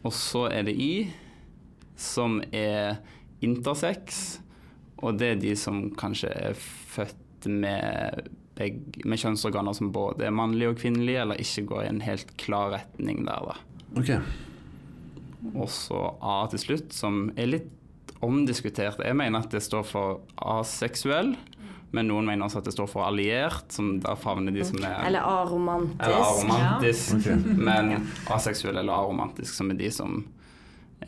Og 0.06 0.14
så 0.14 0.46
er 0.52 0.66
det 0.68 0.76
I, 0.78 1.08
som 1.98 2.38
er 2.54 3.00
intersex. 3.44 4.38
Og 5.02 5.18
det 5.18 5.32
er 5.32 5.40
de 5.42 5.54
som 5.58 5.86
kanskje 5.98 6.30
er 6.32 6.58
født 6.58 7.48
med, 7.50 8.28
begge, 8.58 9.04
med 9.06 9.20
kjønnsorganer 9.22 9.76
som 9.78 9.92
både 9.94 10.26
er 10.26 10.34
mannlige 10.34 10.72
og 10.72 10.78
kvinnelige, 10.80 11.22
eller 11.22 11.42
ikke 11.42 11.66
går 11.70 11.84
i 11.84 11.90
en 11.92 12.04
helt 12.06 12.34
klar 12.40 12.72
retning 12.74 13.24
der, 13.26 13.50
da. 13.52 13.58
Ok. 13.98 14.14
Og 15.54 15.68
så 15.70 16.00
A 16.18 16.40
til 16.50 16.62
slutt, 16.64 16.94
som 16.94 17.28
er 17.38 17.52
litt 17.52 17.74
omdiskutert. 18.24 18.98
Jeg 19.04 19.16
mener 19.18 19.44
at 19.44 19.54
det 19.54 19.62
står 19.62 19.86
for 19.86 20.24
aseksuell, 20.42 21.36
men 21.92 22.08
noen 22.10 22.26
mener 22.28 22.44
også 22.44 22.58
at 22.58 22.64
det 22.68 22.72
står 22.74 22.86
for 22.92 23.06
alliert, 23.08 23.64
som 23.72 23.94
da 24.04 24.14
favner 24.14 24.52
de 24.52 24.64
som 24.64 24.76
er 24.84 25.06
Eller 25.06 25.20
aromantisk. 25.24 26.02
eller 26.04 26.24
aromantisk. 26.24 27.14
Ok. 27.14 27.46
Men 27.68 28.08
aseksuell 28.30 28.76
eller 28.76 28.92
aromantisk, 28.92 29.54
som 29.54 29.70
er 29.70 29.78
de 29.80 29.88
som 29.90 30.18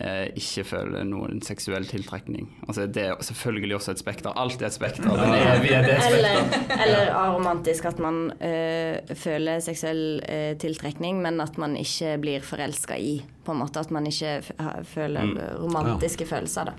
eh, 0.00 0.30
ikke 0.40 0.64
føler 0.64 1.04
noen 1.04 1.42
seksuell 1.44 1.84
tiltrekning. 1.84 2.46
Altså 2.66 2.86
Det 2.86 3.04
er 3.10 3.14
selvfølgelig 3.20 3.76
også 3.76 3.90
et 3.92 3.98
spekter. 3.98 4.32
Alt 4.40 4.62
er 4.62 4.70
et 4.70 4.72
spekter. 4.78 5.02
Det 5.04 5.12
er 5.12 5.60
et 5.60 5.68
Eller, 6.14 6.48
spekter. 6.48 6.82
eller 6.86 7.12
aromantisk, 7.12 7.84
at 7.84 7.98
man 7.98 8.32
øh, 8.40 9.14
føler 9.16 9.60
seksuell 9.60 10.22
øh, 10.24 10.56
tiltrekning, 10.56 11.20
men 11.20 11.40
at 11.40 11.58
man 11.58 11.76
ikke 11.76 12.16
blir 12.24 12.40
forelska 12.40 12.96
i. 12.96 13.18
På 13.44 13.52
en 13.52 13.58
måte 13.66 13.80
At 13.80 13.90
man 13.90 14.06
ikke 14.06 14.40
føler 14.42 14.56
romantiske 14.80 14.94
føler 14.94 15.24
Mm. 15.24 15.38
romantiske 15.62 16.26
følelser. 16.26 16.64
da 16.64 16.72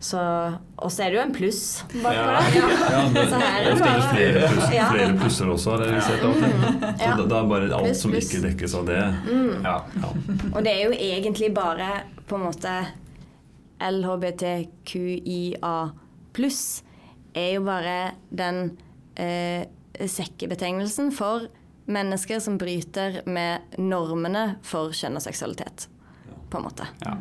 så, 0.00 0.20
Og 0.80 0.88
så 0.90 1.02
er 1.04 1.10
det 1.12 1.16
jo 1.18 1.22
en 1.26 1.32
pluss 1.36 1.82
bak 2.02 2.14
Ja. 2.14 2.40
det. 2.40 2.54
Ja, 2.56 3.00
det, 3.12 3.24
Så 3.28 3.36
her 3.40 3.60
er 3.60 3.64
det 3.64 3.70
er 3.70 3.74
det 3.74 3.80
bare- 3.84 4.08
flere, 4.14 4.48
pluss, 4.48 4.68
flere 4.92 5.18
plusser 5.20 5.46
også, 5.52 5.70
har 5.76 5.84
jeg. 5.84 6.02
Så 6.02 6.12
Ja. 7.04 7.16
da, 7.16 7.26
da 7.26 7.40
er 7.42 7.48
bare 7.50 7.68
alt 7.68 7.84
Pluss, 7.84 8.00
som 8.00 8.10
pluss. 8.14 8.30
ikke 8.32 8.42
dekkes 8.48 8.74
av 8.78 8.86
det. 8.86 8.96
Ja. 8.96 9.74
Ja. 10.00 10.08
Og 10.54 10.64
det 10.64 10.72
er 10.72 10.82
jo 10.86 10.92
egentlig 10.96 11.52
bare 11.54 11.90
på 12.26 12.36
en 12.36 12.46
måte 12.48 12.86
LHBTQIA 13.80 15.74
pluss 16.32 16.82
er 17.34 17.54
jo 17.54 17.62
bare 17.66 18.12
den 18.30 18.76
eh, 19.16 19.64
sekkebetegnelsen 20.00 21.10
for 21.12 21.46
mennesker 21.90 22.40
som 22.40 22.56
bryter 22.60 23.20
med 23.26 23.60
normene 23.78 24.56
for 24.66 24.90
kjønn 24.94 25.16
og 25.18 25.24
seksualitet. 25.24 25.88
På 26.50 26.58
en 26.60 26.64
måte. 26.68 26.86
Ja. 27.04 27.16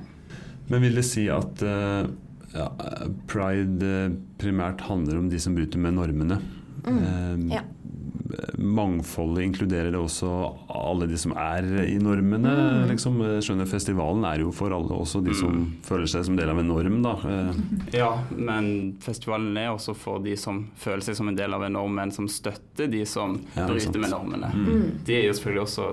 Men 0.69 0.81
vil 0.85 0.95
det 0.99 1.05
si 1.07 1.27
at 1.33 1.61
eh, 1.65 2.07
ja, 2.53 2.69
pride 3.29 3.91
eh, 4.05 4.15
primært 4.41 4.81
handler 4.87 5.19
om 5.21 5.29
de 5.29 5.39
som 5.39 5.55
bryter 5.57 5.77
med 5.79 5.97
normene? 5.99 6.39
Eh, 6.87 7.55
Ja. 7.57 7.61
Mangfoldet 8.59 9.41
inkluderer 9.43 9.89
det 9.91 9.97
også 9.99 10.27
alle 10.69 11.07
de 11.09 11.17
som 11.17 11.31
er 11.39 11.65
i 11.87 11.95
normene? 12.01 12.51
Liksom. 12.91 13.15
Jeg 13.25 13.45
skjønner 13.47 13.69
Festivalen 13.69 14.25
er 14.27 14.43
jo 14.43 14.51
for 14.55 14.73
alle, 14.75 14.91
også 15.01 15.21
de 15.25 15.33
som 15.37 15.63
føler 15.85 16.09
seg 16.11 16.27
som 16.27 16.37
del 16.37 16.51
av 16.51 16.59
en 16.61 16.69
norm. 16.69 16.99
Da. 17.05 17.15
Eh, 17.25 17.63
ja, 17.97 18.11
men 18.37 18.69
festivalen 19.03 19.57
er 19.57 19.71
også 19.73 19.95
for 19.97 20.21
de 20.23 20.35
som 20.39 20.67
føler 20.79 21.01
seg 21.07 21.17
som 21.19 21.31
en 21.31 21.39
del 21.39 21.55
av 21.57 21.65
en 21.65 21.73
norm, 21.79 21.97
men 21.99 22.13
som 22.15 22.29
støtter 22.29 22.91
de 22.91 23.01
som 23.09 23.39
Ja, 23.55 23.65
det 23.65 23.79
er 23.79 23.79
sant. 23.87 23.95
bryter 23.95 24.05
med 24.05 24.13
normene. 24.13 24.53
Mm. 24.53 24.85
De 25.07 25.17
er 25.17 25.25
jo 25.29 25.33
selvfølgelig 25.39 25.65
også 25.65 25.89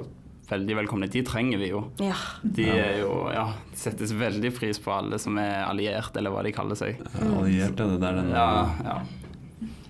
veldig 0.50 0.76
velkomne. 0.78 1.08
De 1.10 1.22
trenger 1.26 1.58
vi 1.62 1.70
jo. 1.72 1.82
Ja. 2.02 2.16
De 2.42 2.66
er 2.70 3.00
jo, 3.00 3.26
ja, 3.34 3.48
settes 3.76 4.14
veldig 4.16 4.52
pris 4.56 4.80
på 4.82 4.92
alle 4.94 5.18
som 5.22 5.38
er 5.42 5.64
alliert, 5.66 6.16
eller 6.16 6.34
hva 6.34 6.44
de 6.46 6.54
kaller 6.56 6.78
seg. 6.78 7.02
Alliert, 7.22 7.80
er 7.80 7.94
det 7.94 8.00
der 8.04 8.20
den 8.20 8.32
Ja, 8.34 8.48
ja. 8.86 8.98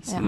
Så, 0.07 0.23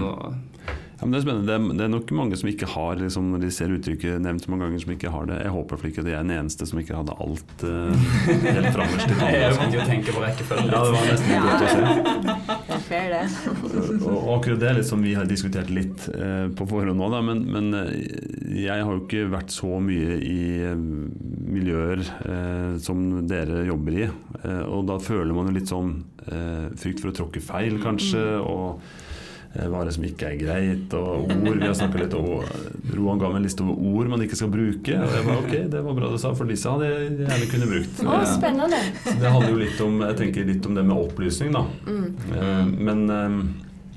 Ja, 0.99 1.07
men 1.07 1.13
det 1.13 1.19
er 1.21 1.23
spennende. 1.23 1.47
Det 1.47 1.53
er, 1.55 1.75
det 1.79 1.83
er 1.85 1.91
nok 1.93 2.09
mange 2.11 2.37
som 2.39 2.49
ikke 2.51 2.67
har, 2.67 2.97
liksom, 2.99 3.29
når 3.31 3.43
de 3.45 3.49
ser 3.55 3.71
uttrykket 3.71 4.19
nevnt 4.19 4.49
mange 4.51 4.65
ganger, 4.65 4.81
som 4.83 4.91
ikke 4.91 5.13
har 5.13 5.29
det. 5.29 5.37
Jeg 5.45 5.53
håper 5.53 5.79
for 5.79 5.87
ikke 5.87 6.03
at 6.03 6.09
jeg 6.11 6.17
er 6.17 6.25
den 6.25 6.33
eneste 6.35 6.67
som 6.67 6.81
ikke 6.81 6.97
hadde 6.97 7.15
alt 7.23 7.63
uh, 7.63 8.09
helt 8.27 8.67
frammest. 8.75 9.13
Jeg 9.29 9.45
altså. 9.45 9.61
måtte 9.61 9.77
jo 9.77 9.85
tenke 9.87 10.15
på 10.17 10.23
rekkefølgen. 10.25 10.73
Ja, 10.73 10.81
det 10.83 10.91
var 10.97 11.07
nesten 11.07 11.45
godt 11.45 11.63
å 11.63 11.71
se. 11.71 11.79
Det 12.67 12.75
er 12.75 12.83
fair, 12.89 13.15
det. 13.15 13.23
Og 13.99 14.19
og 14.19 14.33
akkurat 14.35 14.59
det 14.59 14.69
er 14.69 14.77
litt 14.81 14.89
som 14.89 15.03
vi 15.05 15.15
har 15.15 15.29
diskutert 15.29 15.71
litt 15.71 16.09
uh, 16.11 16.51
på 16.51 16.67
forhånd 16.67 16.99
nå, 16.99 17.09
da, 17.13 17.23
men, 17.23 17.45
men 17.47 17.71
eh, 17.79 17.95
jeg 18.65 18.83
har 18.83 18.91
jo 18.91 19.03
ikke 19.05 19.29
vært 19.31 19.55
så 19.55 19.79
mye 19.83 20.19
i 20.19 20.39
miljøer 20.75 22.03
uh, 22.03 22.75
som 22.83 23.07
dere 23.29 23.63
jobber 23.69 24.01
i. 24.03 24.09
Og 24.67 24.83
da 24.87 24.99
føler 25.03 25.31
man 25.35 25.49
jo 25.49 25.55
litt 25.55 25.71
sånn 25.71 25.93
frykt 26.79 27.01
for 27.01 27.11
å 27.11 27.15
tråkke 27.15 27.41
feil, 27.43 27.79
kanskje. 27.83 28.21
og 28.39 28.83
eh, 28.83 29.07
hva 29.49 29.79
er 29.81 29.87
det 29.89 29.93
som 29.95 30.03
ikke 30.05 30.27
er 30.29 30.35
greit, 30.37 30.91
og 30.93 31.31
ord. 31.33 31.55
Vi 31.57 31.65
har 31.65 31.77
snakka 31.77 32.03
litt 32.03 32.13
om 32.13 32.27
Roan 32.93 33.21
ga 33.21 33.31
meg 33.31 33.39
en 33.39 33.47
liste 33.47 33.63
over 33.65 33.79
ord 33.97 34.11
man 34.11 34.21
ikke 34.21 34.37
skal 34.37 34.51
bruke. 34.53 34.93
Og 34.93 35.15
jeg 35.15 35.25
bare 35.25 35.39
ok, 35.41 35.55
det 35.73 35.79
var 35.87 35.95
bra 35.97 36.11
du 36.11 36.19
sa, 36.21 36.33
for 36.37 36.49
disse 36.49 36.69
hadde 36.69 36.89
jeg 36.89 37.15
gjerne 37.23 37.47
kunne 37.53 37.69
brukt. 37.71 38.03
Å, 38.03 38.19
spennende. 38.29 38.81
Så 39.07 39.15
det 39.17 39.31
handler 39.33 39.55
jo 39.55 39.63
litt 39.63 39.81
om 39.85 40.03
jeg 40.05 40.19
tenker 40.21 40.45
litt 40.51 40.69
om 40.69 40.77
det 40.77 40.83
med 40.85 41.01
opplysning, 41.01 41.55
da. 41.57 41.63
Mm. 41.89 42.75
men 42.77 43.01
eh, 43.15 43.39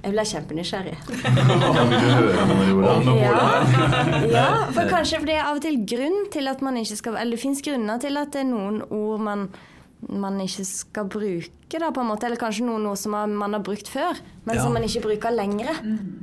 Jeg 0.06 0.14
ble 0.16 0.24
kjempenysgjerrig. 0.32 0.96
da 1.76 1.84
vil 1.90 1.92
du 1.92 2.08
høre 2.08 2.46
noe, 2.48 2.70
Roan. 2.78 3.12
Ja. 3.20 3.36
ja, 4.38 4.46
for 4.72 4.88
kanskje 4.88 5.20
for 5.20 5.28
det 5.28 5.36
er 5.36 5.44
av 5.50 5.60
og 5.60 5.66
til 5.66 5.82
grunn 5.92 6.18
til 6.32 6.48
at 6.48 6.64
man 6.64 6.80
ikke 6.80 6.96
skal 6.98 7.20
Eller 7.20 7.36
det 7.36 7.44
fins 7.44 7.60
grunner 7.64 8.00
til 8.02 8.16
at 8.18 8.32
det 8.32 8.46
er 8.46 8.48
noen 8.48 8.80
ord 8.88 9.20
man, 9.28 9.50
man 10.10 10.38
ikke 10.42 10.64
skal 10.66 11.06
bruke, 11.10 11.78
da, 11.78 11.90
på 11.94 12.02
en 12.02 12.08
måte. 12.10 12.26
Eller 12.26 12.40
kanskje 12.40 12.64
noe, 12.66 12.80
noe 12.82 12.98
som 12.98 13.14
man, 13.14 13.54
har 13.54 13.62
brukt 13.64 13.88
før, 13.88 14.18
men 14.44 14.56
Ja. 14.56 14.62
som 14.64 14.72
man 14.74 14.82
ikke 14.82 15.02
bruker 15.06 15.30
lenger. 15.34 15.78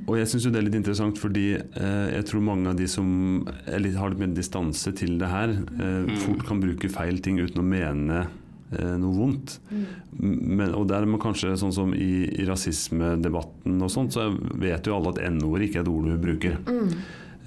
Og 0.08 0.18
jeg 0.18 0.28
syns 0.28 0.46
jo 0.46 0.52
det 0.52 0.60
er 0.60 0.68
litt 0.68 0.76
interessant, 0.76 1.18
fordi 1.18 1.56
eh, 1.56 2.10
jeg 2.18 2.26
tror 2.26 2.42
mange 2.42 2.70
av 2.70 2.76
de 2.76 2.88
som 2.88 3.48
er 3.66 3.80
litt, 3.80 3.96
har 3.96 4.10
litt 4.12 4.20
mer 4.20 4.36
distanse 4.36 4.92
til 4.96 5.18
det 5.18 5.30
her, 5.32 5.50
eh, 5.50 6.12
fort 6.26 6.46
kan 6.46 6.60
bruke 6.60 6.90
feil 6.92 7.20
ting 7.24 7.40
uten 7.40 7.62
å 7.62 7.66
mene 7.66 8.28
eh, 8.72 8.98
noe 9.00 9.16
vondt. 9.16 9.60
Men, 10.20 10.74
og 10.76 10.88
der 10.92 11.08
er 11.08 11.18
kanskje 11.22 11.56
sånn 11.58 11.74
som 11.74 11.94
i, 11.96 12.28
i 12.36 12.46
rasismedebatten 12.46 13.80
og 13.82 13.90
sånt, 13.94 14.14
så 14.14 14.28
vet 14.60 14.86
jo 14.86 14.98
alle 14.98 15.16
at 15.16 15.24
n-ord 15.32 15.62
ikke 15.66 15.80
er 15.82 15.88
et 15.88 15.94
ord 15.94 16.06
du 16.12 16.18
bruker. 16.20 16.60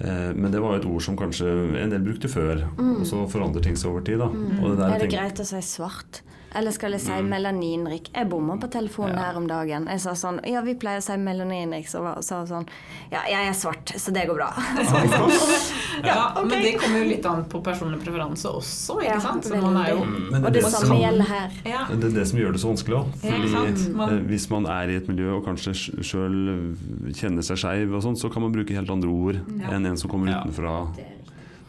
Eh, 0.03 0.29
men 0.35 0.51
det 0.51 0.59
var 0.61 0.75
jo 0.75 0.81
et 0.81 0.87
ord 0.89 1.05
som 1.05 1.17
kanskje 1.19 1.47
en 1.79 1.93
del 1.93 2.03
brukte 2.03 2.31
før, 2.31 2.65
og 2.75 3.03
så 3.07 3.23
forandrer 3.31 3.63
ting 3.63 3.77
seg 3.79 3.91
over 3.93 4.03
tid. 4.05 4.19
Da. 4.19 4.27
Og 4.59 4.73
det 4.73 4.77
der 4.81 4.95
Er 4.97 5.05
det 5.05 5.11
greit 5.13 5.39
å 5.39 5.47
si 5.47 5.61
svart? 5.63 6.21
Eller 6.55 6.71
skal 6.71 6.91
jeg 6.91 7.01
si 7.01 7.11
melaninrik? 7.25 8.09
Jeg 8.13 8.29
bomma 8.29 8.57
på 8.61 8.67
telefonen 8.69 9.17
her 9.17 9.35
om 9.39 9.47
dagen. 9.49 9.87
Jeg 9.89 9.99
sa 10.03 10.11
sånn 10.13 10.39
Ja, 10.45 10.61
vi 10.61 10.75
pleier 10.75 11.01
å 11.01 11.03
si 11.05 11.15
melaninrik, 11.17 11.87
så 11.89 12.03
sa 12.23 12.39
hun 12.43 12.47
sånn 12.47 12.67
Ja, 13.11 13.23
jeg 13.29 13.47
er 13.49 13.53
svart, 13.57 13.93
så 13.97 14.13
det 14.13 14.27
går 14.29 14.35
bra. 14.37 14.51
Ja, 16.03 16.33
Men 16.41 16.49
det 16.63 16.73
kommer 16.81 16.99
jo 17.03 17.05
litt 17.09 17.25
an 17.29 17.43
på 17.49 17.61
personlig 17.63 17.99
preferanse 18.03 18.49
også, 18.49 18.97
ikke 19.01 19.11
Ja, 19.13 19.19
sant? 19.23 19.45
Så 19.47 19.59
man 19.61 19.77
er 19.77 19.91
jo 19.93 19.99
veldig. 20.01 20.31
Men 20.31 20.45
Og 20.45 20.51
det 20.53 20.63
det 20.63 20.71
samme 20.73 20.87
som- 20.87 20.97
gjelder 21.01 21.27
her. 21.29 21.51
ja. 21.65 21.83
Det 21.89 22.03
er 22.09 22.15
det 22.19 22.27
som 22.27 22.39
gjør 22.39 22.51
det 22.51 22.61
så 22.61 22.67
vanskelig 22.73 22.97
òg. 22.97 23.07
Ja. 23.23 23.93
Man- 23.95 24.09
eh, 24.17 24.23
hvis 24.27 24.49
man 24.49 24.65
er 24.65 24.89
i 24.89 24.95
et 24.97 25.07
miljø 25.07 25.35
og 25.37 25.45
kanskje 25.45 25.73
sjøl 26.03 26.75
kjenner 27.13 27.41
seg 27.43 27.57
skeiv, 27.57 27.93
og 27.95 28.01
sånn, 28.03 28.17
så 28.17 28.31
kan 28.33 28.41
man 28.41 28.51
bruke 28.51 28.73
helt 28.73 28.89
andre 28.89 29.09
ord 29.09 29.35
Ja. 29.59 29.69
enn 29.71 29.85
en 29.85 29.97
som 29.97 30.09
kommer 30.09 30.29
Ja. 30.29 30.43
utenfra. 30.43 30.87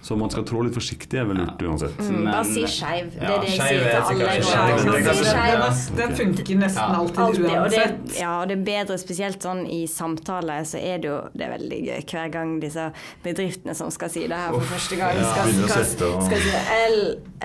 Så 0.04 0.16
man 0.20 0.28
skal 0.28 0.44
trå 0.44 0.60
litt 0.66 0.74
forsiktig 0.76 1.16
er 1.16 1.24
vel 1.24 1.38
lurt 1.40 1.62
uansett. 1.64 1.96
Mm, 2.04 2.26
bare 2.28 2.44
si 2.44 2.64
skeiv. 2.68 3.06
Det 3.14 3.24
er 3.24 3.38
det 3.40 3.52
jeg 3.54 3.56
sier 3.56 3.86
er 3.88 4.02
til 4.04 5.30
alle. 5.32 5.68
Den 5.96 6.10
funker 6.18 6.58
nesten 6.60 6.96
alltid 6.98 7.22
og 7.24 7.38
uansett. 7.54 8.18
ja, 8.20 8.32
og 8.42 8.48
det 8.50 8.58
er 8.58 8.64
bedre, 8.66 8.98
spesielt 9.00 9.40
sånn 9.46 9.62
i 9.66 9.86
samtale, 9.88 10.58
så 10.68 10.76
er 10.76 10.98
det 11.00 11.08
jo 11.08 11.16
det 11.32 11.46
er 11.46 11.54
veldig 11.54 11.78
gøy 11.86 12.02
hver 12.12 12.28
gang 12.34 12.52
disse 12.60 12.84
bedriftene 13.24 13.74
som 13.78 13.88
skal 13.94 14.12
si 14.12 14.26
det 14.28 14.36
her 14.42 14.52
for 14.52 14.68
første 14.74 14.98
gang, 15.00 15.22
skal, 15.32 15.54
skal, 15.70 15.86
skal, 15.94 16.12
skal 16.28 16.44
si 16.44 16.52
L, 16.74 16.98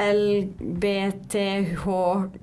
L, 0.10 0.22
B, 0.60 0.93
T, 1.32 1.45
H, 1.86 1.95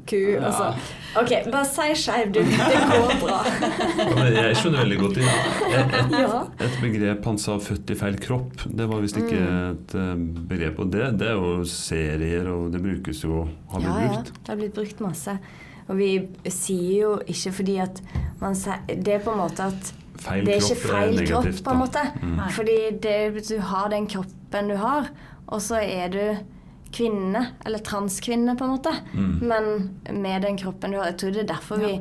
Q 0.09 0.23
Ja. 0.33 0.49
altså. 0.49 0.73
OK, 1.21 1.33
bare 1.53 1.64
si 1.69 1.91
skeiv, 2.07 2.33
du. 2.33 2.41
Det 2.41 2.81
går 2.89 3.14
bra. 3.21 3.39
Jeg 4.37 4.57
skjønner 4.62 4.83
veldig 4.85 4.99
godt 5.01 5.21
det. 5.21 5.29
Et, 5.77 5.95
et, 6.01 6.67
et 6.67 6.81
begrep 6.83 7.25
han 7.31 7.39
sa 7.41 7.57
'født 7.61 7.91
i 7.93 7.97
feil 7.99 8.19
kropp', 8.21 8.67
det 8.77 8.89
var 8.91 9.01
visst 9.05 9.17
ikke 9.21 9.37
Mm. 9.37 9.71
et 9.73 9.95
eh, 9.95 10.05
begrep. 10.48 10.80
Og 10.82 10.90
det, 10.92 11.04
det 11.20 11.30
er 11.32 11.36
jo 11.38 11.61
serier, 11.70 12.48
og 12.52 12.72
det 12.74 12.82
brukes 12.84 13.22
jo 13.24 13.44
Har 13.72 13.82
blitt 13.82 13.92
Ja, 13.92 14.09
ja. 14.11 14.24
Det 14.26 14.50
har 14.52 14.61
blitt 14.61 14.74
brukt 14.76 15.02
masse. 15.04 15.36
Og 15.86 16.00
vi 16.00 16.11
sier 16.50 16.96
jo 17.04 17.12
ikke 17.30 17.52
fordi 17.61 17.76
at 17.84 18.02
man 18.40 18.57
sier 18.59 18.82
Det 18.90 19.18
er 19.18 19.22
på 19.22 19.34
en 19.36 19.42
måte 19.44 19.70
at 19.70 19.94
Feil 20.16 20.46
det 20.46 20.54
er 20.57 20.62
ikke 20.64 20.80
feil 20.80 21.18
kropp, 21.28 21.48
på 21.62 21.72
en 21.74 21.80
måte. 21.82 22.02
Mm. 22.22 22.38
Fordi 22.57 22.76
det, 23.04 23.16
du 23.50 23.59
har 23.61 23.90
den 23.92 24.07
kroppen 24.09 24.70
du 24.72 24.76
har, 24.80 25.11
og 25.46 25.61
så 25.62 25.82
er 25.82 26.09
du 26.14 26.22
kvinne, 26.97 27.42
eller 27.66 27.82
transkvinne, 27.84 28.57
på 28.57 28.66
en 28.66 28.72
måte. 28.72 28.92
Mm. 29.12 29.32
Men 29.51 30.20
med 30.22 30.47
den 30.47 30.59
kroppen 30.61 30.94
du 30.94 30.99
har 31.01 31.11
Jeg 31.11 31.18
tror 31.20 31.34
det 31.34 31.42
er 31.44 31.51
derfor 31.51 31.80
vi 31.80 31.92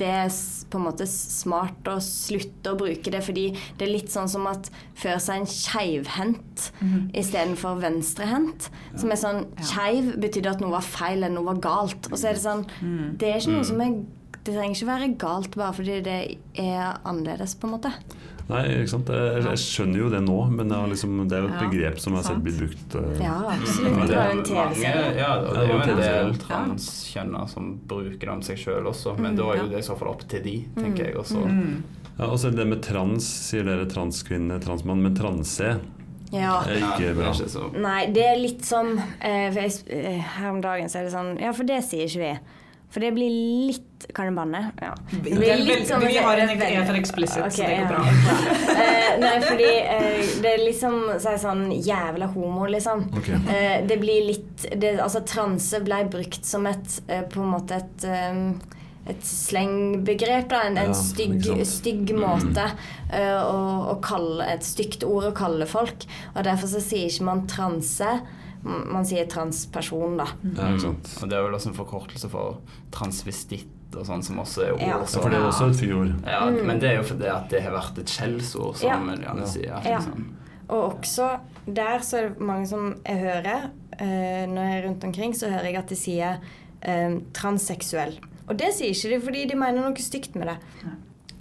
Det 0.00 0.08
er 0.08 0.30
på 0.72 0.80
en 0.80 0.86
måte 0.86 1.06
smart 1.08 1.90
å 1.90 1.98
slutte 2.02 2.72
å 2.72 2.78
bruke 2.78 3.12
det, 3.12 3.22
fordi 3.24 3.50
det 3.78 3.86
er 3.86 3.92
litt 3.92 4.12
sånn 4.12 4.30
som 4.30 4.48
at 4.50 4.70
før 4.98 5.20
seg 5.22 5.42
en 5.42 5.50
keivhendt 5.50 6.70
mm. 6.80 7.12
istedenfor 7.18 7.80
venstrehendt. 7.82 8.70
Som 8.96 9.12
er 9.12 9.20
sånn 9.20 9.44
Keiv 9.72 10.14
betydde 10.22 10.56
at 10.56 10.64
noe 10.64 10.74
var 10.76 10.86
feil, 10.86 11.20
eller 11.20 11.34
noe 11.36 11.52
var 11.52 11.62
galt. 11.64 12.10
Og 12.10 12.18
så 12.18 12.30
er 12.30 12.38
det 12.38 12.46
sånn 12.46 12.66
Mm. 12.82 13.16
Det 13.18 13.28
er 13.28 13.40
ikke 13.40 13.52
noe 13.52 13.66
som 13.66 13.80
er 13.82 13.94
det 14.42 14.56
trenger 14.56 14.74
ikke 14.74 14.88
være 14.88 15.08
galt 15.22 15.54
bare 15.54 15.74
fordi 15.76 16.00
det 16.02 16.18
er 16.58 16.96
annerledes, 17.06 17.54
på 17.54 17.68
en 17.68 17.74
måte. 17.76 17.92
Nei, 18.48 18.62
ikke 18.82 18.88
sant. 18.90 19.08
Jeg, 19.08 19.44
jeg 19.46 19.60
skjønner 19.62 19.98
jo 20.02 20.08
det 20.12 20.20
nå, 20.26 20.38
men 20.50 20.68
det 20.68 20.76
er, 20.76 20.88
liksom, 20.90 21.12
det 21.30 21.36
er 21.38 21.44
jo 21.44 21.48
et 21.48 21.54
Ja, 21.54 21.68
begrep 21.68 22.00
som 22.02 22.12
jeg 22.16 22.22
har 22.22 22.26
sett 22.32 22.42
blir 22.42 22.56
brukt. 22.58 22.96
eh, 22.98 23.22
Ja, 23.22 23.36
Ja, 23.38 23.54
absolutt. 23.54 24.08
Det 24.08 24.16
var 24.18 24.30
en 24.34 24.42
TV-serie. 24.48 25.14
ja, 25.16 25.30
det 25.40 25.56
er 25.62 25.66
jo 25.70 25.78
en 25.78 25.86
del 25.86 25.96
TV-serie. 25.96 26.38
transkjønner 26.46 27.48
som 27.48 27.70
bruker 27.88 28.18
det 28.20 28.28
om 28.34 28.42
seg 28.42 28.56
sjøl 28.58 28.86
også, 28.90 29.14
men 29.18 29.32
Mm, 29.32 29.36
da 29.36 29.42
er 29.52 29.56
jo 29.62 29.68
det 29.72 29.78
i 29.78 29.86
så 29.88 29.96
fall 29.98 30.08
opp 30.08 30.26
til 30.28 30.42
de, 30.42 30.56
tenker 30.76 31.04
jeg. 31.06 31.16
Også. 31.16 31.38
Mm. 31.46 31.82
Ja, 32.18 32.26
og 32.26 32.38
så 32.38 32.50
det 32.54 32.66
med 32.68 32.82
trans, 32.82 33.24
sier 33.48 33.64
dere 33.64 33.86
transkvinne, 33.88 34.60
transmann, 34.60 35.00
men 35.02 35.14
transe 35.16 35.78
Ja. 36.32 36.62
det 36.64 36.82
er 36.82 36.84
ikke 36.92 37.14
bra. 37.16 37.32
Nei, 37.80 38.06
det 38.12 38.24
er 38.24 38.36
litt 38.40 38.64
som 38.64 38.98
eh, 39.20 39.50
for 39.52 39.60
jeg, 39.60 39.72
eh, 39.88 40.18
Her 40.20 40.50
om 40.50 40.60
dagen 40.60 40.88
så 40.88 40.98
er 41.00 41.04
det 41.04 41.12
sånn 41.12 41.38
Ja, 41.40 41.52
for 41.52 41.64
det 41.64 41.82
sier 41.84 42.04
ikke 42.08 42.20
vi. 42.20 42.38
For 42.92 43.00
det 43.00 43.12
blir 43.16 43.32
litt 43.70 44.06
Kan 44.12 44.28
jeg 44.28 44.34
banne? 44.36 44.60
Ja. 44.82 44.90
Det 45.12 45.36
blir 45.38 45.62
litt 45.62 45.86
sånn, 45.88 46.04
vi 46.04 46.18
har 46.20 46.40
en 46.42 46.50
det 46.58 46.70
for 46.88 46.98
explicit, 46.98 47.40
Ok, 47.46 47.54
så 47.56 47.68
det 47.68 47.78
går 47.78 47.84
ja, 47.84 47.88
bra. 47.88 48.02
Eh, 48.82 49.08
nei, 49.20 49.32
fordi 49.44 49.70
uh, 49.86 50.30
det 50.42 50.50
er 50.50 50.62
liksom 50.64 50.98
så 51.22 51.32
er 51.32 51.40
sånn 51.40 51.64
jævla 51.76 52.28
homo, 52.34 52.66
liksom. 52.70 53.06
Okay. 53.20 53.38
Uh, 53.46 53.78
det 53.88 53.98
blir 54.02 54.28
litt 54.32 54.66
det, 54.74 54.96
Altså, 55.02 55.22
transe 55.28 55.80
ble 55.86 56.02
brukt 56.12 56.46
som 56.48 56.66
et 56.70 56.98
På 57.32 57.44
en 57.44 57.52
måte 57.54 57.78
et 57.78 58.06
um, 58.08 58.46
et 59.10 59.24
slengbegrep, 59.26 60.46
da. 60.50 60.62
En, 60.68 60.76
Ja, 60.78 60.84
en 60.86 60.94
stygg, 60.94 61.42
stygg 61.66 62.12
måte 62.14 62.68
eh, 63.10 63.40
å, 63.42 63.90
å 63.90 63.96
kalle 64.04 64.46
Et 64.54 64.66
stygt 64.66 65.02
ord 65.06 65.32
å 65.32 65.34
kalle 65.34 65.66
folk. 65.66 66.06
Og 66.36 66.44
derfor 66.46 66.70
så 66.70 66.82
sier 66.82 67.10
ikke 67.10 67.26
man 67.26 67.44
transe. 67.50 68.20
Man 68.62 69.04
sier 69.08 69.26
transperson, 69.26 70.16
da. 70.20 70.26
Ja, 70.54 70.68
ikke. 70.76 70.92
Og 71.22 71.30
det 71.30 71.38
er 71.38 71.46
vel 71.48 71.56
også 71.58 71.72
en 71.72 71.78
forkortelse 71.78 72.28
for 72.30 72.60
transvestitt 72.94 73.96
og 73.98 74.06
sånn, 74.08 74.22
som 74.24 74.38
også 74.40 74.62
er 74.64 74.72
ord. 74.76 74.80
Ja. 74.84 74.98
Ja, 75.02 75.08
for 75.10 75.28
det 75.32 75.38
er 75.40 75.46
også 75.48 75.66
et 75.72 75.80
fyord. 75.82 76.12
Ja, 76.24 76.44
men 76.48 76.78
det 76.80 76.88
er 76.92 77.00
jo 77.00 77.08
fordi 77.10 77.28
at 77.28 77.50
det 77.52 77.60
har 77.66 77.74
vært 77.74 77.98
et 78.00 78.12
skjellsord, 78.12 78.78
som 78.80 78.88
Ja. 78.88 79.16
Eliane 79.16 79.48
sier. 79.50 79.74
Ja. 79.84 79.98
Liksom. 79.98 80.30
Og 80.72 80.84
også 80.94 81.28
der 81.66 81.98
så 82.06 82.18
er 82.22 82.28
det 82.30 82.40
mange 82.40 82.66
som 82.70 82.94
jeg 83.04 83.18
hører 83.20 83.66
eh, 83.98 84.46
Når 84.48 84.62
jeg 84.62 84.78
er 84.78 84.86
rundt 84.88 85.04
omkring, 85.04 85.34
så 85.36 85.50
hører 85.52 85.68
jeg 85.68 85.76
at 85.82 85.92
de 85.92 85.98
sier 85.98 86.38
eh, 86.80 87.18
transseksuell. 87.36 88.16
Og 88.48 88.56
det 88.58 88.72
sier 88.74 88.94
ikke 88.94 89.12
de 89.12 89.20
fordi 89.26 89.44
de 89.50 89.58
mener 89.58 89.82
noe 89.84 90.02
stygt 90.02 90.34
med 90.38 90.48
det. 90.48 90.56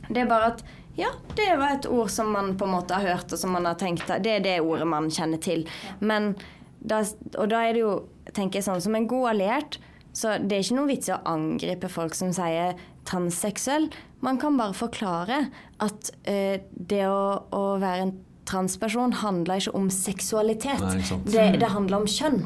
Det 0.09 0.25
er 0.25 0.29
bare 0.29 0.51
at 0.55 0.63
ja, 0.99 1.07
det 1.37 1.47
var 1.57 1.77
et 1.77 1.87
ord 1.87 2.09
som 2.11 2.33
man 2.35 2.57
på 2.59 2.67
en 2.67 2.73
måte 2.75 2.93
har 2.97 3.05
hørt, 3.15 3.31
og 3.31 3.39
som 3.39 3.53
man 3.55 3.65
har 3.65 3.77
tenkt 3.79 4.09
Det 4.21 4.27
er 4.27 4.43
det 4.43 4.57
ordet 4.59 4.85
man 4.91 5.07
kjenner 5.09 5.39
til. 5.41 5.63
Men 6.03 6.33
da, 6.81 7.03
og 7.37 7.49
da 7.51 7.63
er 7.63 7.77
det 7.77 7.83
jo, 7.83 7.95
tenker 8.33 8.59
jeg 8.59 8.67
sånn, 8.67 8.83
som 8.83 8.97
en 8.97 9.09
god 9.09 9.33
alliert 9.35 9.79
så 10.13 10.35
det 10.43 10.57
er 10.57 10.65
ikke 10.65 10.77
noe 10.77 10.89
vits 10.89 11.09
i 11.09 11.15
å 11.15 11.21
angripe 11.29 11.89
folk 11.91 12.15
som 12.17 12.33
sier 12.35 12.75
transseksuell. 13.07 13.87
Man 14.21 14.39
kan 14.41 14.57
bare 14.59 14.75
forklare 14.77 15.45
at 15.81 16.11
eh, 16.29 16.59
det 16.75 17.05
å, 17.07 17.47
å 17.55 17.63
være 17.81 18.07
en 18.07 18.13
transperson 18.49 19.13
handler 19.21 19.61
ikke 19.61 19.73
om 19.77 19.89
seksualitet. 19.93 20.81
Nei, 20.81 20.99
ikke 21.01 21.17
det, 21.29 21.45
det 21.61 21.69
handler 21.71 22.01
om 22.01 22.07
kjønn. 22.09 22.39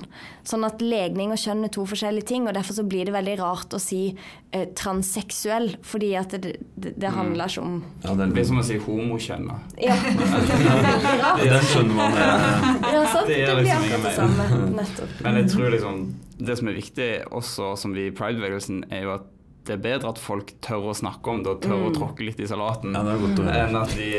Sånn 0.46 0.66
at 0.68 0.82
legning 0.84 1.32
og 1.34 1.40
kjønn 1.42 1.66
er 1.66 1.72
to 1.74 1.86
forskjellige 1.90 2.28
ting. 2.32 2.48
og 2.50 2.56
Derfor 2.58 2.78
så 2.78 2.86
blir 2.88 3.08
det 3.08 3.16
veldig 3.16 3.36
rart 3.40 3.76
å 3.76 3.80
si 3.82 4.02
eh, 4.12 4.68
transseksuell, 4.78 5.76
fordi 5.86 6.12
at 6.20 6.36
det, 6.36 6.56
det, 6.76 6.96
det 7.02 7.14
handler 7.16 7.52
ikke 7.52 7.64
om 7.66 7.80
Ja, 8.04 8.16
det 8.20 8.30
blir 8.36 8.48
som 8.48 8.62
å 8.62 8.66
si 8.68 8.80
homokjønna. 8.86 9.60
Ja, 9.86 9.96
den 11.40 11.66
skjønner 11.70 11.96
man. 11.96 12.20
Ja, 12.20 13.06
sant? 13.12 13.28
Det 13.30 13.40
Det, 13.40 13.56
blir 13.56 13.64
liksom 13.64 13.86
akkurat 13.86 14.06
det 14.10 14.16
samme. 14.18 14.50
Nettopp. 14.76 15.16
Men 15.26 15.40
jeg 15.42 15.52
tror 15.54 15.74
liksom 15.74 16.04
det 16.36 16.58
som 16.60 16.68
er 16.68 16.76
viktig 16.76 17.10
også, 17.32 17.72
som 17.80 17.96
vi 17.96 18.10
i 18.10 18.14
Pride-bevegelsen, 18.16 18.84
er 18.92 19.06
jo 19.08 19.16
at 19.16 19.32
det 19.66 19.74
er 19.74 19.82
bedre 19.82 20.12
at 20.14 20.22
folk 20.22 20.52
tør 20.64 20.92
å 20.92 20.96
snakke 20.98 21.32
om 21.32 21.44
det 21.44 21.52
og 21.56 21.62
tør 21.64 21.88
å 21.88 21.94
tråkke 21.96 22.28
litt 22.28 22.42
i 22.44 22.48
salaten. 22.50 22.94
Ja. 22.94 23.02
Enn 23.66 23.78
at 23.80 23.94
de 23.98 24.10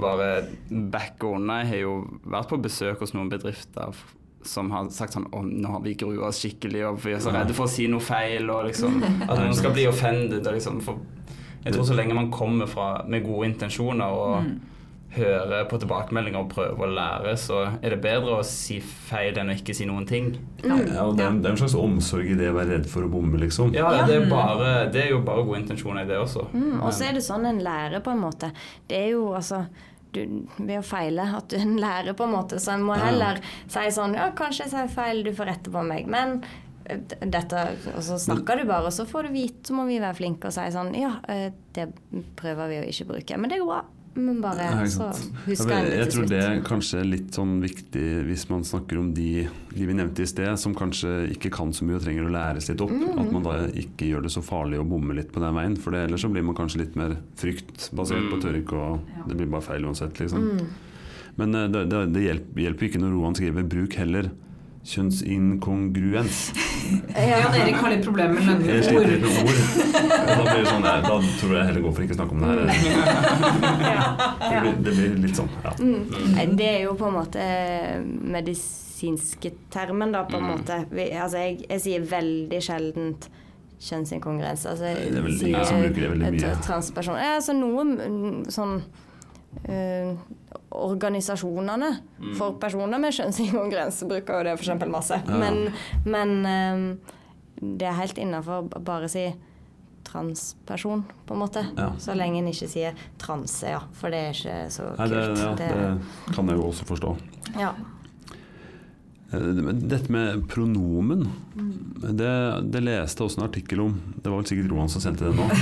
bare 0.00 0.28
backer 0.70 1.36
unna. 1.38 1.60
Jeg 1.62 1.70
har 1.72 1.82
jo 1.82 1.96
vært 2.24 2.52
på 2.52 2.60
besøk 2.64 3.04
hos 3.04 3.12
noen 3.16 3.32
bedrifter 3.32 3.92
som 4.44 4.68
har 4.74 4.90
sagt 4.92 5.14
sånn 5.16 5.30
Å, 5.32 5.40
nå 5.40 5.70
har 5.72 5.80
vi 5.84 5.94
grua 5.96 6.28
oss 6.28 6.42
skikkelig, 6.42 6.82
og 6.84 6.98
vi 7.00 7.14
er 7.16 7.22
så 7.24 7.32
redde 7.32 7.54
for 7.56 7.64
å 7.64 7.72
si 7.72 7.86
noe 7.88 8.04
feil, 8.04 8.50
og 8.52 8.66
liksom 8.68 8.98
At 9.28 9.38
noen 9.38 9.56
skal 9.56 9.72
bli 9.76 9.86
offended. 9.88 10.44
Og 10.44 10.56
liksom, 10.58 10.80
for 10.84 11.00
jeg 11.64 11.72
tror 11.72 11.86
så 11.88 11.96
lenge 11.96 12.16
man 12.16 12.30
kommer 12.32 12.68
fra, 12.68 12.88
med 13.08 13.24
gode 13.24 13.48
intensjoner 13.48 14.12
og 14.12 14.50
hører 15.16 15.64
på 15.70 15.78
tilbakemeldinger 15.82 16.40
og 16.42 16.50
prøver 16.52 16.84
å 16.86 16.90
lære, 16.96 17.32
så 17.40 17.60
er 17.80 17.94
det 17.94 18.00
bedre 18.04 18.40
å 18.40 18.44
si 18.46 18.80
feil 18.82 19.36
enn 19.40 19.52
å 19.52 19.56
ikke 19.56 19.74
si 19.76 19.86
noen 19.88 20.06
ting. 20.10 20.32
Ja, 20.64 20.76
og 21.04 21.16
det, 21.18 21.24
er, 21.26 21.38
det 21.40 21.48
er 21.48 21.54
en 21.54 21.60
slags 21.62 21.76
omsorg 21.78 22.30
i 22.32 22.36
det 22.38 22.50
å 22.50 22.56
være 22.58 22.78
redd 22.78 22.86
for 22.90 23.06
å 23.06 23.10
bomme, 23.12 23.38
liksom. 23.42 23.72
Ja, 23.76 23.90
det 24.08 24.18
er, 24.20 24.28
bare, 24.30 24.74
det 24.94 25.06
er 25.06 25.10
jo 25.14 25.22
bare 25.26 25.44
gode 25.46 25.62
intensjoner 25.62 26.02
i 26.04 26.10
det 26.10 26.18
også. 26.20 26.48
Mm, 26.54 26.78
og 26.82 26.92
så 26.96 27.08
er 27.08 27.18
det 27.18 27.24
sånn 27.26 27.46
en 27.50 27.62
lærer, 27.64 28.02
på 28.04 28.14
en 28.14 28.22
måte. 28.26 28.50
Det 28.90 28.98
er 29.04 29.10
jo 29.14 29.30
altså 29.38 29.64
du, 30.14 30.20
ved 30.60 30.76
å 30.78 30.84
feile 30.86 31.24
at 31.38 31.48
du 31.50 31.56
en 31.58 31.76
lærer, 31.82 32.14
på 32.14 32.26
en 32.28 32.34
måte. 32.36 32.60
Så 32.62 32.74
en 32.76 32.84
må 32.86 32.94
Ja. 32.98 33.08
heller 33.08 33.40
si 33.66 33.86
sånn 33.96 34.14
Ja, 34.14 34.28
kanskje 34.38 34.66
jeg 34.68 34.70
sier 34.74 34.92
feil, 34.94 35.24
du 35.26 35.32
får 35.34 35.50
rette 35.50 35.72
på 35.74 35.82
meg. 35.86 36.06
Men 36.06 36.36
eh, 36.86 37.00
dette 37.24 37.64
Og 37.96 38.02
så 38.06 38.18
snakker 38.22 38.60
du 38.62 38.68
bare, 38.68 38.86
og 38.86 38.94
så 38.94 39.06
får 39.10 39.26
du 39.26 39.32
vite, 39.34 39.66
så 39.66 39.74
må 39.74 39.88
vi 39.88 39.98
være 39.98 40.14
flinke 40.20 40.50
og 40.52 40.54
si 40.54 40.68
sånn 40.70 40.92
Ja, 40.94 41.16
eh, 41.26 41.48
det 41.74 41.88
prøver 42.38 42.70
vi 42.70 42.78
å 42.82 42.86
ikke 42.92 43.08
bruke. 43.10 43.40
Men 43.42 43.50
det 43.50 43.58
går 43.62 43.72
bra. 43.72 43.82
Men 44.14 44.38
bare 44.42 44.66
Ja, 44.68 44.82
så 44.90 45.08
husker 45.44 45.72
jeg 45.74 45.88
det 45.88 45.96
jeg 45.98 46.10
tror 46.12 46.28
det 46.30 46.38
er 46.38 46.60
kanskje 46.66 47.00
litt 47.06 47.34
sånn 47.34 47.56
viktig 47.62 48.04
hvis 48.28 48.44
man 48.50 48.62
snakker 48.66 49.00
om 49.00 49.08
de, 49.16 49.46
de 49.74 49.88
vi 49.88 49.96
nevnte 49.96 50.22
i 50.22 50.28
sted, 50.30 50.52
som 50.60 50.76
kanskje 50.76 51.32
ikke 51.34 51.50
kan 51.54 51.74
så 51.74 51.86
mye 51.86 51.98
og 51.98 52.04
trenger 52.04 52.28
å 52.28 52.34
læres 52.34 52.70
litt 52.70 52.84
opp. 52.84 52.94
Mm. 52.94 53.18
At 53.18 53.32
man 53.34 53.46
da 53.46 53.56
ikke 53.82 54.08
gjør 54.12 54.26
det 54.28 54.32
så 54.36 54.44
farlig 54.44 54.78
å 54.78 54.86
bomme 54.86 55.16
litt 55.18 55.32
på 55.34 55.42
den 55.42 55.58
veien. 55.58 55.76
For 55.80 55.94
det, 55.94 56.06
ellers 56.06 56.22
så 56.22 56.30
blir 56.30 56.46
man 56.46 56.58
kanskje 56.58 56.84
litt 56.84 56.98
mer 57.00 57.16
fryktbasert 57.40 58.30
på 58.30 58.40
ikke 58.54 58.78
og 58.78 59.28
det 59.28 59.38
blir 59.38 59.50
bare 59.50 59.66
feil 59.66 59.86
uansett, 59.88 60.18
liksom. 60.20 60.46
Mm. 60.54 60.64
Men 61.40 61.58
eh, 61.58 61.68
det, 61.74 61.84
det, 61.90 62.06
det 62.14 62.24
hjelper, 62.28 62.64
hjelper 62.68 62.88
ikke 62.88 63.02
når 63.02 63.14
Roan 63.16 63.38
skriver 63.38 63.66
'bruk 63.66 63.98
heller 63.98 64.30
kjønnsinkongruens'. 64.84 66.40
Ja, 67.14 67.38
Jan 67.40 67.54
Erik 67.56 67.78
har 67.80 67.90
litt 67.94 68.04
problemer 68.04 68.40
med 68.44 68.66
Jeg 68.68 68.84
sliter 68.84 69.08
litt 69.14 69.24
ord. 69.24 69.34
med 69.34 69.48
ord. 69.48 69.60
Og 70.04 70.32
da 70.38 70.42
blir 70.44 70.58
det 70.60 70.68
sånn, 70.68 70.84
da 70.84 71.18
tror 71.40 71.54
jeg 71.56 71.68
heller 71.70 71.84
går 71.86 71.94
for 71.96 72.04
ikke 72.04 72.16
å 72.16 72.18
snakke 72.20 72.34
om 72.36 72.40
det 72.44 72.48
her. 72.50 72.58
Det 74.44 74.60
blir, 74.60 74.74
det 74.84 74.92
blir 74.94 75.14
litt 75.24 75.38
sånn, 75.38 75.48
ja. 75.64 75.72
Nei, 75.80 76.44
Det 76.58 76.66
er 76.68 76.82
jo 76.84 76.92
på 77.00 77.08
en 77.08 77.16
måte 77.16 77.40
eh, 77.42 78.02
medisinske 78.04 79.50
termen, 79.72 80.12
da, 80.14 80.22
på 80.28 80.36
en 80.38 80.50
måte. 80.52 80.82
Altså, 80.92 81.40
jeg, 81.40 81.64
jeg 81.68 81.82
sier 81.86 82.04
veldig 82.12 82.60
sjeldent 82.62 83.26
kjønnsinkongruens. 83.84 84.66
Altså, 84.70 84.92
Det 84.92 85.18
er 85.18 85.24
vel 85.24 85.40
ingen 85.48 85.66
som 85.66 85.80
bruker 85.82 86.00
det 86.04 86.12
veldig 86.12 86.30
mye. 86.36 86.52
Transperson. 86.68 87.18
Ja, 87.20 87.34
altså 87.40 87.56
noen 87.56 87.96
mm, 87.98 88.38
sånn 88.54 88.76
eh, 89.64 90.12
Organisasjonene 90.74 91.90
for 92.38 92.56
personer 92.58 92.98
med 92.98 93.14
kjønnsinkongruens 93.14 94.02
bruker 94.10 94.40
jo 94.40 94.44
det 94.48 94.54
f.eks. 94.58 94.86
masse. 94.90 95.20
Ja. 95.26 95.38
Men, 95.38 95.72
men 96.04 96.34
eh, 96.46 97.12
det 97.78 97.86
er 97.86 97.98
helt 98.00 98.18
innafor 98.18 98.66
bare 98.74 99.06
å 99.06 99.12
si 99.12 99.28
transperson, 100.04 101.04
på 101.26 101.34
en 101.34 101.40
måte. 101.40 101.62
Ja. 101.78 101.92
Så 101.98 102.14
lenge 102.18 102.38
en 102.42 102.48
ikke 102.50 102.68
sier 102.68 102.94
transe, 103.18 103.70
ja. 103.72 103.80
For 103.96 104.12
det 104.12 104.18
er 104.20 104.34
ikke 104.36 104.56
så 104.74 104.90
kult. 104.90 104.98
Nei, 105.00 105.08
det, 105.08 105.22
ja, 105.40 105.54
Det- 105.54 105.70
det 106.28 106.34
kan 106.36 106.48
jeg 106.52 106.58
jo 106.60 106.66
også 106.68 106.84
forstå. 106.90 107.16
ja. 107.58 107.72
Eh, 109.34 109.72
Dette 109.94 110.12
med 110.12 110.44
pronomen, 110.50 111.26
det, 112.04 112.30
det 112.74 112.80
leste 112.84 113.22
jeg 113.22 113.28
også 113.30 113.40
en 113.40 113.46
artikkel 113.48 113.80
om. 113.84 113.94
Det 114.16 114.30
var 114.30 114.40
vel 114.40 114.48
sikkert 114.50 114.70
Rohan 114.72 114.90
som 114.92 115.02
sendte 115.04 115.28
det 115.28 115.34
nå. 115.38 115.48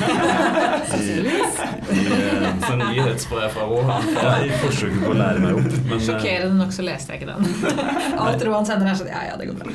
Eh, 1.93 2.47
Sånn 2.63 2.81
nyhetsbrev 2.83 3.51
fra 3.53 3.65
Rohan. 3.69 4.07
I 4.47 4.51
forsøket 4.63 5.01
på 5.03 5.11
å 5.13 5.17
lære 5.19 5.43
meg 5.43 5.59
opp. 5.59 5.75
Men 5.89 5.97
eh, 5.97 6.03
Sjokkerende 6.07 6.59
nok 6.61 6.75
så 6.75 6.85
leste 6.87 7.15
jeg 7.15 7.23
ikke 7.23 7.33
den. 7.33 7.43
Alt 8.23 8.45
Rohan 8.47 8.69
sender 8.69 8.91
er 8.93 8.99
sånn 8.99 9.11
Ja, 9.13 9.23
ja, 9.31 9.37
det 9.41 9.49
går 9.51 9.59
bra. 9.61 9.75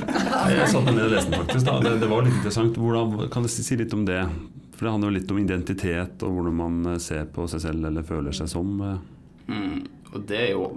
jeg 0.52 0.70
satte 0.72 0.86
meg 0.88 0.98
ned 0.98 1.06
og 1.08 1.14
leste 1.16 1.34
den 1.34 1.42
faktisk. 1.44 1.66
Da. 1.68 1.76
Det, 1.84 1.94
det 2.04 2.10
var 2.12 2.26
litt 2.28 2.38
interessant. 2.40 2.80
Hvordan, 2.82 3.16
kan 3.34 3.46
du 3.48 3.52
si 3.52 3.80
litt 3.80 3.96
om 3.98 4.06
det? 4.08 4.22
For 4.78 4.88
det 4.88 4.94
handler 4.96 5.12
jo 5.12 5.18
litt 5.18 5.34
om 5.34 5.42
identitet 5.42 6.26
og 6.28 6.36
hvordan 6.38 6.58
man 6.62 7.00
ser 7.04 7.26
på 7.34 7.48
seg 7.52 7.64
selv 7.66 7.90
eller 7.90 8.06
føler 8.08 8.36
seg 8.38 8.50
som. 8.52 8.76
Mm, 9.50 9.80
og 10.14 10.20
det 10.30 10.42
er 10.44 10.52
jo 10.54 10.68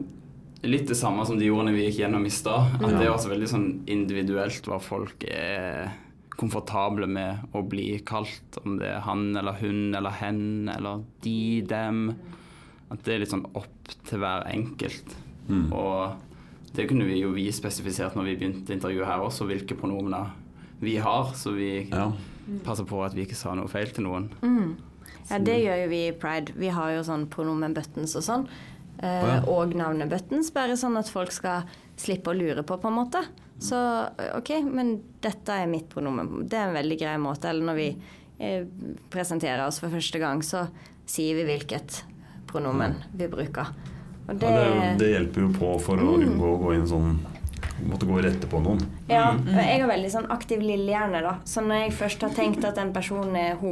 litt 0.62 0.88
det 0.88 0.96
samme 0.98 1.24
som 1.26 1.38
de 1.40 1.48
ordene 1.50 1.72
vi 1.76 1.86
gikk 1.88 2.02
gjennom 2.02 2.26
i 2.26 2.32
stad. 2.32 2.74
At 2.80 2.90
Det 2.98 3.06
er 3.06 3.12
også 3.14 3.30
veldig 3.32 3.48
sånn 3.48 3.68
individuelt 3.90 4.66
hva 4.68 4.80
folk 4.82 5.24
er 5.28 5.92
komfortable 6.40 7.06
med 7.08 7.52
å 7.56 7.62
bli 7.68 7.98
kalt. 8.06 8.58
Om 8.64 8.78
det 8.80 8.88
er 8.94 9.00
han 9.04 9.30
eller 9.36 9.58
hun 9.60 9.94
eller 9.96 10.10
hen 10.20 10.68
eller 10.72 11.02
de, 11.24 11.62
dem. 11.68 12.14
At 12.90 13.04
det 13.04 13.14
er 13.14 13.22
litt 13.24 13.32
sånn 13.32 13.46
opp 13.54 13.94
til 14.08 14.20
hver 14.22 14.46
enkelt. 14.50 15.16
Mm. 15.48 15.68
Og 15.72 16.74
det 16.76 16.86
kunne 16.90 17.06
vi 17.08 17.20
jo 17.20 17.32
vi 17.34 17.48
spesifisert 17.52 18.16
når 18.16 18.28
vi 18.30 18.36
begynte 18.40 18.74
intervjuet 18.76 19.08
her 19.08 19.24
også, 19.24 19.46
hvilke 19.48 19.76
pronomener 19.78 20.32
vi 20.80 20.96
har. 21.02 21.32
Så 21.34 21.52
vi 21.56 21.88
Ja. 21.90 22.10
passer 22.64 22.84
på 22.84 23.04
at 23.04 23.14
vi 23.14 23.26
ikke 23.26 23.36
sa 23.36 23.54
noe 23.54 23.68
feil 23.68 23.86
til 23.92 24.04
noen. 24.04 24.30
Mm. 24.42 24.76
Ja, 25.30 25.38
det 25.38 25.60
gjør 25.62 25.84
jo 25.84 25.88
vi 25.88 26.08
i 26.08 26.12
Pride. 26.12 26.52
Vi 26.56 26.68
har 26.68 26.90
jo 26.96 27.02
sånn 27.06 27.28
pronomen 27.30 27.74
buttons 27.74 28.16
og 28.16 28.22
sånn. 28.22 28.48
Eh, 29.02 29.28
ja. 29.28 29.36
Og 29.48 29.74
navnet 29.76 30.10
buttons, 30.12 30.52
bare 30.52 30.76
sånn 30.76 30.98
at 31.00 31.08
folk 31.12 31.32
skal 31.32 31.68
slippe 32.00 32.32
å 32.32 32.36
lure 32.36 32.64
på, 32.66 32.76
på 32.80 32.90
en 32.90 32.98
måte. 33.00 33.24
Så 33.60 33.76
OK, 34.36 34.54
men 34.64 34.94
dette 35.20 35.56
er 35.62 35.68
mitt 35.68 35.88
pronomen. 35.92 36.46
Det 36.48 36.56
er 36.56 36.68
en 36.68 36.76
veldig 36.76 36.98
grei 37.00 37.16
måte. 37.20 37.50
Eller 37.50 37.66
når 37.68 37.80
vi 37.80 37.88
eh, 38.40 38.64
presenterer 39.12 39.66
oss 39.66 39.80
for 39.82 39.92
første 39.92 40.20
gang, 40.20 40.44
så 40.44 40.66
sier 41.08 41.36
vi 41.40 41.48
hvilket 41.48 42.02
pronomen 42.50 42.96
vi 43.12 43.28
bruker. 43.30 43.72
Og 44.28 44.44
Ja, 44.44 44.50
det, 44.54 44.94
det 45.00 45.10
hjelper 45.10 45.46
jo 45.46 45.52
på 45.56 45.74
for 45.82 46.00
å 46.00 46.16
unngå 46.20 46.54
å 46.54 46.58
gå 46.60 46.74
inn 46.78 46.88
sånn 46.88 47.18
Måtte 47.80 48.04
gå 48.04 48.18
rette 48.20 48.44
på 48.44 48.58
noen. 48.60 48.82
Ja, 49.08 49.30
og 49.32 49.46
jeg 49.56 49.78
er 49.80 49.88
veldig 49.88 50.08
sånn 50.12 50.26
aktiv 50.28 50.60
lillehjerne, 50.60 51.22
da. 51.24 51.30
Så 51.48 51.62
når 51.64 51.86
jeg 51.86 51.94
først 51.96 52.26
har 52.26 52.34
tenkt 52.36 52.66
at 52.68 52.76
en 52.76 52.90
person 52.92 53.32
er 53.40 53.54
ho, 53.56 53.70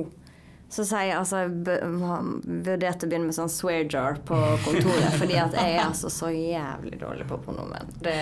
så 0.69 0.85
sier 0.85 1.07
jeg 1.09 1.16
altså 1.16 1.39
Jeg 1.41 1.53
vurderte 1.89 3.07
å 3.07 3.09
begynne 3.09 3.31
med 3.31 3.37
sånn 3.37 3.49
swear 3.49 3.87
jar 3.89 4.19
på 4.29 4.37
kontoret, 4.66 5.14
fordi 5.16 5.39
at 5.41 5.57
jeg 5.57 5.79
er 5.79 5.81
altså 5.87 6.11
så 6.12 6.29
jævlig 6.29 6.99
dårlig 7.01 7.25
på 7.31 7.39
pronomen. 7.47 7.89
Det 8.05 8.16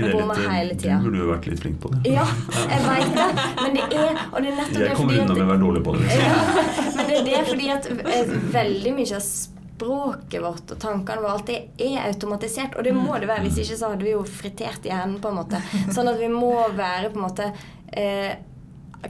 det 0.00 0.12
bommer 0.14 0.40
hele 0.48 0.74
tida. 0.74 0.96
du 0.96 1.10
burde 1.10 1.20
jo 1.20 1.28
vært 1.34 1.48
litt 1.50 1.60
flink 1.60 1.76
på 1.82 1.92
det. 1.92 2.00
Ja, 2.14 2.24
jeg 2.56 2.80
veit 2.86 3.12
det, 3.18 3.28
men 3.60 3.76
det 3.76 3.84
er 3.92 4.20
Og 4.30 4.38
det 4.40 4.52
er 4.54 4.58
nettopp 4.62 4.84
Jeg 4.86 4.96
kommer 4.96 5.20
unna 5.20 5.36
med 5.36 5.44
å 5.44 5.48
være 5.50 5.62
dårlig 5.66 5.82
på 5.84 5.94
det. 5.96 6.02
Liksom. 6.06 6.24
ja, 6.30 6.94
Men 6.96 7.10
det 7.10 7.18
er 7.18 7.28
det 7.28 7.42
fordi 7.50 7.68
at 7.74 7.90
eh, 7.92 8.32
veldig 8.56 8.94
mye 8.96 9.18
av 9.18 9.26
språket 9.28 10.44
vårt 10.46 10.74
og 10.74 10.80
tankene 10.80 11.24
våre 11.26 11.36
alt 11.36 11.52
det 11.52 11.58
er 11.90 12.06
automatisert. 12.06 12.80
Og 12.80 12.88
det 12.88 12.96
må 12.96 13.20
det 13.20 13.28
være. 13.28 13.44
Hvis 13.44 13.60
ikke 13.66 13.78
så 13.82 13.92
hadde 13.92 14.08
vi 14.08 14.14
jo 14.14 14.24
fritert 14.24 14.88
hendene, 14.88 15.20
på 15.20 15.28
en 15.28 15.38
måte. 15.42 15.60
Sånn 15.92 16.08
at 16.08 16.16
vi 16.20 16.32
må 16.32 16.54
være 16.72 17.12
på 17.12 17.20
en 17.20 17.26
måte 17.28 17.52
eh, 17.92 18.32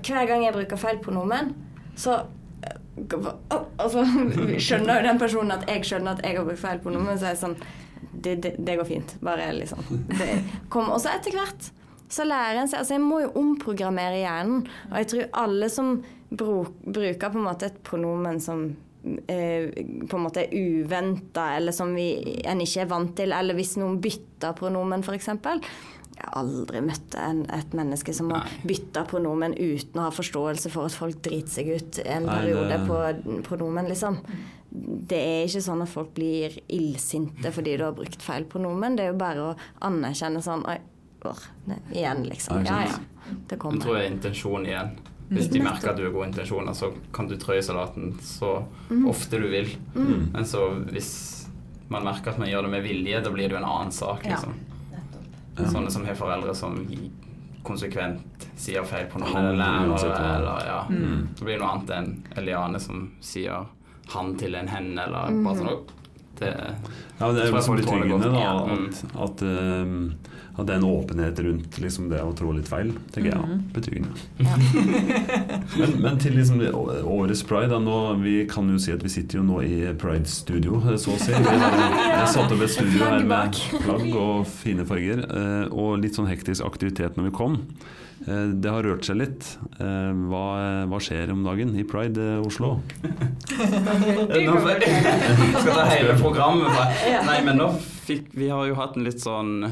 Hver 0.03 0.27
gang 0.27 0.45
jeg 0.49 0.55
bruker 0.55 0.79
feil 0.79 0.99
pronomen, 1.03 1.55
så 1.99 2.21
oh, 2.99 3.67
altså, 3.79 4.05
skjønner 4.59 5.01
jo 5.01 5.09
den 5.09 5.21
personen 5.21 5.55
at 5.57 5.69
jeg 5.71 5.87
skjønner 5.89 6.17
at 6.19 6.25
jeg 6.27 6.39
har 6.39 6.49
brukt 6.49 6.63
feil 6.63 6.83
pronomen. 6.83 7.19
Så 7.19 7.31
er 7.31 7.37
jeg 7.37 7.43
sånn 7.45 7.59
det, 8.11 8.37
det, 8.43 8.55
det 8.59 8.77
går 8.81 8.89
fint. 8.89 9.17
Bare 9.25 9.51
liksom. 9.57 9.85
Og 10.81 10.99
så 11.01 11.15
etter 11.15 11.37
hvert 11.37 11.71
så 12.11 12.27
lærer 12.27 12.59
en 12.59 12.71
seg 12.71 12.81
Altså, 12.83 12.97
jeg 12.97 13.05
må 13.07 13.21
jo 13.23 13.33
omprogrammere 13.39 14.23
hjernen. 14.23 14.65
Og 14.91 14.97
jeg 14.99 15.11
tror 15.13 15.29
alle 15.45 15.71
som 15.73 15.99
bruk, 16.31 16.73
bruker 16.83 17.31
på 17.31 17.39
en 17.39 17.47
måte 17.47 17.71
et 17.71 17.79
pronomen 17.87 18.41
som 18.43 18.65
eh, 19.31 19.71
på 19.71 20.19
en 20.19 20.25
måte 20.25 20.45
er 20.45 20.55
uventa, 20.55 21.53
eller 21.57 21.75
som 21.75 21.95
vi, 21.97 22.11
en 22.45 22.63
ikke 22.63 22.85
er 22.85 22.91
vant 22.91 23.15
til, 23.17 23.35
eller 23.37 23.59
hvis 23.59 23.77
noen 23.81 24.01
bytter 24.03 24.57
pronomen, 24.59 25.07
f.eks. 25.07 25.31
Jeg 26.21 26.29
har 26.29 26.43
aldri 26.43 26.81
møtt 26.85 27.15
en, 27.17 27.39
et 27.57 27.73
menneske 27.73 28.13
som 28.15 28.29
har 28.35 28.49
bytta 28.69 29.07
pronomen 29.09 29.55
uten 29.57 29.97
å 30.01 30.05
ha 30.05 30.11
forståelse 30.13 30.69
for 30.71 30.85
at 30.91 30.93
folk 30.93 31.23
driter 31.25 31.49
seg 31.55 31.71
ut 31.79 31.99
en 32.05 32.27
Nei, 32.29 32.35
periode 32.43 32.69
det- 32.69 32.87
på 32.87 33.43
pronomen, 33.49 33.89
liksom. 33.89 34.19
Det 34.71 35.17
er 35.19 35.47
ikke 35.49 35.63
sånn 35.65 35.83
at 35.83 35.89
folk 35.89 36.13
blir 36.15 36.59
illsinte 36.69 37.51
fordi 37.51 37.77
du 37.81 37.85
har 37.85 37.93
brukt 37.97 38.21
feil 38.23 38.45
pronomen. 38.45 38.97
Det 38.97 39.07
er 39.07 39.13
jo 39.13 39.19
bare 39.19 39.47
å 39.49 39.57
anerkjenne 39.89 40.43
sånn 40.45 40.67
Oi, 40.69 40.77
åh, 41.25 41.41
ne, 41.67 41.81
igjen, 41.93 42.27
liksom. 42.29 42.65
Ja, 42.67 42.83
Ja. 42.85 42.99
Det 43.31 43.51
Jeg 43.57 43.59
kommer. 43.59 43.81
tror 43.81 43.97
det 43.97 44.05
er 44.05 44.13
intensjon 44.13 44.67
igjen. 44.67 44.91
Hvis 45.31 45.49
de 45.51 45.61
merker 45.61 45.91
at 45.91 45.97
du 45.97 46.05
har 46.05 46.13
gode 46.13 46.29
intensjoner, 46.33 46.73
så 46.75 46.93
kan 47.13 47.29
du 47.29 47.37
trøye 47.37 47.63
salaten 47.63 48.13
så 48.21 48.65
ofte 49.09 49.39
du 49.41 49.49
vil. 49.49 49.69
Mm. 49.95 50.33
Men 50.33 50.45
så 50.45 50.69
hvis 50.91 51.47
man 51.89 52.03
merker 52.05 52.29
at 52.33 52.39
man 52.39 52.49
gjør 52.49 52.63
det 52.63 52.71
med 52.71 52.83
vilje, 52.85 53.23
da 53.23 53.31
blir 53.31 53.49
det 53.49 53.53
jo 53.53 53.57
en 53.65 53.65
annen 53.71 53.93
sak. 53.93 54.23
Liksom. 54.25 54.55
Ja. 54.55 54.70
Sånne 55.59 55.91
som 55.91 56.05
har 56.07 56.15
foreldre 56.17 56.55
som 56.55 56.79
konsekvent 57.67 58.47
sier 58.57 58.85
feil 58.89 59.09
på 59.11 59.21
noen 59.21 59.35
Han, 59.35 59.47
eller 59.53 60.07
eller 60.09 60.67
ja. 60.67 60.81
Mm. 60.89 61.29
Det 61.39 61.45
blir 61.45 61.61
noe 61.61 61.75
annet 61.75 61.91
enn 61.97 62.11
Eliane 62.41 62.81
som 62.81 63.11
sier 63.21 63.67
han 64.15 64.35
til 64.41 64.57
en 64.59 64.69
hen, 64.69 64.93
eller 64.99 65.35
bare 65.45 65.57
sånn 65.59 65.83
det, 66.41 66.55
Ja, 67.19 67.29
det 67.33 67.43
er 67.43 67.51
jo 67.51 67.53
så 67.53 67.57
liksom 67.59 67.77
betryggende 67.77 68.31
da, 68.33 68.47
at, 68.65 69.03
at, 69.27 69.43
ehm, 69.45 69.99
at 70.61 70.69
det 70.69 70.75
er 70.77 70.81
en 70.83 70.89
åpenhet 70.91 71.41
rundt 71.47 71.79
liksom 71.83 72.09
det 72.13 72.21
å 72.23 72.33
trå 72.37 72.53
litt 72.57 72.69
feil, 72.71 72.93
tenker 73.15 73.31
jeg. 73.33 73.39
Ja. 73.41 73.59
Betryggende. 73.75 74.11
men, 75.81 75.95
men 76.05 76.19
til 76.23 76.37
liksom 76.39 76.61
årets 77.11 77.43
pride, 77.49 77.71
da, 77.73 77.79
nå, 77.83 77.97
vi 78.23 78.37
kan 78.51 78.69
jo 78.73 78.79
si 78.83 78.93
at 78.95 79.05
vi 79.05 79.13
sitter 79.13 79.41
jo 79.41 79.47
nå 79.47 79.63
i 79.67 79.79
Pride-studio, 80.01 80.83
eh, 80.91 80.99
så 81.01 81.15
å 81.17 81.21
si. 81.21 81.33
Vi 81.35 81.57
har, 81.65 82.27
satt 82.35 82.53
opp 82.53 82.67
et 82.67 82.75
studio 82.75 83.07
her 83.07 83.25
med 83.27 83.57
flagg 83.85 84.07
og 84.15 84.45
fine 84.51 84.87
farger, 84.89 85.25
eh, 85.27 85.65
og 85.73 85.99
litt 86.03 86.19
sånn 86.19 86.31
hektisk 86.31 86.67
aktivitet 86.67 87.19
når 87.19 87.31
vi 87.31 87.35
kom. 87.41 87.61
Eh, 88.27 88.51
Det 88.61 88.69
har 88.71 88.85
rørt 88.85 89.07
seg 89.09 89.17
litt. 89.23 89.47
Eh, 89.81 90.11
Hva, 90.29 90.45
hva 90.91 90.99
skjer 91.01 91.33
om 91.33 91.45
dagen 91.47 91.73
i 91.81 91.85
Pride 91.89 92.35
Oslo? 92.45 92.77
Nå 93.51 94.57
skal 94.61 95.73
ta 95.75 95.87
hele 95.91 96.17
programmet. 96.21 96.83
Nei, 97.27 97.39
men 97.47 97.59
nå 97.61 97.71
fikk 98.07 98.31
Vi 98.37 98.51
har 98.53 98.67
jo 98.69 98.77
hatt 98.79 98.97
en 98.99 99.07
litt 99.07 99.23
sånn 99.23 99.65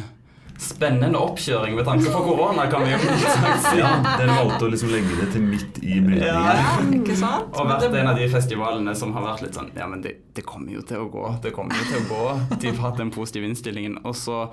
spennende 0.58 1.18
oppkjøring 1.22 1.76
med 1.78 1.86
tanke 1.86 2.10
på 2.10 2.22
korona, 2.26 2.64
kan 2.70 2.82
vi 2.82 2.94
jo 2.94 2.98
si. 3.06 3.76
Ja, 3.78 3.92
Dere 4.18 4.38
valgte 4.40 4.66
å 4.66 4.70
liksom 4.72 4.90
legge 4.92 5.18
det 5.20 5.28
til 5.34 5.44
midt 5.46 5.78
i 5.82 6.00
brytningen. 6.02 6.24
Ja. 6.26 6.64
Ikke 6.98 7.18
sant? 7.18 7.52
Og 7.54 7.70
vært 7.70 7.86
en 7.94 8.10
av 8.10 8.18
de 8.18 8.26
festivalene 8.32 8.94
som 8.98 9.14
har 9.16 9.26
vært 9.30 9.44
litt 9.46 9.58
sånn 9.58 9.70
Ja, 9.78 9.86
men 9.90 10.02
det, 10.02 10.16
det 10.34 10.42
kommer 10.48 10.74
jo 10.74 10.82
til 10.86 11.04
å 11.04 11.06
gå. 11.12 11.28
Det 11.44 11.54
kommer 11.54 11.78
jo 11.78 11.86
til 11.92 12.02
å 12.02 12.08
gå. 12.10 12.24
De 12.58 12.72
har 12.74 12.82
hatt 12.88 12.98
den 13.00 13.14
positive 13.14 13.46
innstillingen. 13.46 14.00
Og 14.02 14.18
så 14.18 14.48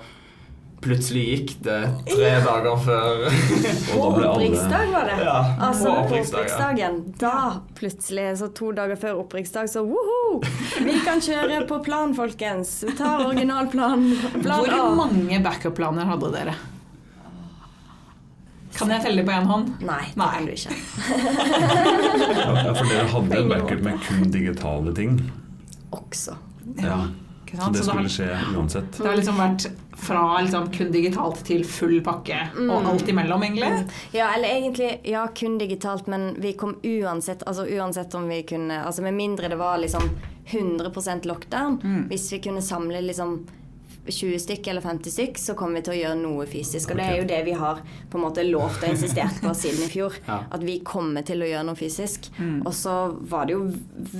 plutselig 0.84 1.22
gikk 1.30 1.52
det 1.66 1.78
tre 2.10 2.30
dager 2.44 2.76
før 2.84 3.24
På 3.90 4.02
opprykksdag 4.10 4.92
var 4.92 5.08
det. 5.10 5.16
Ja, 5.24 5.36
Altså 5.68 5.88
på 5.88 5.94
ja. 5.94 6.04
opprykksdagen. 6.04 6.98
Da 7.20 7.34
plutselig, 7.78 8.26
så 8.38 8.50
to 8.54 8.70
dager 8.76 9.00
før 9.00 9.22
opprykksdag, 9.24 9.70
så 9.72 9.82
woho! 9.86 10.42
Vi 10.84 10.98
kan 11.06 11.22
kjøre 11.24 11.62
på 11.70 11.80
plan, 11.86 12.14
folkens. 12.18 12.78
Vi 12.86 12.94
tar 12.98 13.24
originalplan. 13.26 14.06
Plan 14.42 14.70
Hvor 14.70 14.94
mange 15.02 15.40
backup-planer 15.44 16.08
hadde 16.12 16.32
dere? 16.36 16.56
Kan 18.76 18.90
jeg 18.92 19.06
telle 19.06 19.22
på 19.24 19.32
én 19.32 19.46
hånd? 19.48 19.70
Nei, 19.88 20.02
det 20.12 20.20
Nei. 20.20 20.32
kan 20.34 20.46
du 20.46 20.52
ikke. 20.52 20.74
Ja, 22.36 22.72
for 22.76 22.88
dere 22.90 23.06
hadde 23.10 23.38
en 23.40 23.48
backup 23.50 23.80
med 23.84 24.02
kun 24.04 24.26
digitale 24.34 24.92
ting. 24.96 25.16
Også. 25.96 26.36
Ja. 26.82 26.98
Ikke 27.56 27.64
Så 27.64 27.72
det 27.72 27.82
Så 27.82 27.90
det 27.90 27.98
har, 27.98 28.08
skulle 28.08 28.28
skje 28.28 28.56
uansett. 28.56 28.98
det 28.98 29.08
har 29.08 29.16
liksom 29.16 29.40
vært 29.40 29.66
fra 29.96 30.40
liksom 30.44 30.66
kun 30.72 30.90
digitalt 30.92 31.44
til 31.48 31.64
full 31.64 32.00
pakke, 32.04 32.36
og 32.68 32.88
alt 32.90 33.08
imellom, 33.08 33.42
egentlig. 33.42 33.70
Ja, 34.12 34.28
eller 34.36 34.48
egentlig 34.48 35.00
ja, 35.08 35.26
kun 35.32 35.58
digitalt, 35.58 36.06
men 36.06 36.34
vi 36.40 36.52
kom 36.52 36.76
uansett 36.84 37.42
Altså 37.46 37.64
uansett 37.64 38.14
om 38.14 38.28
vi 38.28 38.42
kunne 38.42 38.82
Altså 38.84 39.02
med 39.02 39.14
mindre 39.16 39.48
det 39.48 39.56
var 39.56 39.78
liksom 39.80 40.04
100% 40.46 41.26
lockdown, 41.26 41.80
hvis 42.10 42.28
vi 42.32 42.38
kunne 42.44 42.62
samle 42.62 43.00
liksom 43.00 43.46
20 44.12 44.38
stykk 44.42 44.70
eller 44.72 44.84
50 44.84 45.14
stykk, 45.14 45.38
så 45.40 45.54
kommer 45.58 45.80
vi 45.80 45.86
til 45.86 45.94
å 45.94 45.98
gjøre 46.00 46.18
noe 46.20 46.46
fysisk. 46.50 46.92
Og 46.92 47.00
det 47.00 47.06
er 47.06 47.18
jo 47.20 47.28
det 47.28 47.40
vi 47.46 47.56
har 47.58 47.82
på 48.10 48.18
en 48.18 48.24
måte 48.26 48.44
lovt 48.46 48.82
og 48.82 48.92
insistert 48.92 49.40
på 49.42 49.54
siden 49.56 49.86
i 49.86 49.90
fjor. 49.92 50.18
Ja. 50.26 50.40
At 50.50 50.62
vi 50.66 50.80
kommer 50.82 51.22
til 51.26 51.42
å 51.44 51.46
gjøre 51.46 51.66
noe 51.68 51.78
fysisk. 51.78 52.26
Og 52.66 52.72
så 52.74 52.94
var 53.30 53.46
det 53.46 53.54
jo 53.54 53.68